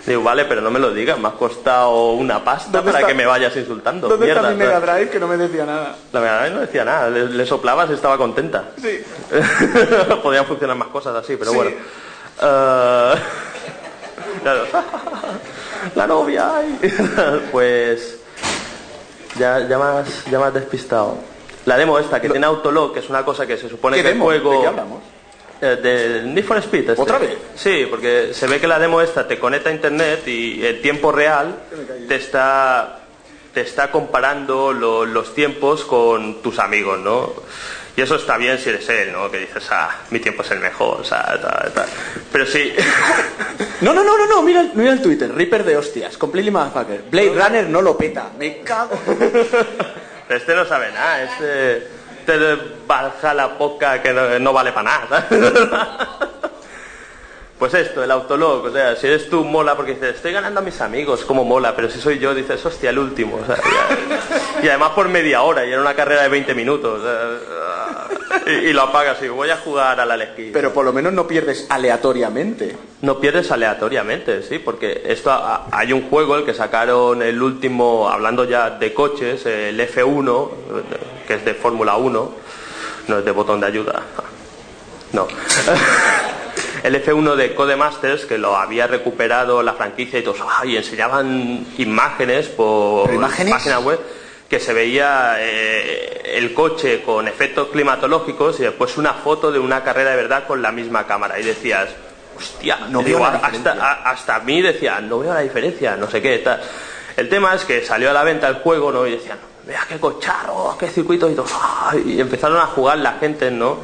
[0.06, 3.08] Digo, vale, pero no me lo digas, me has costado una pasta ¿Dónde para está-
[3.08, 4.08] que me vayas insultando.
[4.08, 5.96] ¿Dónde Mierda, está mi Mega Drive que no me decía nada?
[6.12, 8.64] La Mega Drive no decía nada, le, le soplabas y estaba contenta.
[8.82, 9.02] Sí.
[10.22, 11.56] Podían funcionar más cosas así, pero Sí.
[11.56, 11.70] bueno.
[11.70, 13.14] Eh,
[14.42, 14.62] claro.
[15.94, 16.50] La novia.
[17.52, 18.18] pues
[19.38, 21.18] ya, ya, has, ya has despistado.
[21.66, 24.08] La demo esta, que tiene autolog, que es una cosa que se supone ¿Qué que
[24.10, 24.30] demo?
[24.32, 24.56] el juego...
[24.56, 25.02] ¿De qué hablamos?
[25.60, 26.90] Eh, del Need for Speed.
[26.90, 27.00] este.
[27.02, 27.36] ¿Otra vez?
[27.54, 31.10] Sí, porque se ve que la demo esta te conecta a internet y en tiempo
[31.12, 31.54] real
[32.08, 33.00] te está,
[33.54, 37.32] te está comparando lo- los tiempos con tus amigos, ¿no?
[37.96, 39.30] Y eso está bien si eres él, ¿no?
[39.30, 41.86] Que dices, ah, mi tiempo es el mejor, o sea, tal, tal.
[42.32, 42.74] Pero sí,
[43.82, 47.02] No, no, no, no, no, mira, el- mira el Twitter, Reaper de hostias, completely motherfucker.
[47.10, 48.98] Blade Runner no lo peta, me cago.
[49.06, 51.88] pero este no sabe nada, este,
[52.20, 52.38] este
[52.86, 55.28] baja la poca que no, no vale para nada.
[57.64, 60.62] Pues esto, el autolog, o sea, si eres tú mola porque dices, estoy ganando a
[60.62, 64.62] mis amigos, como mola, pero si soy yo dices, hostia, el último, o sea, ya-
[64.62, 67.00] y además por media hora, y era una carrera de 20 minutos,
[68.46, 70.50] y, y lo apagas y voy a jugar a la esquí.
[70.52, 72.76] Pero por lo menos no pierdes aleatoriamente.
[73.00, 78.10] No pierdes aleatoriamente, sí, porque esto a- hay un juego, el que sacaron el último,
[78.10, 80.50] hablando ya de coches, el F1,
[81.26, 82.30] que es de Fórmula 1,
[83.08, 84.02] no es de botón de ayuda.
[85.12, 85.26] No.
[86.84, 90.76] El F1 de Codemasters, que lo había recuperado la franquicia y todos, ¡ay!
[90.76, 93.52] enseñaban imágenes por ¿Pero imágenes?
[93.54, 93.98] página web
[94.48, 99.82] que se veía eh, el coche con efectos climatológicos y después una foto de una
[99.82, 101.40] carrera de verdad con la misma cámara.
[101.40, 101.88] Y decías,
[102.36, 105.40] hostia, No te digo, veo la hasta, a- hasta a mí decía, no veo la
[105.40, 106.60] diferencia, no sé qué, tal.
[107.16, 109.06] El tema es que salió a la venta el juego, ¿no?
[109.06, 111.46] Y decían, vea qué cocharro, qué circuito y todo.
[112.04, 113.78] Y empezaron a jugar la gente, ¿no?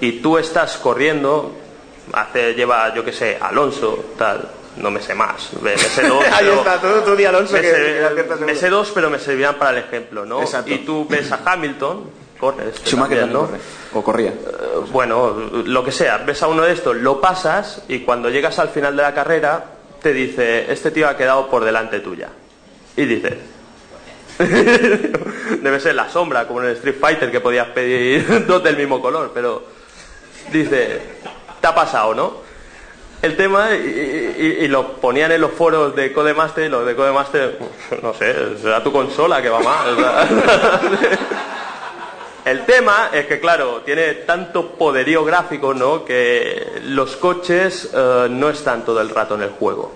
[0.00, 1.52] Y tú estás corriendo,
[2.12, 6.24] hace, lleva, yo qué sé, Alonso, tal, no me sé más, me, me sé dos,
[6.32, 9.10] Ahí pero- está, tú di Alonso me, que, sé, que aciertas me sé dos, pero
[9.10, 10.40] me servirán para el ejemplo, ¿no?
[10.40, 10.70] Exacto.
[10.72, 13.46] Y tú ves a Hamilton, corre, este Schumacher también, ¿no?
[13.46, 13.58] corre.
[13.94, 14.30] O corría.
[14.30, 14.34] Eh,
[14.90, 15.34] bueno,
[15.64, 18.96] lo que sea, ves a uno de estos, lo pasas y cuando llegas al final
[18.96, 19.64] de la carrera
[20.02, 22.28] te dice, este tío ha quedado por delante tuya.
[22.96, 23.34] Y dices,
[24.38, 29.00] debe ser la sombra, como en el Street Fighter que podías pedir dos del mismo
[29.00, 29.62] color, pero
[30.50, 31.00] dice,
[31.62, 32.52] te ha pasado, ¿no?
[33.22, 37.56] El tema, y, lo ponían en los foros de Codemaster, y los de Codemaster,
[38.02, 39.96] no sé, será tu consola que va mal.
[42.44, 46.04] El tema es que, claro, tiene tanto poderío gráfico, ¿no?
[46.04, 49.92] Que los coches eh, no están todo el rato en el juego.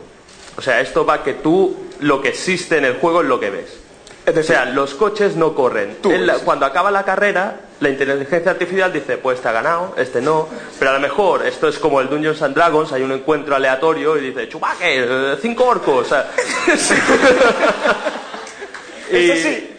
[0.57, 3.51] O sea, esto va que tú, lo que existe en el juego es lo que
[3.51, 3.81] ves.
[4.27, 5.99] O sea, los coches no corren.
[6.05, 10.49] Él, cuando acaba la carrera, la inteligencia artificial dice, pues te ha ganado, este no.
[10.79, 14.17] Pero a lo mejor esto es como el Dungeons and Dragons, hay un encuentro aleatorio
[14.17, 16.09] y dice, chubaque, eh, cinco orcos.
[19.13, 19.73] y, y-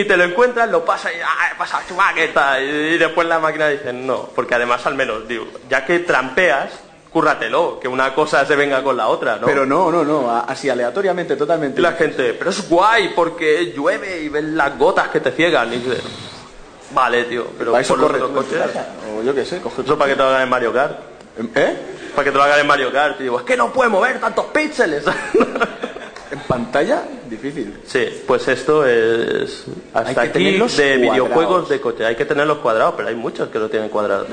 [0.00, 2.28] y te lo encuentras, lo pasas y ¡ah, chubaque!
[2.28, 6.00] tal", Y, y después la máquina dice, no, porque además al menos, digo, ya que
[6.00, 6.70] trampeas,
[7.12, 9.46] cúrratelo, que una cosa se venga con la otra, ¿no?
[9.46, 11.80] Pero no, no, no, así aleatoriamente, totalmente.
[11.80, 15.72] Y la gente, pero es guay porque llueve y ves las gotas que te ciegan.
[15.72, 16.02] Y dices,
[16.92, 18.58] vale, tío, pero Para eso por los otros coches.
[18.60, 18.86] casa,
[19.18, 20.98] O yo qué sé, coge Eso para que te lo hagan en Mario Kart.
[21.54, 21.76] ¿Eh?
[22.14, 23.18] Para que te lo hagan en Mario Kart.
[23.18, 25.04] Digo, es que no puede mover tantos píxeles.
[26.30, 27.02] ¿En pantalla?
[27.28, 27.80] Difícil.
[27.84, 30.76] Sí, pues esto es hasta aquí de cuadrados.
[30.76, 32.06] videojuegos de coche.
[32.06, 34.28] Hay que tenerlos cuadrados, pero hay muchos que lo tienen cuadrados.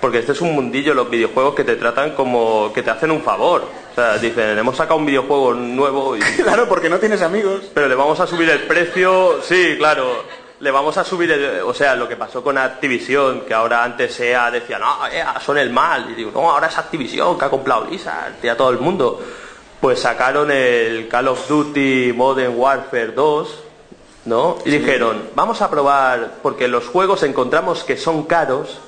[0.00, 3.22] Porque este es un mundillo, los videojuegos que te tratan como que te hacen un
[3.22, 3.62] favor.
[3.90, 7.70] O sea, dicen, hemos sacado un videojuego nuevo y Claro, porque no tienes amigos.
[7.74, 10.24] pero le vamos a subir el precio, sí, claro,
[10.60, 14.18] le vamos a subir el, o sea, lo que pasó con Activision, que ahora antes
[14.20, 17.50] EA decía, no, EA son el mal, y digo, no, ahora es Activision, que ha
[17.50, 19.20] comprado Blizzard, y a todo el mundo.
[19.80, 23.64] Pues sacaron el Call of Duty Modern Warfare 2,
[24.26, 24.58] ¿no?
[24.66, 28.78] Y dijeron, vamos a probar, porque los juegos encontramos que son caros,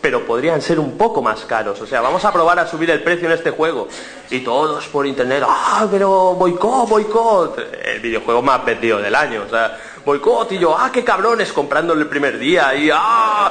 [0.00, 1.80] pero podrían ser un poco más caros.
[1.80, 3.88] O sea, vamos a probar a subir el precio en este juego.
[4.30, 7.58] Y todos por internet, ah, pero boicot, boicot.
[7.84, 9.42] El videojuego más vendido del año.
[9.44, 10.52] O sea, boicot.
[10.52, 12.72] Y yo, ah, qué cabrones, comprándolo el primer día.
[12.76, 13.50] Y, ah,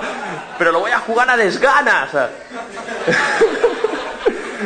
[0.57, 2.11] pero lo voy a jugar a desganas.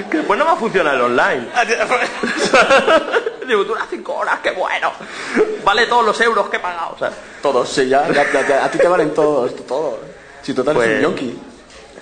[0.10, 1.48] Que después no va a funcionar el online.
[3.48, 4.92] Digo, dura cinco horas, qué bueno.
[5.64, 6.92] Vale todos los euros que he pagado.
[6.96, 7.12] O sea,
[7.42, 9.96] Todos, sí, ya, ya- ya- ya, a ti te valen todos, todos.
[10.44, 11.40] Si total es Pues- un yonki.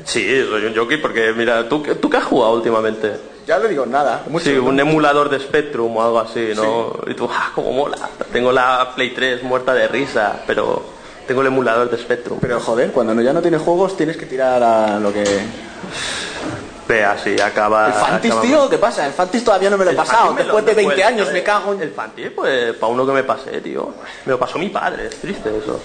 [0.04, 3.18] sí, soy un jockey porque, mira, ¿tú, qué- ¿tú qué has jugado últimamente?
[3.46, 4.24] Ya le digo nada.
[4.42, 4.82] Sí, un ¿no?
[4.82, 6.94] emulador de Spectrum o algo así, ¿no?
[7.08, 7.98] Y tú, ah, cómo mola.
[8.34, 10.84] Tengo la Play 3 muerta de risa, pero
[11.26, 12.40] tengo el emulador de Spectrum.
[12.42, 15.24] Pero joder, cuando no- ya no tienes juegos tienes que tirar a lo que...
[16.88, 17.88] Ve así, acaba...
[17.88, 18.70] ¿El Fantis, acaba- tío?
[18.70, 19.06] ¿Qué pasa?
[19.06, 20.34] El Fantis todavía no me lo he El pasado.
[20.34, 21.82] Después de 20 pues, años eh, me cago en...
[21.82, 23.94] El Fantis, pues, para uno que me pasé, tío.
[24.26, 25.82] Me lo pasó mi padre, es triste eso.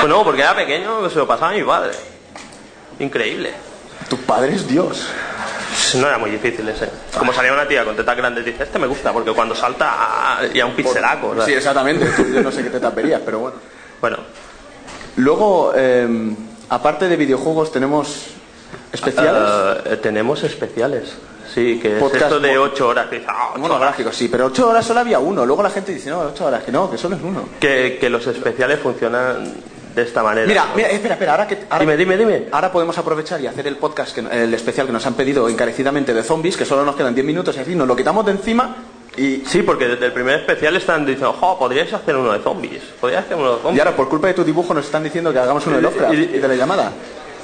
[0.00, 1.92] Pues no, porque era pequeño, se lo pasaba mi padre.
[2.98, 3.52] Increíble.
[4.08, 5.08] Tu padre es Dios.
[5.96, 6.88] No era muy difícil ese.
[7.18, 10.66] Como salía una tía con tetas grandes, dice, este me gusta, porque cuando salta ya
[10.66, 11.30] un pixelaco.
[11.30, 11.46] ¿sabes?
[11.46, 12.08] Sí, exactamente.
[12.32, 13.56] Yo no sé qué te taperías, pero bueno.
[14.00, 14.18] Bueno,
[15.16, 16.34] Luego, eh,
[16.68, 18.26] aparte de videojuegos, tenemos
[18.92, 19.42] especiales.
[19.86, 21.14] eh, tenemos especiales.
[21.52, 23.06] Sí, que Podcast es esto de mo- 8 horas.
[23.08, 23.60] Que, dice, ah, ocho horas.
[23.60, 25.44] Monográficos, sí, pero 8 horas solo había uno.
[25.46, 27.48] Luego la gente dice, no, 8 horas, que no, que solo es uno.
[27.60, 29.52] que, que los especiales funcionan
[29.94, 30.46] de esta manera.
[30.48, 30.74] Mira, ¿no?
[30.74, 31.58] mira, espera, espera, ahora que...
[31.70, 32.48] ahora- Dime, dime, dime.
[32.50, 36.12] Ahora podemos aprovechar y hacer el podcast, que, el especial que nos han pedido encarecidamente
[36.12, 38.74] de zombies, que solo nos quedan 10 minutos y así nos lo quitamos de encima
[39.16, 39.44] y...
[39.46, 42.82] Sí, porque desde el primer especial están diciendo, jo, podríais hacer uno de zombies.
[43.00, 43.84] Podríais hacer uno de Y zombies.
[43.84, 46.16] ahora por culpa de tu dibujo nos están diciendo que hagamos uno de Lovecraft Y-
[46.16, 46.90] y y- de la llamada.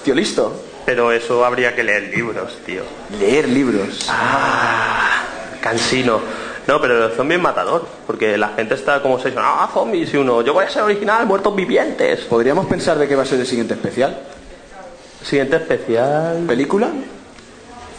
[0.03, 0.53] Tío, listo.
[0.87, 2.83] Pero eso habría que leer libros, tío.
[3.19, 4.07] Leer libros.
[4.09, 5.23] Ah,
[5.61, 6.21] cansino.
[6.67, 10.17] No, pero el zombie es matador, porque la gente está como se ah, zombies y
[10.19, 12.21] uno, yo voy a ser original, muertos vivientes.
[12.21, 14.19] ¿Podríamos pensar de qué va a ser el siguiente especial?
[15.25, 16.45] Siguiente especial.
[16.47, 16.89] ¿Película?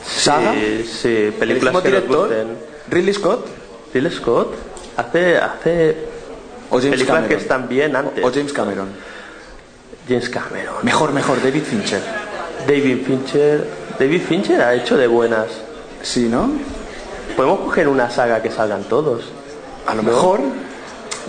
[0.05, 0.53] ¿Saga?
[0.53, 2.27] Sí, sí, películas ¿Elegimos que nos director?
[2.27, 2.57] gusten.
[2.89, 3.47] ¿Ridley Scott?
[3.93, 4.53] Ridley Scott
[4.97, 5.97] hace, hace
[6.69, 7.29] ¿O James películas Cameron?
[7.29, 8.23] que están bien antes.
[8.23, 8.89] ¿O James Cameron?
[10.07, 10.75] James Cameron.
[10.83, 12.01] Mejor, mejor, David Fincher.
[12.67, 13.67] David Fincher.
[13.99, 15.47] David Fincher ha hecho de buenas.
[16.01, 16.49] Sí, ¿no?
[17.35, 19.23] Podemos coger una saga que salgan todos.
[19.87, 20.39] A lo mejor,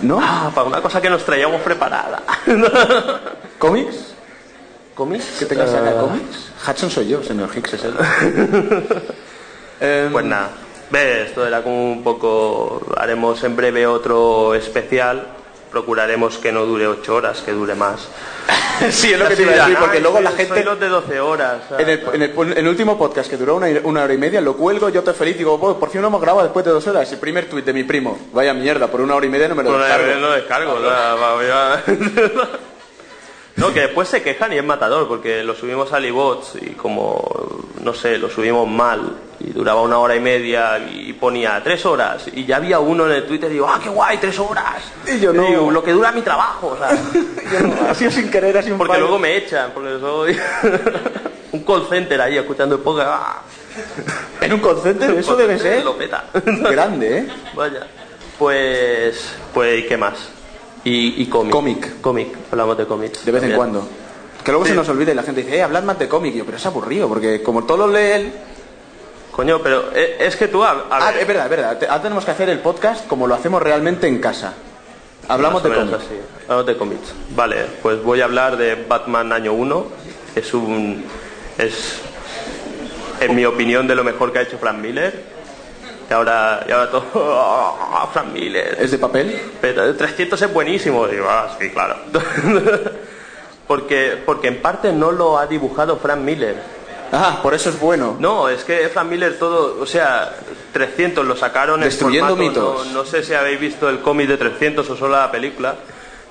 [0.01, 0.19] ¿no?
[0.21, 2.21] Ah, para una cosa que nos traíamos preparada.
[3.59, 4.13] ¿Cómics?
[4.95, 5.25] ¿Cómics?
[5.39, 6.51] ¿Que tenga saga de Eh, cómics?
[6.67, 7.93] Hudson soy yo, señor Hicks es él.
[9.79, 10.49] Em, Pues nada,
[10.91, 12.85] ve, esto era como un poco...
[12.97, 15.27] Haremos en breve otro especial.
[15.73, 18.07] Procuraremos que no dure ocho horas, que dure más.
[18.91, 20.63] sí, es lo que te iba a decir, porque "Ay, luego la soy gente...
[20.63, 21.61] los de 12 horas.
[21.79, 24.39] En el, en, el, en el último podcast que duró una, una hora y media,
[24.39, 26.85] lo cuelgo, yo estoy feliz, digo, "Oh, por fin lo hemos grabado después de dos
[26.85, 27.11] horas.
[27.11, 29.63] El primer tuit de mi primo, vaya mierda, por una hora y media no me
[29.63, 30.19] lo Bueno, descargo.
[30.21, 30.79] no descargo.
[30.79, 31.83] la- va- ya-
[33.55, 37.23] No, que después se quejan y es matador, porque lo subimos a iBots y como,
[37.81, 42.25] no sé, lo subimos mal y duraba una hora y media y ponía tres horas
[42.33, 44.81] y ya había uno en el Twitter y digo, ¡ah, qué guay, tres horas!
[45.07, 45.45] Y yo no.
[45.45, 46.89] digo, lo que dura mi trabajo, o sea,
[47.51, 49.03] Yo no, ha sido sin querer, sido un porque fallo.
[49.03, 50.37] luego me echan, porque soy
[51.51, 53.09] un call center ahí escuchando el podcast.
[53.11, 53.41] ¡ah!
[54.41, 56.25] En un call center, eso debe ser Lo peta.
[56.33, 57.27] grande, ¿eh?
[57.53, 57.85] Vaya.
[58.39, 60.29] Pues, pues, ¿y qué más?
[60.85, 61.51] Y, y cómic.
[61.51, 62.01] Cómic.
[62.01, 63.23] Cómic, hablamos de cómics.
[63.25, 63.87] De vez en cuando.
[64.43, 64.71] Que luego Sí.
[64.71, 66.33] se nos olvida y la gente dice, eh, hablad más de cómic.
[66.35, 68.33] Y yo, pero es aburrido, porque como todo lo lee él...
[69.31, 70.63] Coño, pero eh, es que tú...
[70.63, 71.77] A, a Ah, es verdad, es verdad.
[71.89, 74.53] Ahora tenemos que hacer el podcast como lo hacemos realmente en casa.
[75.27, 75.97] Hablamos de cómics.
[76.43, 77.13] Hablamos de cómics.
[77.35, 79.85] Vale, pues voy a hablar de Batman año 1.
[80.35, 81.05] Es un...
[81.57, 81.99] Es,
[83.21, 85.32] en mi opinión, de lo mejor que ha hecho Frank Miller.
[86.13, 87.05] Y ahora, y ahora todo...
[87.15, 88.77] ¡ah, Frank Miller.
[88.79, 89.35] ¿Es de papel?
[89.59, 91.07] Pero el 300 es buenísimo.
[91.07, 91.95] Digo, ah, sí, claro.
[93.67, 96.55] porque, porque en parte no lo ha dibujado Frank Miller.
[97.11, 98.15] Ah, por eso es bueno.
[98.19, 100.35] No, es que Frank Miller todo, o sea,
[100.71, 102.87] 300 lo sacaron en Destruyendo formato, mitos.
[102.89, 105.73] No, no sé si habéis visto el cómic de 300 o solo la película,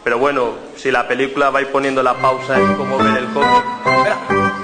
[0.04, 3.64] pero bueno, si la película vais poniendo la pausa es como ver el cómic.
[3.84, 4.61] Espera.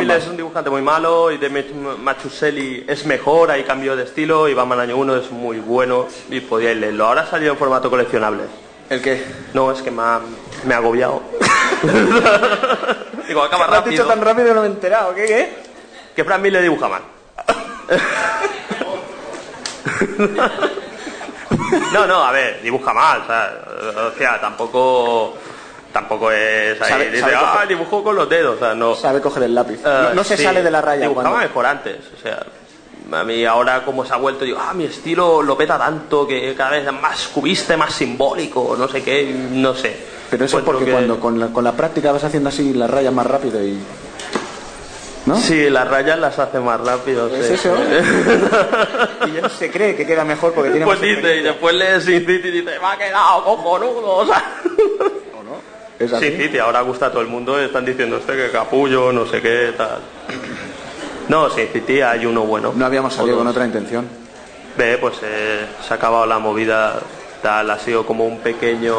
[0.00, 0.22] Más.
[0.22, 4.54] es un dibujante muy malo y de Machuselli es mejor, hay cambio de estilo y
[4.54, 7.06] Batman año 1 es muy bueno y podíais leerlo.
[7.06, 8.44] Ahora ha salido en formato coleccionable.
[8.90, 9.24] ¿El qué?
[9.54, 10.20] No, es que me ha,
[10.64, 11.22] me ha agobiado.
[13.28, 14.06] Digo, acaba ¿Lo has dicho rápido.
[14.06, 15.14] tan rápido que no me he enterado?
[15.14, 15.52] ¿Qué, qué?
[16.16, 17.02] Que Frank Miller dibuja mal.
[21.92, 23.64] No, no, a ver, dibuja mal, o sea,
[24.12, 25.34] o sea, tampoco
[25.92, 28.94] tampoco es ahí, Sabe- dice, sabe ah, coger- dibujó con los dedos, o sea, no.
[28.94, 29.80] Sabe coger el lápiz.
[29.84, 31.46] Eh, no, no se sí, sale de la raya Dibujaba cuando...
[31.48, 32.44] mejor antes, o sea,
[33.20, 36.54] a mí ahora como se ha vuelto, digo, ah, mi estilo lo peta tanto que
[36.54, 39.94] cada vez es más cubista, más simbólico, no sé qué, no sé.
[40.30, 42.90] Pero eso es porque que- cuando con la, con la práctica vas haciendo así las
[42.90, 43.78] rayas más rápido y...
[45.24, 45.36] ¿No?
[45.36, 47.28] Sí, las rayas las hace más rápido.
[47.28, 47.52] ¿Es sí.
[47.54, 47.76] eso?
[49.28, 52.00] y ya se cree que queda mejor porque tiene Pues más dice, y después lee
[52.00, 54.16] Sin City y dice, me ha quedado cojonudo.
[54.16, 54.42] O sea.
[56.02, 56.30] Es así.
[56.30, 59.40] Sin City, ahora gusta a todo el mundo, están diciendo este que capullo, no sé
[59.40, 59.98] qué, tal.
[61.28, 62.72] No, Sin City hay uno bueno.
[62.74, 64.06] No habíamos salido con otra intención.
[64.76, 66.98] Ve, pues eh, se ha acabado la movida,
[67.40, 68.96] tal, ha sido como un pequeño...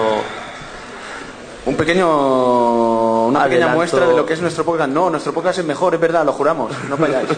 [1.65, 4.89] Un pequeño, una pequeña muestra de lo que es nuestro podcast.
[4.89, 6.71] No, nuestro podcast es mejor, es verdad, lo juramos.
[6.89, 7.29] No falláis.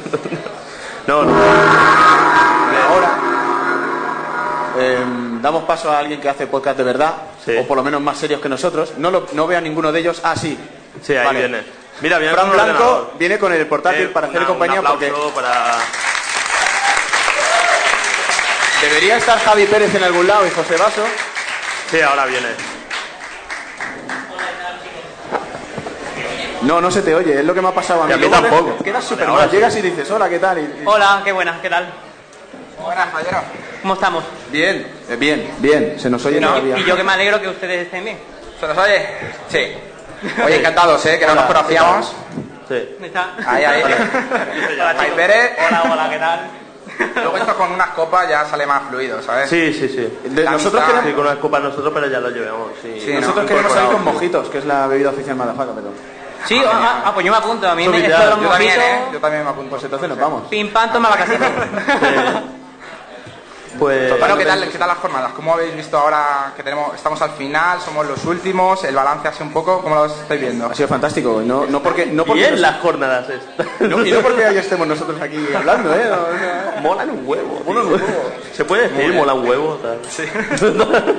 [1.07, 1.33] No, no.
[2.89, 3.19] Ahora
[4.79, 7.13] em, damos paso a alguien que hace podcast de verdad,
[7.45, 7.55] Sí.
[7.55, 8.93] o por lo menos más serios que nosotros.
[8.97, 10.19] No, lo, no veo a ninguno de ellos.
[10.23, 10.57] Ah, sí.
[11.03, 11.39] Sí, ahí Vale.
[11.39, 11.63] viene.
[12.01, 13.11] Mira, viene Fran Blanco ordenador.
[13.19, 15.75] viene con el portátil Eh, para hacer compañía un porque aplauso para...
[18.81, 21.03] debería estar Javi Pérez en algún lado y José Vaso.
[21.91, 22.47] Sí, ahora viene.
[26.63, 28.11] No, no se te oye, es lo que me ha pasado a mí.
[28.11, 28.83] Y a mí Luego tampoco.
[28.83, 29.49] Quedas súper mal.
[29.51, 30.57] Llegas y dices, hola, ¿qué tal?
[30.57, 31.93] Y- y- Hola, qué buenas, ¿qué tal?
[32.81, 33.37] Buenas, caballero.
[33.81, 34.23] ¿Cómo estamos?
[34.51, 35.99] Bien, eh, bien, bien.
[35.99, 36.77] Se nos oye No, todavía.
[36.77, 38.17] y yo que me alegro que ustedes estén bien.
[38.59, 39.07] ¿Se nos oye?
[39.49, 39.73] Sí.
[40.43, 41.19] Oye, encantados, ¿eh?
[41.19, 42.13] Que no nos conocíamos.
[42.67, 42.89] Sí.
[42.93, 43.29] ¿Dónde está?
[43.45, 43.83] Ahí, ahí.
[43.83, 44.95] Hola.
[45.15, 45.51] Pérez.
[45.67, 46.39] Hola, hola, ¿qué tal?
[47.15, 49.49] Luego esto con unas copas ya sale más fluido, ¿sabes?
[49.49, 50.29] Sí, sí, sí.
[50.29, 50.85] De- nosotros amistad.
[50.85, 52.69] queremos, Sí, con una copa nosotros, pero ya lo llevamos.
[52.81, 53.01] Sí.
[53.03, 55.89] Sí, nosotros no, queremos salir con mojitos, que es la bebida oficial Madafaca, pero...
[56.45, 57.67] Sí, ah, ah, pues yo me apunto.
[57.67, 58.99] A mí me esto de los Yo también, mojitos, ¿eh?
[59.13, 59.69] Yo también me apunto.
[59.71, 60.47] Pues entonces nos vamos.
[60.47, 61.45] Pim, pam, toma la casita.
[63.79, 64.17] Pues...
[64.19, 65.31] Bueno, ¿qué tal, ¿qué tal las jornadas?
[65.35, 69.43] ¿Cómo habéis visto ahora que tenemos, estamos al final, somos los últimos, el balance así
[69.43, 69.81] un poco?
[69.81, 70.67] ¿Cómo lo estáis viendo?
[70.67, 71.41] Ha sido fantástico.
[71.45, 73.67] No, no porque, no porque, Bien nos- las jornadas estas.
[73.81, 76.05] no- y no porque ahí estemos nosotros aquí hablando, ¿eh?
[76.09, 76.81] No, no.
[76.81, 77.61] Molan un huevo.
[77.65, 78.31] Molan un huevo.
[78.53, 79.75] Se puede decir, mola un huevo.
[79.81, 79.99] Tal.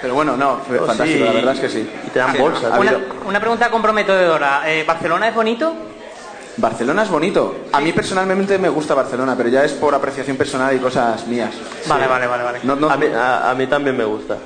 [0.00, 1.24] Pero bueno, no, fue Oh, fantástico, sí.
[1.24, 1.90] la verdad es que sí.
[2.06, 2.72] Y te dan bolsas.
[2.72, 2.92] Ha Una,
[3.26, 4.62] una pregunta comprometedora.
[4.70, 5.74] Eh, ¿Barcelona es bonito?
[6.58, 7.54] Barcelona es bonito.
[7.72, 11.50] A mí personalmente me gusta Barcelona, pero ya es por apreciación personal y cosas mías.
[11.86, 12.58] Vale, vale, vale, vale.
[12.62, 14.36] No, no, A, mí, a- a mí también me gusta.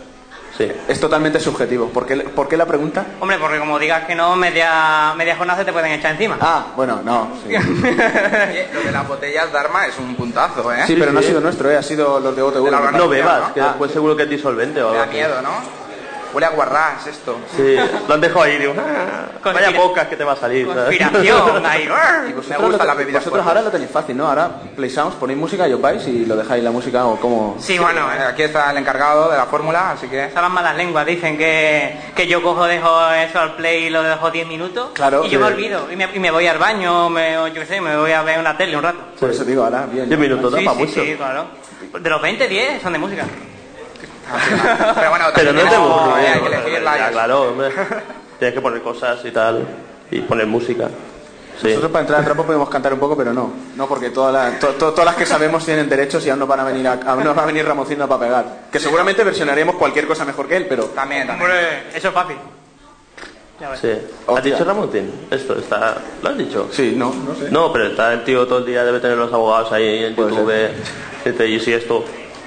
[0.59, 0.71] Sí.
[0.89, 1.87] es totalmente subjetivo.
[1.89, 3.07] ¿Por qué, por qué la pregunta?
[3.21, 6.37] Hombre, porque como digas que no, media, media jornada se te pueden echar encima.
[6.39, 7.29] Ah, bueno, no.
[7.49, 10.83] Sí, Oye, lo de las botellas de arma es un puntazo, ¿eh?
[10.87, 11.79] Sí, pero no ha sido nuestro, ¿eh?
[11.79, 12.71] ha sido los de OTV.
[12.93, 13.55] No bebas, ¿no?
[13.55, 13.69] que Ah.
[13.69, 15.80] después seguro que es disolvente o algo da miedo, ¿no?
[16.33, 17.39] Huele a guarrás esto.
[17.57, 17.77] Sí,
[18.07, 20.67] lo han dejado ahí, digo, "Ah, vaya pocas que te va a salir.
[20.67, 21.89] Conspiración, ahí.
[22.29, 23.47] Y gustan te- las bebidas vosotros fuertes.
[23.49, 24.27] ahora lo tenéis fácil, ¿no?
[24.29, 27.57] Ahora Play Sounds, ponéis música y os vais y lo dejáis la música o como...
[27.59, 30.31] Sí, bueno, Eh, eh, Aquí está el encargado de la fórmula, así que...
[30.35, 31.05] las malas lenguas.
[31.07, 34.91] Dicen que, que yo cojo, dejo eso al play y lo dejo 10 minutos.
[34.95, 35.45] Claro, Y yo sí.
[35.45, 35.87] me olvido.
[35.91, 38.23] Y me, y me voy al baño, me, o yo qué sé, me voy a
[38.23, 38.99] ver una tele un rato.
[39.19, 40.09] Por eso digo, ahora, bien.
[40.09, 41.03] Diez minutos, da Sí, para sí, mucho.
[41.05, 41.45] sí, claro.
[41.99, 43.25] De los 20, 10 son de música.
[44.95, 46.25] Pero bueno, Pero no te aburres.
[46.25, 46.29] eh,
[46.65, 46.83] hay que.
[46.83, 47.71] Ya, claro, hombre.
[48.39, 49.65] Tienes que poner cosas y tal.
[50.11, 50.89] Y poner música.
[51.61, 51.69] Sí.
[51.69, 53.53] Nosotros para entrar al trapo podemos cantar un poco, pero no.
[53.77, 56.49] No, porque todas las, to- to- todas las que sabemos tienen derechos y aún nos
[56.49, 58.45] van a venir, a, aún nos va a venir Ramoncino para pegar.
[58.73, 60.85] Que seguramente versionaremos cualquier cosa mejor que él, pero...
[60.87, 61.51] También, también.
[61.51, 62.37] Hombre, eso es fácil.
[63.79, 63.91] Sí.
[63.91, 64.53] ¿Has Hostia.
[64.53, 65.13] dicho Ramontín?
[65.31, 65.97] Esto está...
[66.23, 66.69] ¿Lo has dicho?
[66.73, 67.51] Sí, no, no sé.
[67.51, 70.31] No, pero está el tío todo el día, debe tener los abogados ahí en Puede
[70.31, 70.53] YouTube.
[71.27, 72.03] Dice, y si esto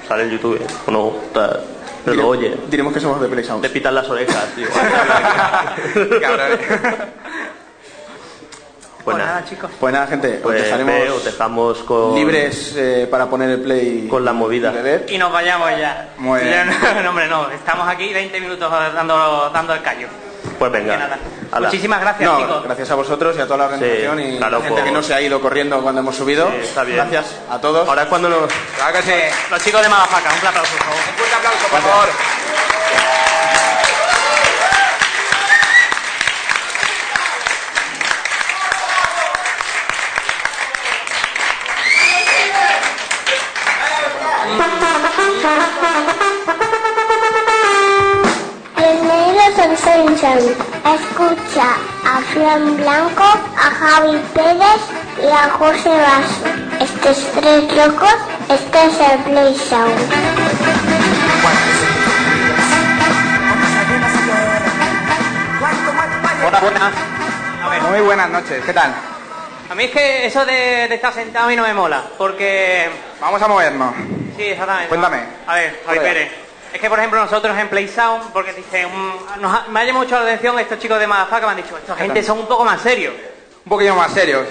[0.08, 1.60] sale en YouTube o no, tal.
[2.04, 2.56] Pero lo oye.
[2.68, 3.62] Diremos que somos de Play Sounds.
[3.62, 4.66] Te pitan las orejas, tío.
[6.20, 6.58] Cabrón.
[9.04, 9.70] Pues Pues nada, nada, chicos.
[9.78, 12.14] Pues nada, gente, os pues dejaremos ve, os dejamos con...
[12.14, 14.72] libres eh, para poner el play Con la movida.
[15.08, 16.08] y nos vayamos ya.
[16.16, 16.70] Muy bien.
[17.02, 17.50] No, hombre, no.
[17.50, 20.08] Estamos aquí 20 minutos dando, dando el callo.
[20.70, 20.96] Pues venga.
[20.96, 21.18] nada.
[21.60, 22.64] Muchísimas gracias, No, chicos.
[22.64, 24.92] gracias a vosotros y a toda la organización Sí, y claro, la gente por- que
[24.92, 26.48] no se ha ido corriendo cuando hemos subido.
[26.50, 26.96] Sí, está bien.
[26.98, 27.88] Gracias a todos.
[27.88, 28.50] Ahora es cuando nos...
[28.76, 29.12] Claro que sí.
[29.50, 31.00] Los chicos de Madafaca, un aplauso, por favor.
[31.10, 32.08] Un fuerte aplauso, por favor.
[50.84, 51.68] Escucha
[52.04, 53.24] a Fran Blanco,
[53.56, 54.82] a Javi Pérez
[55.22, 56.44] y a José Vaso.
[56.80, 58.14] Estos tres locos,
[58.50, 60.12] este es el Play Sound.
[66.46, 66.92] Hola, buenas.
[67.90, 68.94] Muy buenas noches, ¿qué tal?
[69.70, 72.90] A mí es que eso de, de estar sentado a mí no me mola, porque...
[73.18, 73.94] Vamos a movernos.
[74.36, 74.88] Sí, exactamente.
[74.90, 75.20] Cuéntame.
[75.46, 75.98] A ver, Javi.
[76.00, 76.43] Pérez.
[76.74, 79.84] Es que, por ejemplo, nosotros en Play Sound, porque dicen, mm, nos ha- me ha
[79.84, 82.46] llamado mucho la atención estos chicos de Madafaca, me han dicho, esta gente son un
[82.48, 83.14] poco más serios.
[83.64, 84.46] Un poquillo más serios.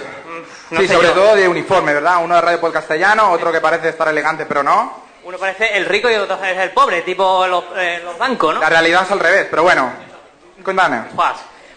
[0.69, 1.13] no sí, sobre yo.
[1.13, 2.23] todo de uniforme, ¿verdad?
[2.23, 5.03] Uno de Radio Pod Castellano, otro que parece estar elegante, pero no.
[5.25, 8.59] Uno parece el rico y otro es el pobre, tipo los, eh, los bancos, ¿no?
[8.61, 9.91] La realidad es al revés, pero bueno.
[10.63, 11.03] Cuéntame.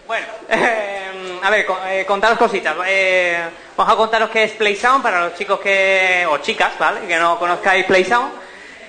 [0.07, 2.75] Bueno, eh, a ver, eh, contaros cositas.
[2.87, 3.39] Eh,
[3.77, 7.01] vamos a contaros qué es PlaySound para los chicos que, o chicas, ¿vale?
[7.07, 8.46] Que no conozcáis PlaySound.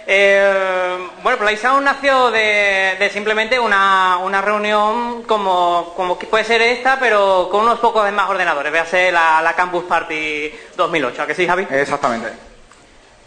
[0.09, 6.97] Eh, bueno, PlaySound nació de, de simplemente una, una reunión como, como puede ser esta,
[6.97, 8.71] pero con unos pocos más ordenadores.
[8.71, 11.67] Véase la, la Campus Party 2008, ¿a que sí, Javi?
[11.69, 12.29] Exactamente.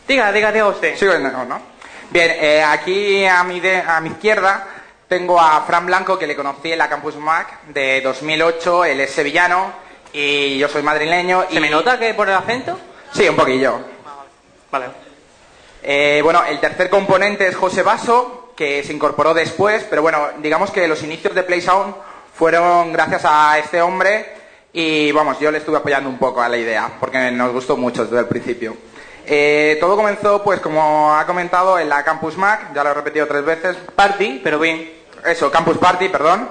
[0.08, 0.96] Diga, diga, diga usted.
[0.96, 1.60] Sí, no, ¿no?
[2.08, 4.66] Bien, eh, aquí a mi, de- a mi izquierda
[5.06, 8.86] tengo a Fran Blanco, que le conocí en la Campus Mac de 2008.
[8.86, 9.70] Él es sevillano
[10.14, 11.44] y yo soy madrileño.
[11.50, 12.78] ¿Se me nota que por el acento?
[13.12, 13.80] Sí, un poquillo.
[14.70, 15.09] Vale.
[15.82, 20.70] Eh, bueno, el tercer componente es José Basso, que se incorporó después, pero bueno, digamos
[20.70, 21.94] que los inicios de PlaySound
[22.34, 24.26] fueron gracias a este hombre
[24.72, 28.04] y vamos, yo le estuve apoyando un poco a la idea, porque nos gustó mucho
[28.04, 28.76] desde el principio.
[29.26, 33.26] Eh, todo comenzó, pues como ha comentado, en la Campus Mac, ya lo he repetido
[33.26, 33.76] tres veces.
[33.94, 34.92] Party, pero bien.
[35.24, 36.48] Eso, Campus Party, perdón.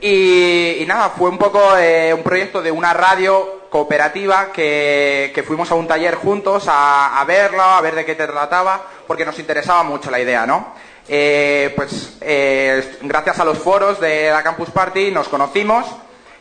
[0.00, 5.68] Y, y nada, fue un poco eh, un proyecto de una radio cooperativa que, fuimos
[5.72, 9.36] a un taller juntos a, a verlo, a ver de qué te trataba, porque nos
[9.40, 10.74] interesaba mucho la idea, ¿no?
[11.08, 15.86] Eh, pues eh, gracias a los foros de la Campus Party nos conocimos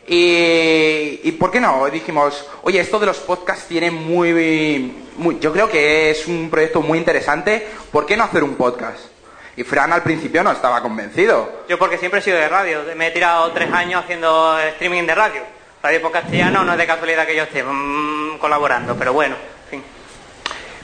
[0.06, 1.90] y, ¿por qué no?
[1.90, 4.96] Dijimos, oye, esto de los podcasts tiene muy...
[5.40, 9.00] Yo creo que es un proyecto muy interesante, ¿por qué no hacer un podcast?
[9.58, 11.64] Y Fran al principio no estaba convencido.
[11.68, 12.82] Yo porque siempre he sido de radio.
[12.96, 15.63] Me he tirado tres años haciendo streaming de radio.
[15.84, 19.36] Radio por castellano no es de casualidad que yo esté mm, colaborando, pero bueno,
[19.66, 19.84] en fin.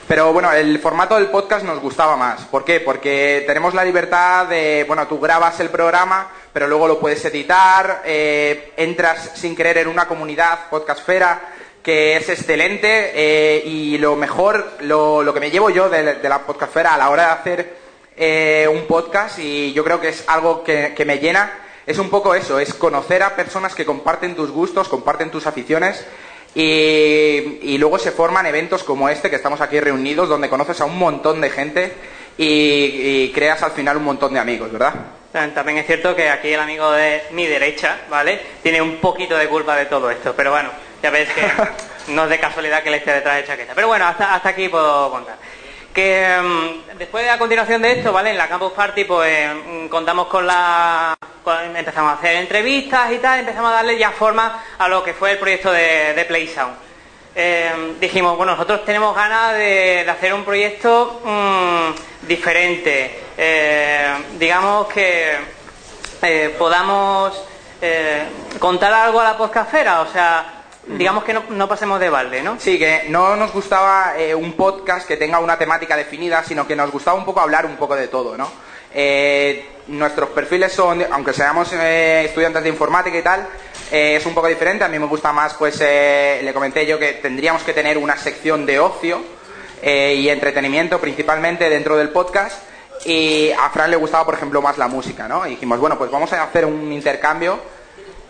[0.06, 2.42] Pero bueno, el formato del podcast nos gustaba más.
[2.42, 2.80] ¿Por qué?
[2.80, 8.02] Porque tenemos la libertad de, bueno, tú grabas el programa, pero luego lo puedes editar,
[8.04, 11.48] eh, entras sin querer en una comunidad podcastfera
[11.82, 16.92] que es excelente eh, y lo mejor, lo, que me llevo yo de, la podcastfera
[16.92, 17.76] a la hora de hacer
[18.18, 22.34] eh, un podcast y yo creo que es algo que me llena, es un poco
[22.34, 26.06] eso, es conocer a personas que comparten tus gustos, comparten tus aficiones
[26.54, 30.84] y, y luego se forman eventos como este que estamos aquí reunidos donde conoces a
[30.84, 31.92] un montón de gente
[32.38, 34.94] y, y creas al final un montón de amigos, ¿verdad?
[35.32, 38.40] También es cierto que aquí el amigo de mi derecha, ¿vale?
[38.62, 40.70] Tiene un poquito de culpa de todo esto, pero bueno,
[41.02, 41.42] ya ves que
[42.12, 43.72] no es de casualidad que le esté detrás de chaqueta.
[43.74, 45.36] Pero bueno, hasta, hasta aquí puedo contar.
[45.94, 48.30] Que mm, después de a continuación de esto, ¿vale?
[48.30, 51.16] En la Campus Party, pues mm, contamos con la.
[51.74, 55.32] empezamos a hacer entrevistas y tal, empezamos a darle ya forma a lo que fue
[55.32, 56.54] el proyecto de, de Play.
[57.34, 63.24] Eh, dijimos, bueno, nosotros tenemos ganas de, hacer un proyecto mm, diferente.
[63.36, 65.38] Eh, digamos que
[66.22, 67.42] eh, podamos
[67.80, 68.24] eh,
[68.58, 70.59] contar algo a la podcastfera, o sea,
[70.96, 72.58] digamos que no, pasemos de balde, ¿no?
[72.58, 76.76] Sí, que no nos gustaba eh, un podcast que tenga una temática definida, sino que
[76.76, 78.50] nos gustaba un poco hablar un poco de todo, ¿no?
[78.92, 83.46] Eh, nuestros perfiles son, aunque seamos eh, estudiantes de informática y tal,
[83.90, 84.84] eh, es un poco diferente.
[84.84, 88.66] A mí me gusta más, pues le comenté yo que tendríamos que tener una sección
[88.66, 89.22] de ocio
[89.82, 92.62] y entretenimiento principalmente dentro del podcast.
[93.06, 95.46] Y a Fran le gustaba, por ejemplo, más la música, ¿no?
[95.46, 97.58] Y dijimos, bueno, pues vamos a hacer un intercambio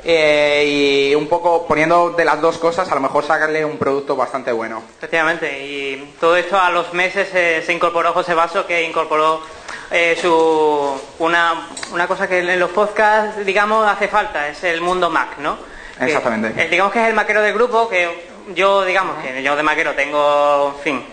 [0.04, 4.16] eh, y un poco poniendo de las dos cosas, a lo mejor sacarle un producto
[4.16, 4.82] bastante bueno.
[4.98, 9.42] Efectivamente, y todo esto a los meses eh, se incorporó José Vaso, que incorporó
[9.90, 15.10] eh, su una, una cosa que en los podcasts, digamos, hace falta, es el mundo
[15.10, 15.58] Mac, ¿no?
[16.00, 16.68] Exactamente.
[16.68, 20.74] digamos que es el maquero del grupo, que yo, digamos, que yo de maquero tengo,
[20.78, 21.04] en fin,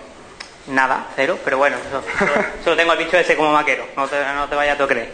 [0.68, 2.32] nada, cero, pero bueno, solo,
[2.64, 5.12] solo tengo al bicho ese como maquero, no te, no te vayas a creer.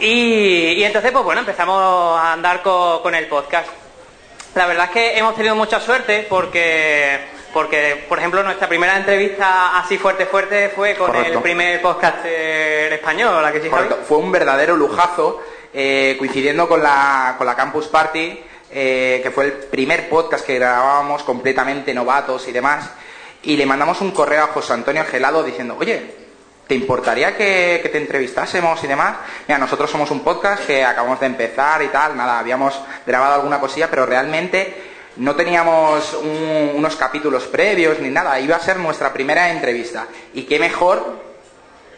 [0.00, 3.68] Y, y entonces, pues bueno, empezamos a andar co- con el podcast.
[4.54, 7.18] La verdad es que hemos tenido mucha suerte porque,
[7.52, 11.34] porque por ejemplo, nuestra primera entrevista así fuerte, fuerte fue con Correcto.
[11.38, 13.68] el primer podcaster español, ¿la que sí?
[13.68, 13.98] Correcto.
[14.06, 15.40] Fue un verdadero lujazo,
[15.74, 20.54] eh, coincidiendo con la, con la Campus Party, eh, que fue el primer podcast que
[20.58, 22.90] grabábamos completamente novatos y demás.
[23.42, 26.16] Y le mandamos un correo a José Antonio Gelado diciendo, oye,
[26.68, 29.16] ¿te importaría que, te entrevistásemos y demás?
[29.48, 33.58] Mira, nosotros somos un podcast que acabamos de empezar y tal, nada, habíamos grabado alguna
[33.58, 34.82] cosilla, pero realmente
[35.16, 40.06] no teníamos un- unos capítulos previos ni nada, iba a ser nuestra primera entrevista.
[40.34, 41.26] Y qué mejor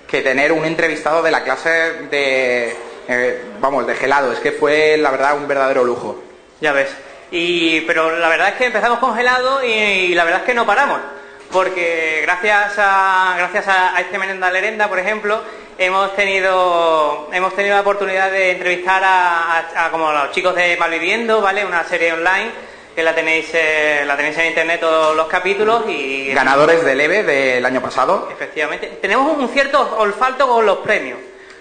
[0.08, 1.68] que tener un entrevistado de la clase
[2.10, 2.76] de,
[3.08, 4.32] eh, vamos, de gelado.
[4.32, 6.22] Es que fue, la verdad, un verdadero lujo.
[6.60, 6.88] Ya ves.
[7.30, 10.66] Y, pero la verdad es que empezamos congelado y, y la verdad es que no
[10.66, 11.00] paramos.
[11.52, 15.42] Porque gracias a, gracias a, a este Menenda Lerenda, por ejemplo,
[15.78, 20.76] hemos tenido, hemos tenido la oportunidad de entrevistar a, a- a como los chicos de
[20.76, 21.64] Malviviendo, ¿vale?
[21.64, 22.50] Una serie online
[22.94, 27.22] que la tenéis, eh, la tenéis en internet todos los capítulos y Ganadores del EVE
[27.22, 28.28] del año pasado.
[28.32, 28.98] Efectivamente.
[29.00, 31.18] Tenemos un cierto olfato con los premios.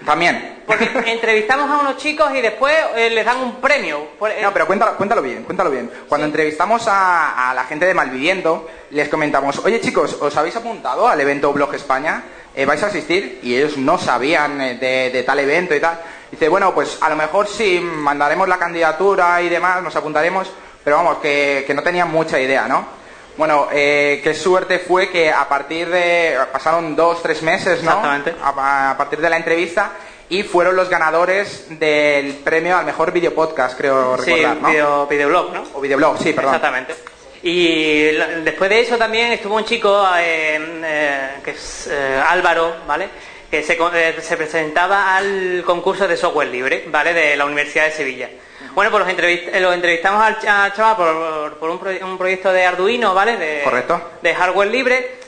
[0.09, 0.63] También.
[0.65, 4.07] Porque entrevistamos a unos chicos y después eh, les dan un premio.
[4.17, 5.89] Por- eh, No, pero cuéntalo, cuéntalo bien, cuéntalo bien.
[6.07, 11.07] Cuando entrevistamos a, a la gente de Malviviendo, les comentamos, oye chicos, ¿os habéis apuntado
[11.07, 12.23] al evento Blog España?
[12.55, 13.39] Eh, ¿Vais a asistir?
[13.43, 15.99] Y ellos no sabían de, de tal evento y tal.
[16.31, 20.51] Dice, bueno, pues a lo mejor sí, mandaremos la candidatura y demás, nos apuntaremos,
[20.83, 22.97] pero vamos, que, que no tenían mucha idea, ¿no?
[23.39, 26.37] Bueno, eh, qué suerte fue que a partir de...
[26.51, 27.91] pasaron dos, tres meses, ¿no?
[27.91, 28.35] Exactamente.
[28.43, 29.93] A, a partir de la entrevista
[30.27, 34.69] y fueron los ganadores del premio al mejor video podcast, creo sí, recordar, ¿no?
[34.69, 35.63] video, videoblog, ¿no?
[35.73, 36.55] O videoblog, sí, perdón.
[36.55, 36.95] Exactamente.
[37.41, 38.11] Y
[38.43, 43.07] después de eso también estuvo un chico, eh, eh, que es eh, Álvaro, ¿vale?
[43.49, 47.13] Que se, eh, se presentaba al concurso de software libre, ¿vale?
[47.13, 48.29] De la Universidad de Sevilla.
[48.75, 52.05] Bueno, pues los, entrevist- eh, los entrevistamos al, ch- al chaval por, por un, pro-
[52.07, 53.37] un proyecto de Arduino, ¿vale?
[53.37, 54.01] De, Correcto.
[54.21, 55.19] De hardware libre.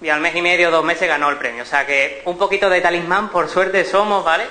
[0.00, 1.62] Y al mes y medio, dos meses ganó el premio.
[1.62, 4.44] O sea que un poquito de talismán, por suerte somos, ¿vale?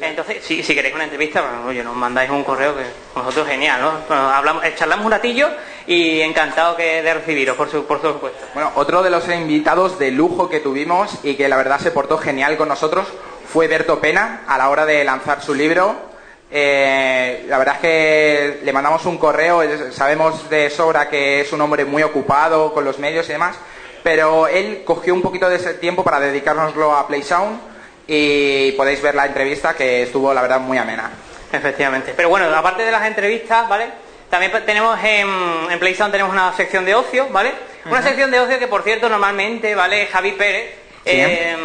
[0.00, 2.84] Entonces, si, si queréis una entrevista, pues, oye, nos mandáis un correo que
[3.14, 3.92] nosotros genial, ¿no?
[4.08, 5.50] Bueno, hablamos, eh, charlamos un ratillo
[5.86, 8.46] y encantado que de recibiros, por, su, por supuesto.
[8.54, 12.16] Bueno, otro de los invitados de lujo que tuvimos y que la verdad se portó
[12.16, 13.06] genial con nosotros
[13.52, 16.13] fue Berto Pena a la hora de lanzar su libro.
[16.56, 21.52] Eh, la verdad es que le mandamos un correo, es- sabemos de sobra que es
[21.52, 23.56] un hombre muy ocupado con los medios y demás,
[24.04, 27.58] pero él cogió un poquito de ese tiempo para dedicárnoslo a PlaySound
[28.06, 31.10] y podéis ver la entrevista que estuvo la verdad muy amena.
[31.52, 32.12] Efectivamente.
[32.16, 33.86] Pero bueno, aparte de las entrevistas, ¿vale?
[34.30, 35.28] También tenemos en,
[35.72, 37.50] en PlayStation tenemos una sección de ocio, ¿vale?
[37.86, 40.06] Una sección de ocio que, por cierto, normalmente, ¿vale?
[40.06, 40.70] Javi Pérez,
[41.04, 41.10] Sí.
[41.12, 41.56] eh,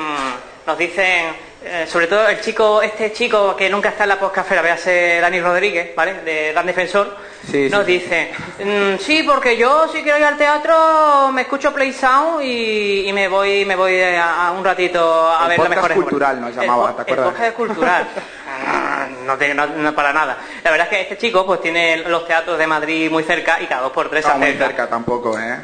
[0.66, 1.26] nos dicen,
[1.64, 5.42] eh, sobre todo el chico, este chico que nunca está en la podcastfera, véase Dani
[5.42, 6.22] Rodríguez, ¿vale?
[6.22, 7.18] De Dan Defensor,
[7.50, 7.94] Sí, nos sí.
[7.94, 8.32] dice,
[8.64, 13.14] "Mm, sí, porque yo si quiero ir al teatro me escucho Play Sound y, y
[13.14, 16.56] me voy me voy a, a un ratito a El ver la mejor cultural nos
[16.56, 17.26] llamaba, ¿te acuerdas?
[17.28, 18.08] El podcast cultural.
[18.62, 20.38] Ah, no, tiene- no- no para nada.
[20.64, 23.68] La verdad es que este chico pues tiene los teatros de Madrid muy cerca y
[23.68, 25.58] cada dos por tres se muy cerca tampoco, ¿eh?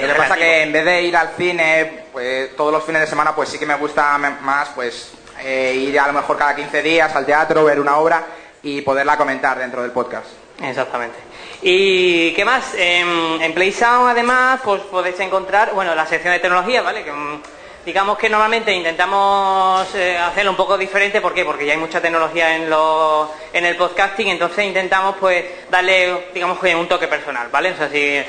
[0.00, 3.06] Lo que pasa que en vez de ir al cine, pues todos los fines de
[3.06, 5.12] semana, pues sí que me gusta más, pues
[5.42, 8.24] eh, ir a lo mejor cada 15 días al teatro, ver una obra
[8.62, 10.26] y poderla comentar dentro del podcast.
[10.62, 11.16] Exactamente.
[11.62, 12.74] ¿Y qué más?
[12.76, 17.02] En, en Play Sound, además, pues podéis encontrar, bueno, la sección de tecnología, ¿vale?
[17.02, 17.42] Que, mm,
[17.86, 21.44] digamos que normalmente intentamos eh, hacerlo un poco diferente, ¿por qué?
[21.44, 26.58] Porque ya hay mucha tecnología en, lo- en el podcasting, entonces intentamos, pues, darle, digamos,
[26.58, 27.72] que un toque personal, ¿vale?
[27.72, 28.22] O sea, si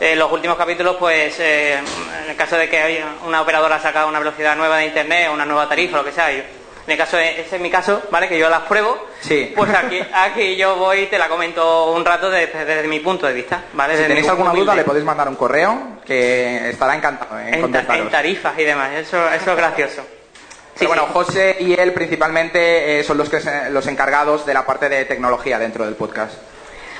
[0.00, 3.80] en los últimos capítulos, pues, eh, en el caso de que haya una operadora ha
[3.80, 6.42] sacado una velocidad nueva de internet, una nueva tarifa, lo que sea, yo-
[6.86, 8.28] en el caso de, ese es mi caso, ¿vale?
[8.28, 9.52] Que yo las pruebo, Sí.
[9.56, 13.26] pues aquí, aquí yo voy y te la comento un rato desde, desde mi punto
[13.26, 13.96] de vista, ¿vale?
[13.96, 17.60] Si tenéis alguna duda, le podéis mandar un correo que estará encantado en, en, ta-
[17.62, 18.02] contestaros.
[18.06, 20.02] en tarifas y demás, eso, eso es gracioso.
[20.78, 24.64] Pero bueno, José y él principalmente eh, son los, que se- los encargados de la
[24.66, 26.34] parte de tecnología dentro del podcast.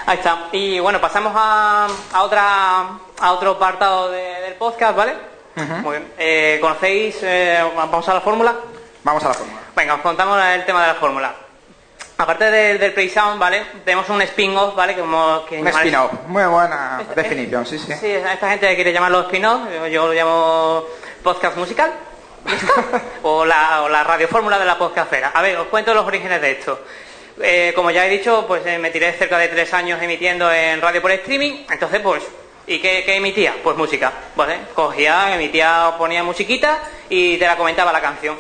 [0.06, 0.38] Ahí está.
[0.52, 2.80] Y bueno, pasamos a, a otra
[3.18, 5.14] a otro apartado de- del podcast, ¿vale?
[5.56, 6.12] Muy bien.
[6.18, 7.16] Eh, ¿Conocéis?
[7.22, 8.54] eh, vamos a la fórmula.
[9.02, 9.60] Vamos a la fórmula.
[9.74, 11.34] Venga, os contamos el tema de la fórmula.
[12.18, 13.64] Aparte del, del Play Sound, ¿vale?
[13.84, 14.94] Tenemos un spin-off, ¿vale?
[14.98, 16.12] Como que Un spin-off.
[16.26, 17.92] Muy buena definición, sí, sí.
[17.94, 20.84] Sí, esta gente quiere llamarlo spin-off, yo, yo lo llamo
[21.22, 21.92] podcast musical.
[23.22, 25.32] O, la, o la radiofórmula de la podcastfera.
[25.34, 26.78] A ver, os cuento los orígenes de esto.
[27.40, 30.80] Eh, como ya he dicho, pues eh, me tiré cerca de tres años emitiendo en
[30.80, 32.22] radio por streaming, entonces pues,
[32.66, 33.54] ¿y qué, qué emitía?
[33.62, 34.58] Pues música, ¿vale?
[34.74, 36.78] Cogía, emitía, ponía musiquita
[37.10, 38.36] y te la comentaba la canción.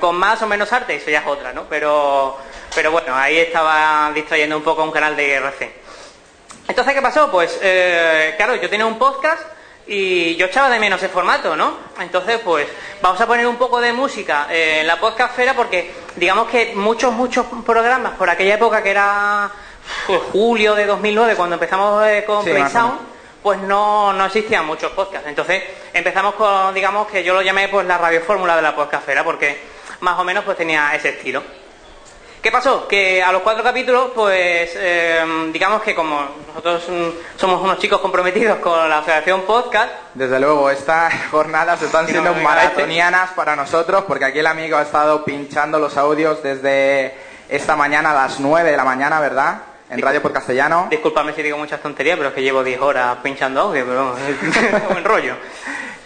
[0.00, 1.64] Con más o menos arte, eso ya es otra, ¿no?
[1.68, 2.36] Pero,
[2.74, 5.70] pero bueno, ahí estaba distrayendo un poco un canal de IRC.
[6.68, 7.30] Entonces, ¿qué pasó?
[7.30, 9.42] Pues, eh, claro, yo tenía un podcast
[9.86, 11.76] y yo echaba de menos ese formato, ¿no?
[12.00, 12.66] Entonces, pues,
[13.00, 17.12] vamos a poner un poco de música eh, en la podcastfera porque, digamos que muchos,
[17.12, 19.50] muchos programas por aquella época que era
[20.06, 22.98] pues, julio de 2009, cuando empezamos eh, con Sí, Play Sound,
[23.42, 25.28] pues no, no existían muchos podcasts.
[25.28, 29.58] Entonces, empezamos con, digamos que yo lo llamé pues la radiofórmula de la podcastfera porque
[30.00, 31.42] más o menos pues tenía ese estilo.
[32.42, 32.88] ¿Qué pasó?
[32.88, 38.00] Que a los cuatro capítulos, pues eh, digamos que como nosotros mm, somos unos chicos
[38.00, 43.54] comprometidos con la Asociación Podcast, Desde luego, estas jornadas están no siendo venga maratonianas para
[43.54, 47.14] nosotros porque aquí el amigo ha estado pinchando los audios desde
[47.48, 49.58] esta mañana a las 9 de la mañana, ¿verdad?
[49.88, 50.88] En Radio por Castellano.
[50.90, 54.16] discúlpame si digo muchas tonterías, pero es que llevo 10 horas pinchando audio, pero
[54.78, 55.36] es buen rollo.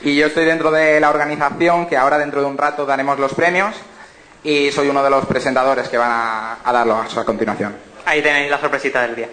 [0.03, 3.33] Y yo estoy dentro de la organización que ahora dentro de un rato daremos los
[3.33, 3.75] premios
[4.47, 7.77] y soy uno de los presentadores que van a, a darlos a continuación.
[8.05, 9.29] Ahí tenéis la sorpresita del día.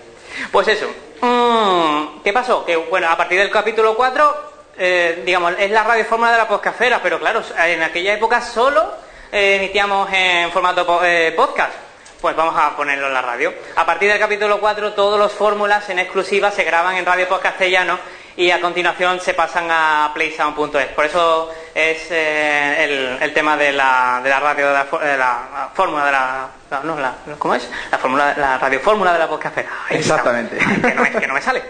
[0.52, 0.88] Pues eso.
[1.22, 2.66] mm, ¿Qué pasó?
[2.66, 7.00] Que bueno, a partir del capítulo 4, eh, digamos, es la radiofórmula de la podcastfera,
[7.04, 8.92] pero claro, en aquella época solo
[9.32, 11.74] eh, emitíamos en formato eh, podcast.
[12.20, 13.54] Pues vamos a ponerlo en la radio.
[13.76, 17.44] A partir del capítulo 4, todos los fórmulas en exclusiva se graban en Radio Post
[17.44, 18.00] Castellano
[18.36, 20.88] y a continuación se pasan a playsound.es.
[20.96, 25.18] Por eso es eh, el, el tema de la, de la radio, de la, de
[25.18, 26.48] la fórmula de la,
[26.84, 27.70] no, la- ¿Cómo es?
[27.92, 29.70] La, fórmula, la radiofórmula de la podcastera.
[29.90, 30.58] Exactamente.
[30.82, 31.62] Que no me, que no me sale.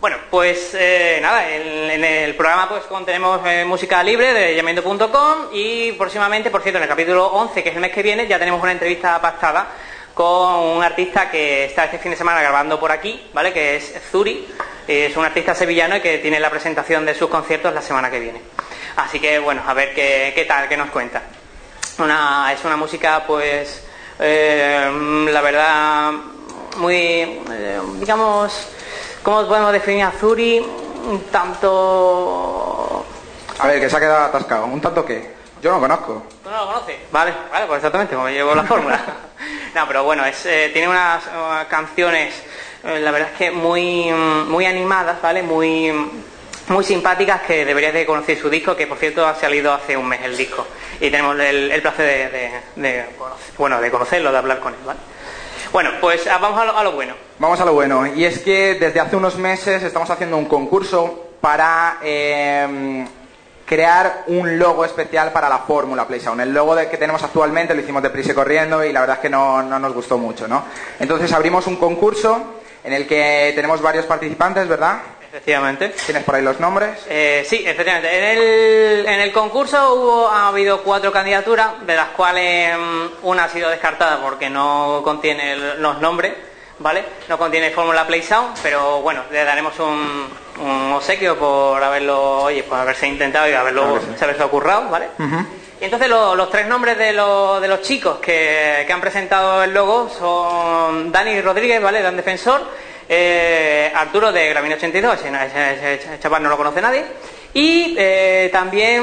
[0.00, 5.48] Bueno, pues eh, nada, en, en el programa pues tenemos eh, música libre de llamendo.com
[5.52, 8.38] y próximamente, por cierto, en el capítulo 11, que es el mes que viene, ya
[8.38, 9.66] tenemos una entrevista pactada
[10.14, 13.52] con un artista que está este fin de semana grabando por aquí, ¿vale?
[13.52, 14.46] Que es Zuri,
[14.86, 18.20] es un artista sevillano y que tiene la presentación de sus conciertos la semana que
[18.20, 18.40] viene.
[18.96, 21.22] Así que bueno, a ver qué, qué tal, qué nos cuenta.
[21.98, 23.84] Una, es una música pues,
[24.18, 26.12] eh, la verdad,
[26.76, 28.68] muy, eh, digamos,
[29.22, 30.58] ¿cómo podemos definir a Zuri?
[30.60, 33.06] Un tanto...
[33.58, 34.66] A ver, que se ha quedado atascado.
[34.66, 35.34] ¿Un tanto qué?
[35.62, 36.22] Yo no lo conozco.
[36.42, 36.96] ¿Tú no lo conoces?
[37.10, 39.00] Vale, vale, pues exactamente, como llevo la fórmula.
[39.74, 42.34] no, pero bueno, es, eh, tiene unas uh, canciones,
[42.84, 45.42] eh, la verdad es que muy, mm, muy animadas, ¿vale?
[45.42, 45.92] Muy,
[46.68, 50.06] muy simpáticas que deberías de conocer su disco, que por cierto ha salido hace un
[50.06, 50.66] mes el disco.
[51.00, 53.04] Y tenemos el, el placer de,
[53.58, 54.98] bueno, de conocerlo, de hablar con él, ¿vale?
[55.72, 57.14] Bueno, pues ah, vamos a lo, a lo bueno.
[57.38, 58.06] Vamos a lo bueno.
[58.06, 63.06] Y es que desde hace unos meses estamos haciendo un concurso para eh,
[63.70, 66.40] crear un logo especial para la fórmula PlaySound.
[66.40, 69.22] El logo de- que tenemos actualmente lo hicimos deprisa y corriendo y la verdad es
[69.22, 70.64] que no, no nos gustó mucho, ¿no?
[70.98, 72.42] Entonces abrimos un concurso
[72.82, 74.98] en el que tenemos varios participantes, ¿verdad?
[75.28, 75.90] Efectivamente.
[76.04, 76.98] ¿Tienes por ahí los nombres?
[77.08, 78.08] Eh, sí, efectivamente.
[78.12, 83.44] En el, en el concurso hubo, ha habido cuatro candidaturas, de las cuales mm, una
[83.44, 86.34] ha sido descartada porque no contiene los nombres,
[86.80, 87.04] ¿vale?
[87.28, 90.28] No contiene fórmula Play Sound, pero bueno, le daremos un,
[90.60, 94.24] un obsequio por haberlo, oye, por haberse intentado y haberlo, Claro sí.
[94.24, 95.08] haberse ocurrado, ¿vale?
[95.80, 99.62] Y entonces lo- los tres nombres de, los- de los chicos que, que han presentado
[99.64, 102.02] el logo son Dani Rodríguez, ¿vale?
[102.02, 102.60] Dan Defensor,
[103.08, 105.28] eh, Arturo de Gramino 82, ese,
[105.72, 107.04] ese- ese chaval no lo conoce nadie,
[107.54, 109.02] y eh, también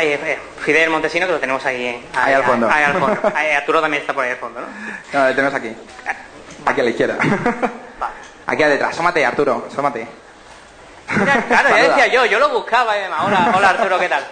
[0.00, 2.68] eh, Fidel Montesino, que lo tenemos ahí, Ahí al fondo.
[2.70, 3.20] ahí al fondo.
[3.34, 4.66] Ahí, Arturo también está por ahí al fondo, ¿no?
[5.12, 5.72] No, lo tenemos aquí.
[6.66, 7.16] Aquí a la izquierda.
[8.46, 8.96] Aquí detrás.
[8.96, 10.06] Sómate, Arturo, sómate.
[11.48, 13.20] Claro, ya decía yo, yo lo buscaba y demás.
[13.26, 14.24] Hola, hola Arturo, ¿qué tal?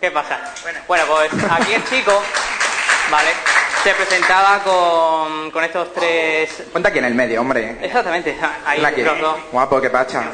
[0.00, 0.38] ¿Qué pasa?
[0.86, 2.22] Bueno, pues aquí el chico,
[3.10, 3.30] ¿vale?
[3.82, 6.50] Se presentaba con, con estos tres...
[6.72, 7.78] Ponte aquí en el medio, hombre.
[7.80, 8.36] Exactamente,
[8.66, 9.02] ahí Ven aquí.
[9.02, 9.36] los dos.
[9.52, 10.24] Guapo, qué pacha.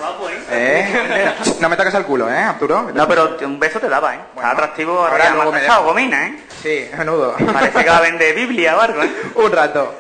[0.51, 1.35] ¿Eh?
[1.61, 2.91] No me toques el culo, ¿eh, Arturo?
[2.93, 4.21] No, pero un beso te daba, ¿eh?
[4.35, 4.99] Está atractivo.
[5.07, 5.83] ahora luego me dejo.
[5.85, 6.39] gomina, ¿eh?
[6.63, 7.37] Sí, menudo.
[7.53, 9.13] Parece que va a vender Biblia o algo, ¿eh?
[9.37, 9.95] Un rato.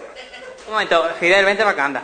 [0.66, 2.02] Un momento, Fidel, vente para acá, anda.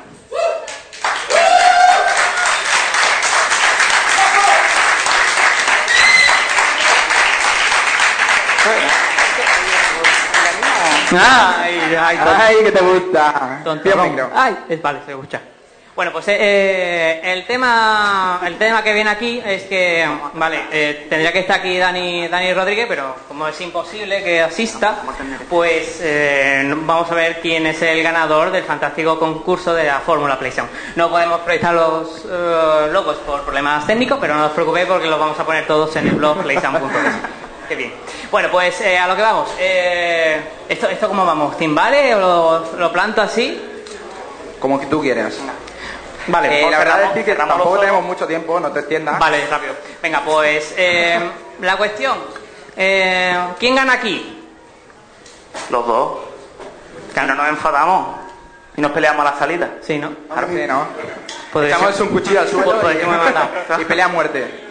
[11.12, 13.60] Ay, ay, Ay, que te gusta.
[14.34, 15.40] Ay, es- vale, se escucha.
[15.96, 21.30] Bueno, pues eh, el tema el tema que viene aquí es que, vale, eh, tendría
[21.32, 24.94] que estar aquí Dani, Dani Rodríguez, pero como es imposible que asista,
[25.50, 30.38] pues eh, vamos a ver quién es el ganador del fantástico concurso de la Fórmula
[30.38, 30.70] PlayStation.
[30.96, 35.18] No podemos proyectar los eh, logos por problemas técnicos, pero no os preocupéis porque los
[35.20, 37.49] vamos a poner todos en el blog playsound.es.
[37.70, 37.92] Qué bien.
[38.32, 39.48] Bueno, pues eh, a lo que vamos.
[39.56, 41.56] Eh, ¿esto, ¿Esto cómo vamos?
[41.56, 43.62] ¿Timbale o lo, lo planto así?
[44.58, 45.34] Como que tú quieras.
[46.26, 49.20] Vale, Eh, pues la verdad cerramos- es que tampoco tenemos mucho tiempo, no te extiendas.
[49.20, 49.74] Vale, rápido.
[50.02, 51.20] Venga, pues eh,
[51.60, 52.18] la cuestión.
[52.76, 54.42] eh, ¿Quién gana aquí?
[55.70, 56.18] Los dos.
[57.14, 58.16] Que no nos enfadamos.
[58.76, 59.70] Y nos peleamos a la salida.
[59.80, 60.12] Sí, ¿no?
[60.32, 60.86] Claro que no.
[61.62, 62.96] Echamos un cuchillo al suelo Pues,
[63.78, 64.69] y, y pelea a muerte.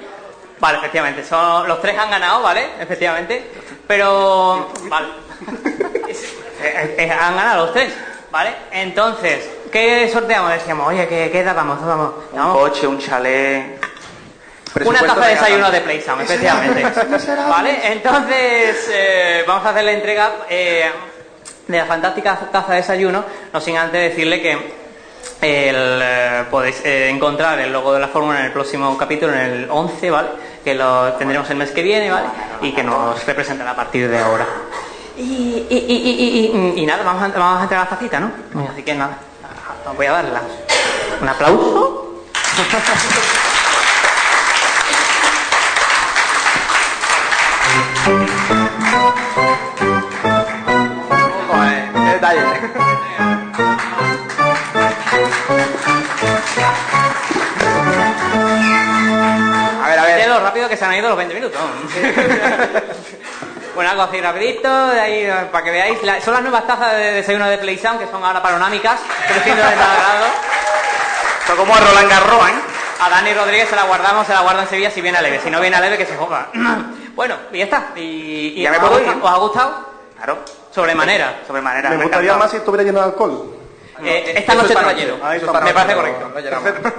[0.59, 1.23] Vale, efectivamente.
[1.23, 2.69] Son, los tres han ganado, ¿vale?
[2.79, 3.51] Efectivamente.
[3.87, 4.71] Pero...
[4.83, 5.07] Vale.
[6.61, 7.93] Eh, eh, han ganado los tres,
[8.29, 8.53] ¿vale?
[8.69, 10.51] Entonces, ¿qué sorteamos?
[10.51, 11.79] Decíamos, oye, ¿qué, qué edad vamos?
[11.85, 12.15] vamos?
[12.33, 13.79] Un coche, un chalet.
[14.85, 16.83] Una taza de de desayuno de PlayStation, efectivamente.
[17.49, 17.79] ¿Vale?
[17.93, 20.91] Entonces, eh, vamos a hacer la entrega eh,
[21.67, 23.23] de la fantástica taza de desayuno,
[23.53, 24.78] no sin antes decirle que
[25.41, 29.39] el, eh, podéis eh, encontrar el logo de la fórmula en el próximo capítulo, en
[29.39, 30.29] el 11, ¿vale?
[30.63, 32.27] Que lo tendremos el mes que viene, ¿vale?
[32.61, 34.45] Y que nos representará a partir de ahora.
[35.17, 38.31] Y, y- y- y- nada, vamos a, vamos a entregar la tacita, ¿no?
[38.71, 39.17] Así que nada,
[39.95, 40.41] voy a darla.
[41.21, 42.23] Un aplauso.
[60.69, 61.59] que se han ido los 20 minutos.
[63.75, 66.03] Bueno, algo así rapidito, de ahí para que veáis.
[66.03, 69.75] La- son las nuevas tazas de desayuno de PlayStation, que son ahora panorámicas, 300 de
[69.75, 70.25] cada grado.
[71.47, 72.53] Son como a Roland Garros, ¿eh?
[72.99, 75.39] A Dani Rodríguez se la guardamos, se la guarda en Sevilla si viene a leve.
[75.41, 76.47] Si no viene a leve, que se joda.
[77.15, 77.83] bueno, y ya está.
[77.95, 79.09] Y, y Ya me ¿os, ha puedo ir.
[79.21, 79.85] ¿Os ha gustado?
[80.17, 80.39] Claro.
[80.75, 81.39] Sobremanera.
[81.47, 81.89] Sobremanera.
[81.91, 83.55] Me gustaría más si estuviera lleno de alcohol.
[84.03, 84.81] Eh, esta noche está.
[85.65, 86.29] Me parece correcto.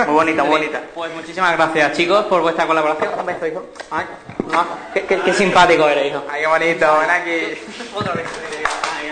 [0.06, 0.80] Muy bonita, muy bonita.
[0.94, 3.12] Pues muchísimas gracias, chicos, por vuestra colaboración.
[3.18, 3.64] Un beso, hijo.
[3.90, 4.04] Ay,
[4.50, 6.24] no, qué, qué- qué simpático eres, hijo.
[6.30, 7.58] Ay, qué bonito, ven aquí.
[7.94, 8.26] Otra vez.
[9.00, 9.08] Ay,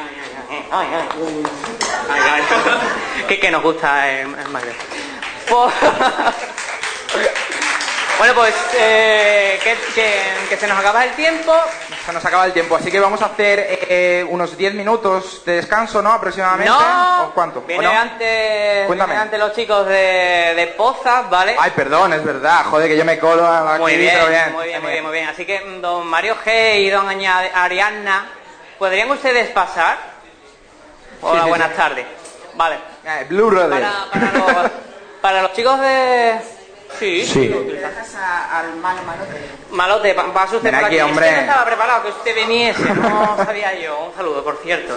[0.71, 1.09] ay, ay,
[2.11, 2.43] ay, ay.
[3.27, 4.73] Que, que nos gusta el, el Magre.
[5.49, 5.75] Pues-
[8.19, 11.55] Bueno, pues eh, que, que- que se nos acaba el tiempo.
[12.05, 15.53] Se nos acaba el tiempo, así que vamos a hacer eh, unos 10 minutos de
[15.57, 16.11] descanso, ¿no?
[16.13, 16.73] Aproximadamente.
[16.73, 17.61] No, ¿O cuánto?
[17.61, 17.91] ¿O viene no?
[17.93, 19.13] antes, Cuéntame.
[19.13, 21.55] viene antes los chicos de, de Pozas, ¿vale?
[21.59, 22.65] Ay, perdón, es verdad.
[22.65, 25.29] Joder, que yo me colo aquí, Muy bien, muy bien, muy bien, muy bien.
[25.29, 28.27] Así que mm, don Mario G y don Aña- Ariadna,
[28.79, 29.97] ¿podrían ustedes pasar?
[31.21, 31.77] Hola, Sí, sí, buenas sí.
[31.77, 32.07] tardes.
[32.55, 32.79] Vale.
[33.05, 33.71] Eh, Blue Brother.
[33.71, 34.33] Para, para
[34.63, 34.71] los,
[35.21, 36.58] para los chicos de...
[36.99, 37.25] Sí.
[37.27, 37.55] Sí.
[38.21, 39.49] A- al malo malote.
[39.71, 43.37] Malote, pasa usted Ven por aquí, Es que no estaba preparado que usted viniese, no
[43.37, 44.07] sabía yo.
[44.11, 44.97] Un saludo, por cierto.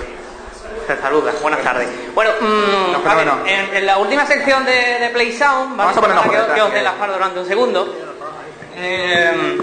[0.88, 1.88] Se saluda, buenas tardes.
[2.16, 3.48] Bueno, mm, No, a ver, fenómeno.
[3.48, 6.74] en, en la última sección de, de Play Sound, Vamos a ponernos que, que os
[6.74, 7.96] dé la par durante un segundo.
[8.76, 9.58] Eh,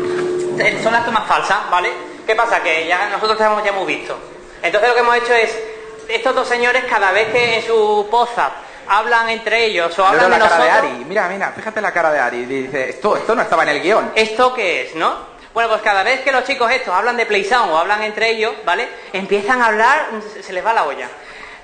[0.82, 1.90] son las tomas falsas, ¿vale?
[2.26, 2.62] ¿Qué pasa?
[2.62, 4.16] Que ya nosotros ya hemos, ya hemos visto.
[4.62, 5.59] Entonces lo que hemos hecho es,
[6.09, 8.50] estos dos señores cada vez que en su poza
[8.89, 10.93] hablan entre ellos o hablan la de cara de nosotros...
[10.93, 11.05] Ari.
[11.05, 12.44] Mira, mira, fíjate la cara de Ari.
[12.44, 14.12] Dice, esto, esto no estaba en el guion.
[14.15, 15.39] ¿Esto qué es, no?
[15.55, 18.52] Bueno, pues cada vez que los chicos estos hablan de PlaySound o hablan entre ellos,
[18.65, 18.89] ¿vale?
[19.12, 20.06] Empiezan a hablar,
[20.43, 21.09] se- les va la olla.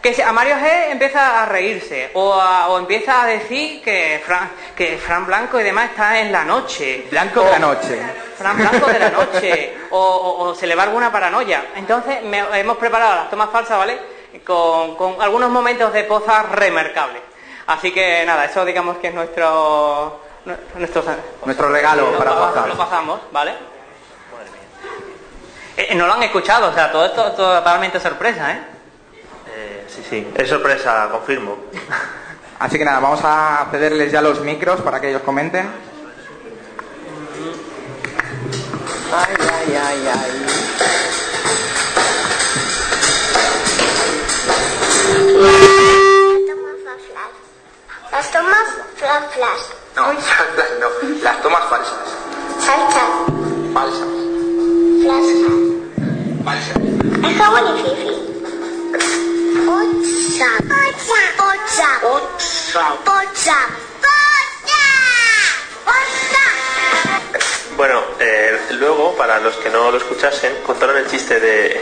[0.03, 4.51] Que a Mario G empieza a reírse o, a- o empieza a decir que Fran,
[4.77, 7.07] que Fran Blanco y demás está en la noche.
[7.11, 8.01] Blanco O- de la noche.
[8.37, 9.75] Fran Blanco de la noche.
[9.91, 11.67] O, o- o se le va alguna paranoia.
[11.77, 13.99] Entonces me- hemos preparado las tomas falsas, ¿vale?
[14.43, 17.23] Con, con algunos momentos de poza remarcables.
[17.67, 20.21] Así que nada, eso digamos que es nuestro...
[20.75, 21.03] nuestro
[21.45, 22.69] Nuestro regalo lo, para pa- pasar.
[22.69, 23.55] lo pasamos, ¿vale?
[25.77, 28.61] Eh, no lo han escuchado, o sea, todo esto es totalmente sorpresa, ¿eh?
[29.57, 31.57] Eh, sí, sí, es sorpresa, confirmo.
[32.61, 35.69] Así que nada, vamos a cederles ya los micros para que ellos comenten.
[39.13, 40.47] Ay, ay, ay, ay.
[49.15, 49.63] Flash flash.
[49.97, 50.13] No,
[50.81, 50.89] no,
[51.23, 51.95] las tomas falsas.
[52.59, 53.07] Salsa.
[53.73, 54.09] Falsas.
[55.03, 55.31] Flash.
[56.45, 56.77] Falsas.
[57.23, 58.11] Es jabón y fifi.
[59.67, 60.51] Pocha.
[61.37, 61.91] Pocha.
[62.03, 62.89] Pocha.
[63.05, 63.59] Pocha.
[65.85, 66.45] Pocha.
[67.77, 71.81] Bueno, eh, luego, para los que no lo escuchasen, contaron el chiste de...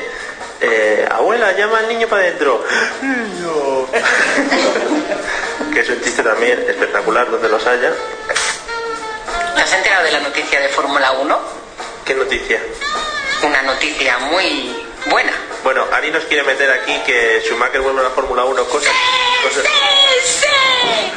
[0.60, 2.62] eh, abuela, llama al niño para adentro.
[3.02, 3.86] Niño.
[5.72, 7.92] que es un chiste también espectacular donde los haya.
[9.54, 11.40] ¿Te has enterado de la noticia de Fórmula 1?
[12.04, 12.60] ¿Qué noticia?
[13.42, 15.32] Una noticia muy buena.
[15.64, 18.90] Bueno, Ari nos quiere meter aquí que Schumacher vuelve a la Fórmula 1, cosa,
[19.42, 19.60] cosa,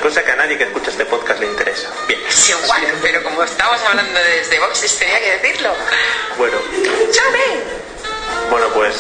[0.02, 1.90] cosa que a nadie que escucha este podcast le interesa.
[2.08, 2.20] Bien,
[2.64, 5.74] igual, pero como estamos hablando desde boxes, tenía que decirlo.
[6.38, 6.58] bueno,
[7.12, 7.85] ¡Chame!
[8.50, 8.96] Bueno pues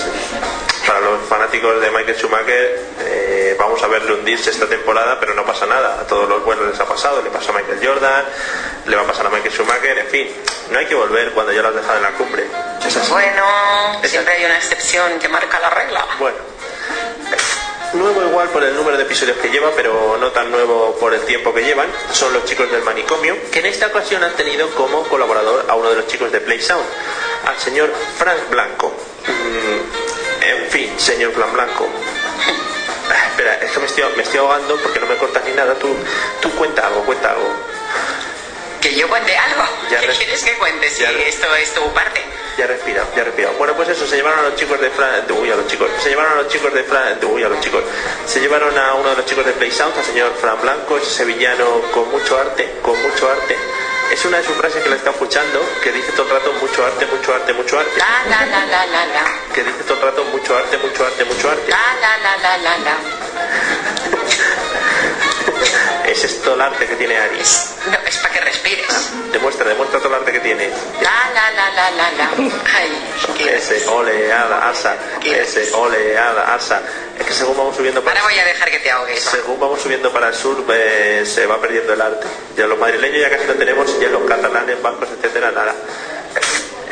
[0.86, 5.44] para los fanáticos de Michael Schumacher eh, vamos a verle hundirse esta temporada, pero no
[5.44, 6.00] pasa nada.
[6.02, 8.26] A todos los buenos les ha pasado, le pasó a Michael Jordan,
[8.86, 10.28] le va a pasar a Michael Schumacher, en fin,
[10.70, 12.46] no hay que volver cuando ya lo has dejado en la cumbre.
[12.86, 13.12] Es así.
[13.12, 13.44] Bueno,
[14.04, 16.06] siempre hay una excepción que marca la regla.
[16.20, 16.38] Bueno,
[17.94, 21.22] nuevo igual por el número de episodios que lleva, pero no tan nuevo por el
[21.22, 25.04] tiempo que llevan, son los chicos del manicomio, que en esta ocasión han tenido como
[25.08, 26.86] colaborador a uno de los chicos de Play Sound,
[27.48, 28.94] al señor Frank Blanco.
[29.28, 31.88] Mm, en fin, señor Plan Blanco.
[33.10, 35.74] Ah, Espera, es que me estoy, me estoy ahogando porque no me cortas ni nada.
[35.76, 35.96] Tú,
[36.42, 37.50] tú cuenta algo, cuenta algo.
[38.82, 39.64] Que yo cuente algo.
[39.90, 42.22] Ya ¿Qué res- quieres que cuente si esto es tu parte?
[42.58, 43.56] Ya he respirado, ya he respirado.
[43.56, 45.28] Bueno, pues eso, se llevaron a los chicos de Fran...
[45.28, 45.90] de- Uy, a los chicos.
[46.02, 47.20] Se llevaron a los chicos de Fran...
[47.20, 47.84] de- Uy, a los chicos.
[48.28, 51.10] Se llevaron a uno de los chicos de Play Sound, al señor Fran Blanco, ese
[51.10, 53.58] sevillano con mucho arte, con mucho arte.
[54.12, 56.86] Es una de sus frases que la está escuchando, que dice todo el rato mucho
[56.86, 57.98] arte, mucho arte, mucho arte.
[57.98, 59.54] La la la la la la.
[59.54, 61.72] Que dice todo el rato mucho arte, mucho arte, mucho arte.
[61.72, 64.12] La la la la la la.
[66.24, 67.38] Es todo el arte que tiene Ari.
[67.38, 68.88] No, es para que respires.
[69.32, 70.70] Demuestra, demuestra todo el arte que tiene.
[71.02, 72.30] La la la la la la.
[72.74, 73.48] Ay.
[73.48, 74.96] Ese oleada, asa.
[75.24, 76.82] Ese oleada, asa.
[77.20, 78.20] Es que según vamos subiendo para...
[78.20, 79.20] Ahora voy a dejar que te ahogues.
[79.22, 82.26] Según vamos subiendo para el sur, eh, se va perdiendo el arte.
[82.58, 85.76] Ya los madrileños ya casi lo tenemos, ya los catalanes, vascos, etcétera, nada.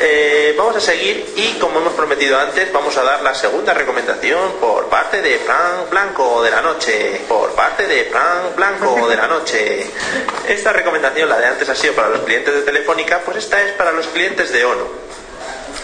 [0.00, 4.52] Eh, vamos a seguir y como hemos prometido antes, vamos a dar la segunda recomendación
[4.60, 7.20] por parte de Frank Blanco de la noche.
[7.28, 9.86] Por parte de Frank Blanco de la noche.
[10.48, 13.72] Esta recomendación, la de antes ha sido para los clientes de Telefónica, pues esta es
[13.72, 14.84] para los clientes de ONU.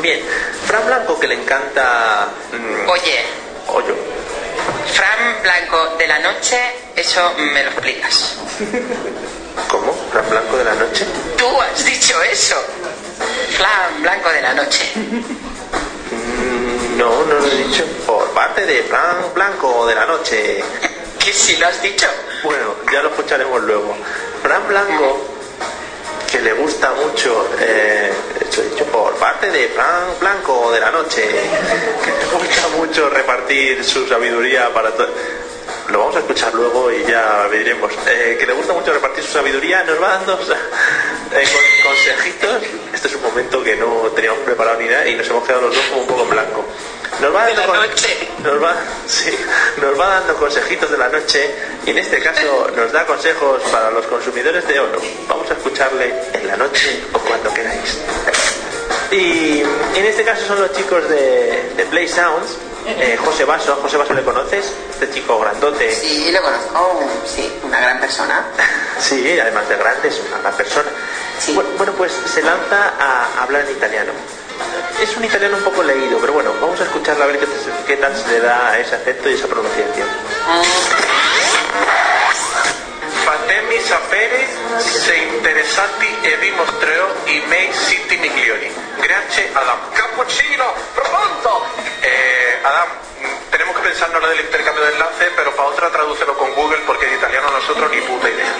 [0.00, 0.20] Bien,
[0.66, 2.28] Fran Blanco que le encanta...
[2.52, 3.20] mm, Oye,
[3.68, 3.94] Oye,
[4.92, 6.58] Fran Blanco de la noche,
[6.96, 8.36] eso me lo explicas.
[9.68, 9.92] ¿cómo?
[10.12, 11.04] ¿Fran Blanco de la noche?
[11.36, 12.56] Tú has dicho eso.
[13.56, 14.92] Flan Blanco de la noche.
[14.96, 17.84] Mm, No, no lo he dicho.
[18.06, 20.62] Por parte de Fran Blanco de la noche.
[21.18, 22.06] ¿Que si lo has dicho?
[22.42, 23.94] Bueno, ya lo escucharemos luego.
[24.42, 25.18] Fran Blanco,
[26.30, 28.10] que le gusta mucho, eh,
[28.40, 33.84] he dicho, por parte de Fran Blanco de la noche, que le gusta mucho repartir
[33.84, 35.08] su sabiduría para todo.
[35.90, 37.92] Lo vamos a escuchar luego y ya veremos.
[38.06, 40.38] Eh, que le gusta mucho repartir su sabiduría, nos va dando
[41.32, 42.62] eh, con- consejitos.
[42.94, 45.74] Este es un momento que no teníamos preparado ni nada y nos hemos quedado los
[45.74, 46.64] dos como un poco en blanco.
[47.20, 48.76] Nos va dando, con- nos va,
[49.06, 49.36] sí,
[49.80, 51.50] nos va dando consejitos de la noche
[51.86, 54.98] y en este caso nos da consejos para los consumidores de ONU.
[55.28, 57.98] Vamos a escucharle en la noche o cuando queráis.
[59.10, 59.60] Y
[59.96, 64.14] en este caso son los chicos de, de Play Sounds, eh, José Vaso, José Vaso
[64.14, 65.90] le conoces, este chico grandote.
[65.94, 68.44] Sí, lo conozco, sí, una gran persona.
[69.00, 70.88] Sí, además de grande, es una gran persona.
[71.54, 74.12] Bu- Bueno, pues se lanza a hablar en italiano.
[75.00, 77.46] Es un italiano un poco leído, pero bueno, vamos a escucharla a ver qué,
[77.86, 80.06] qué tal se le da ese acento y esa pronunciación.
[83.24, 84.46] Fatemi sapere
[84.78, 88.70] se interessati e vi mostrerò i miei siti migliori.
[89.00, 89.78] Grazie Adam.
[89.92, 91.64] Cappuccino, pronto.
[92.00, 92.88] Eh, Adam,
[93.50, 96.80] tenemos que pensar en lo del intercambio de enlace, pero para otra tradúcelo con Google
[96.86, 98.52] porque en italiano nosotros ni puta idea.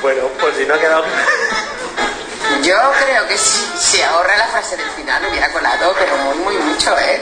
[0.00, 1.04] Bueno, pues si no ha quedado...
[2.62, 6.56] Yo creo que si se ahorra la frase del final hubiera colado, pero muy, muy
[6.58, 7.20] mucho, ¿eh?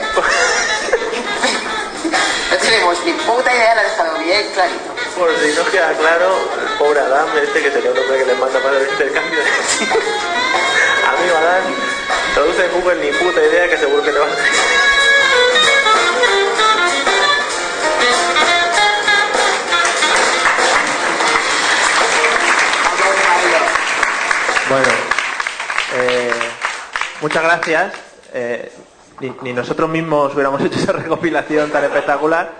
[2.51, 4.93] No tenemos ni puta idea, lo ha dejado bien clarito.
[5.17, 8.35] Por si no queda claro, el pobre Adam, este que sería un hombre que le
[8.35, 9.49] manda para el intercambio de
[11.07, 11.63] Amigo Adam,
[12.33, 14.29] traduce en Google ni puta idea que seguro que te va a...
[24.69, 24.87] Bueno,
[25.95, 26.31] eh,
[27.21, 27.93] muchas gracias.
[28.33, 28.71] Eh,
[29.19, 32.51] ni, ni nosotros mismos hubiéramos hecho esa recopilación tan espectacular.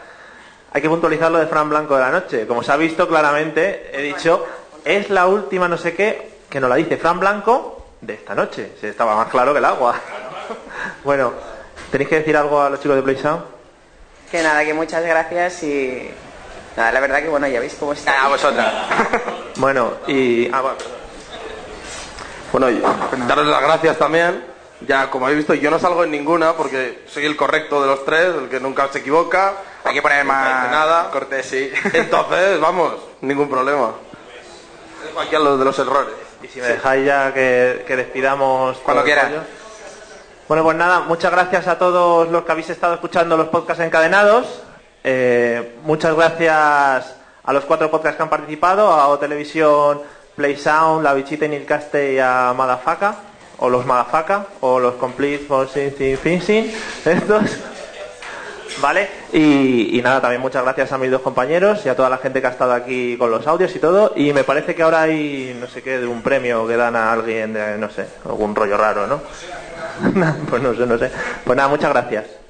[0.73, 2.47] Hay que puntualizar lo de Fran Blanco de la noche.
[2.47, 4.45] Como se ha visto claramente, he dicho,
[4.83, 8.73] es la última no sé qué, que nos la dice Fran Blanco de esta noche.
[8.79, 9.95] Se estaba más claro que el agua.
[11.03, 11.33] bueno,
[11.91, 13.43] ¿tenéis que decir algo a los chicos de Play Sound?
[14.29, 16.11] Que nada, que muchas gracias y...
[16.75, 18.23] Nada, la verdad que bueno, ya veis cómo está.
[18.23, 18.73] A vosotras.
[19.57, 20.49] Bueno, y...
[20.51, 20.77] Ah, bueno,
[22.53, 22.81] Bueno, y
[23.27, 24.45] daros las gracias también.
[24.87, 28.03] Ya, como habéis visto, yo no salgo en ninguna porque soy el correcto de los
[28.05, 29.53] tres, el que nunca se equivoca.
[29.83, 31.11] Hay que poner más nada.
[31.11, 31.71] cortés, sí.
[31.93, 33.91] Entonces, vamos, ningún problema.
[35.05, 36.30] Dejo aquí a los de los errores.
[36.43, 38.77] Y si me dejáis ya que, que despidamos...
[38.77, 39.31] Cuando quieras.
[40.47, 44.63] Bueno, pues nada, muchas gracias a todos los que habéis estado escuchando los podcasts encadenados.
[45.03, 50.01] Eh, muchas gracias a los cuatro podcasts que han participado, a O Televisión,
[50.35, 53.15] Play Sound, La Bichita y Nilcaste y a Madafaka,
[53.59, 56.73] o los Madafaka, o los Complete for Sing Finishing,
[57.05, 57.70] estos.
[58.79, 59.07] ¿Vale?
[59.33, 62.47] Y, nada, también muchas gracias a mis dos compañeros y a toda la gente que
[62.47, 64.13] ha estado aquí con los audios y todo.
[64.15, 67.11] Y me parece que ahora hay, no sé qué, de un premio que dan a
[67.11, 69.21] alguien, de, no sé, algún rollo raro, ¿no?
[70.49, 71.11] pues no sé, no sé.
[71.43, 72.40] Pues nada, muchas gracias.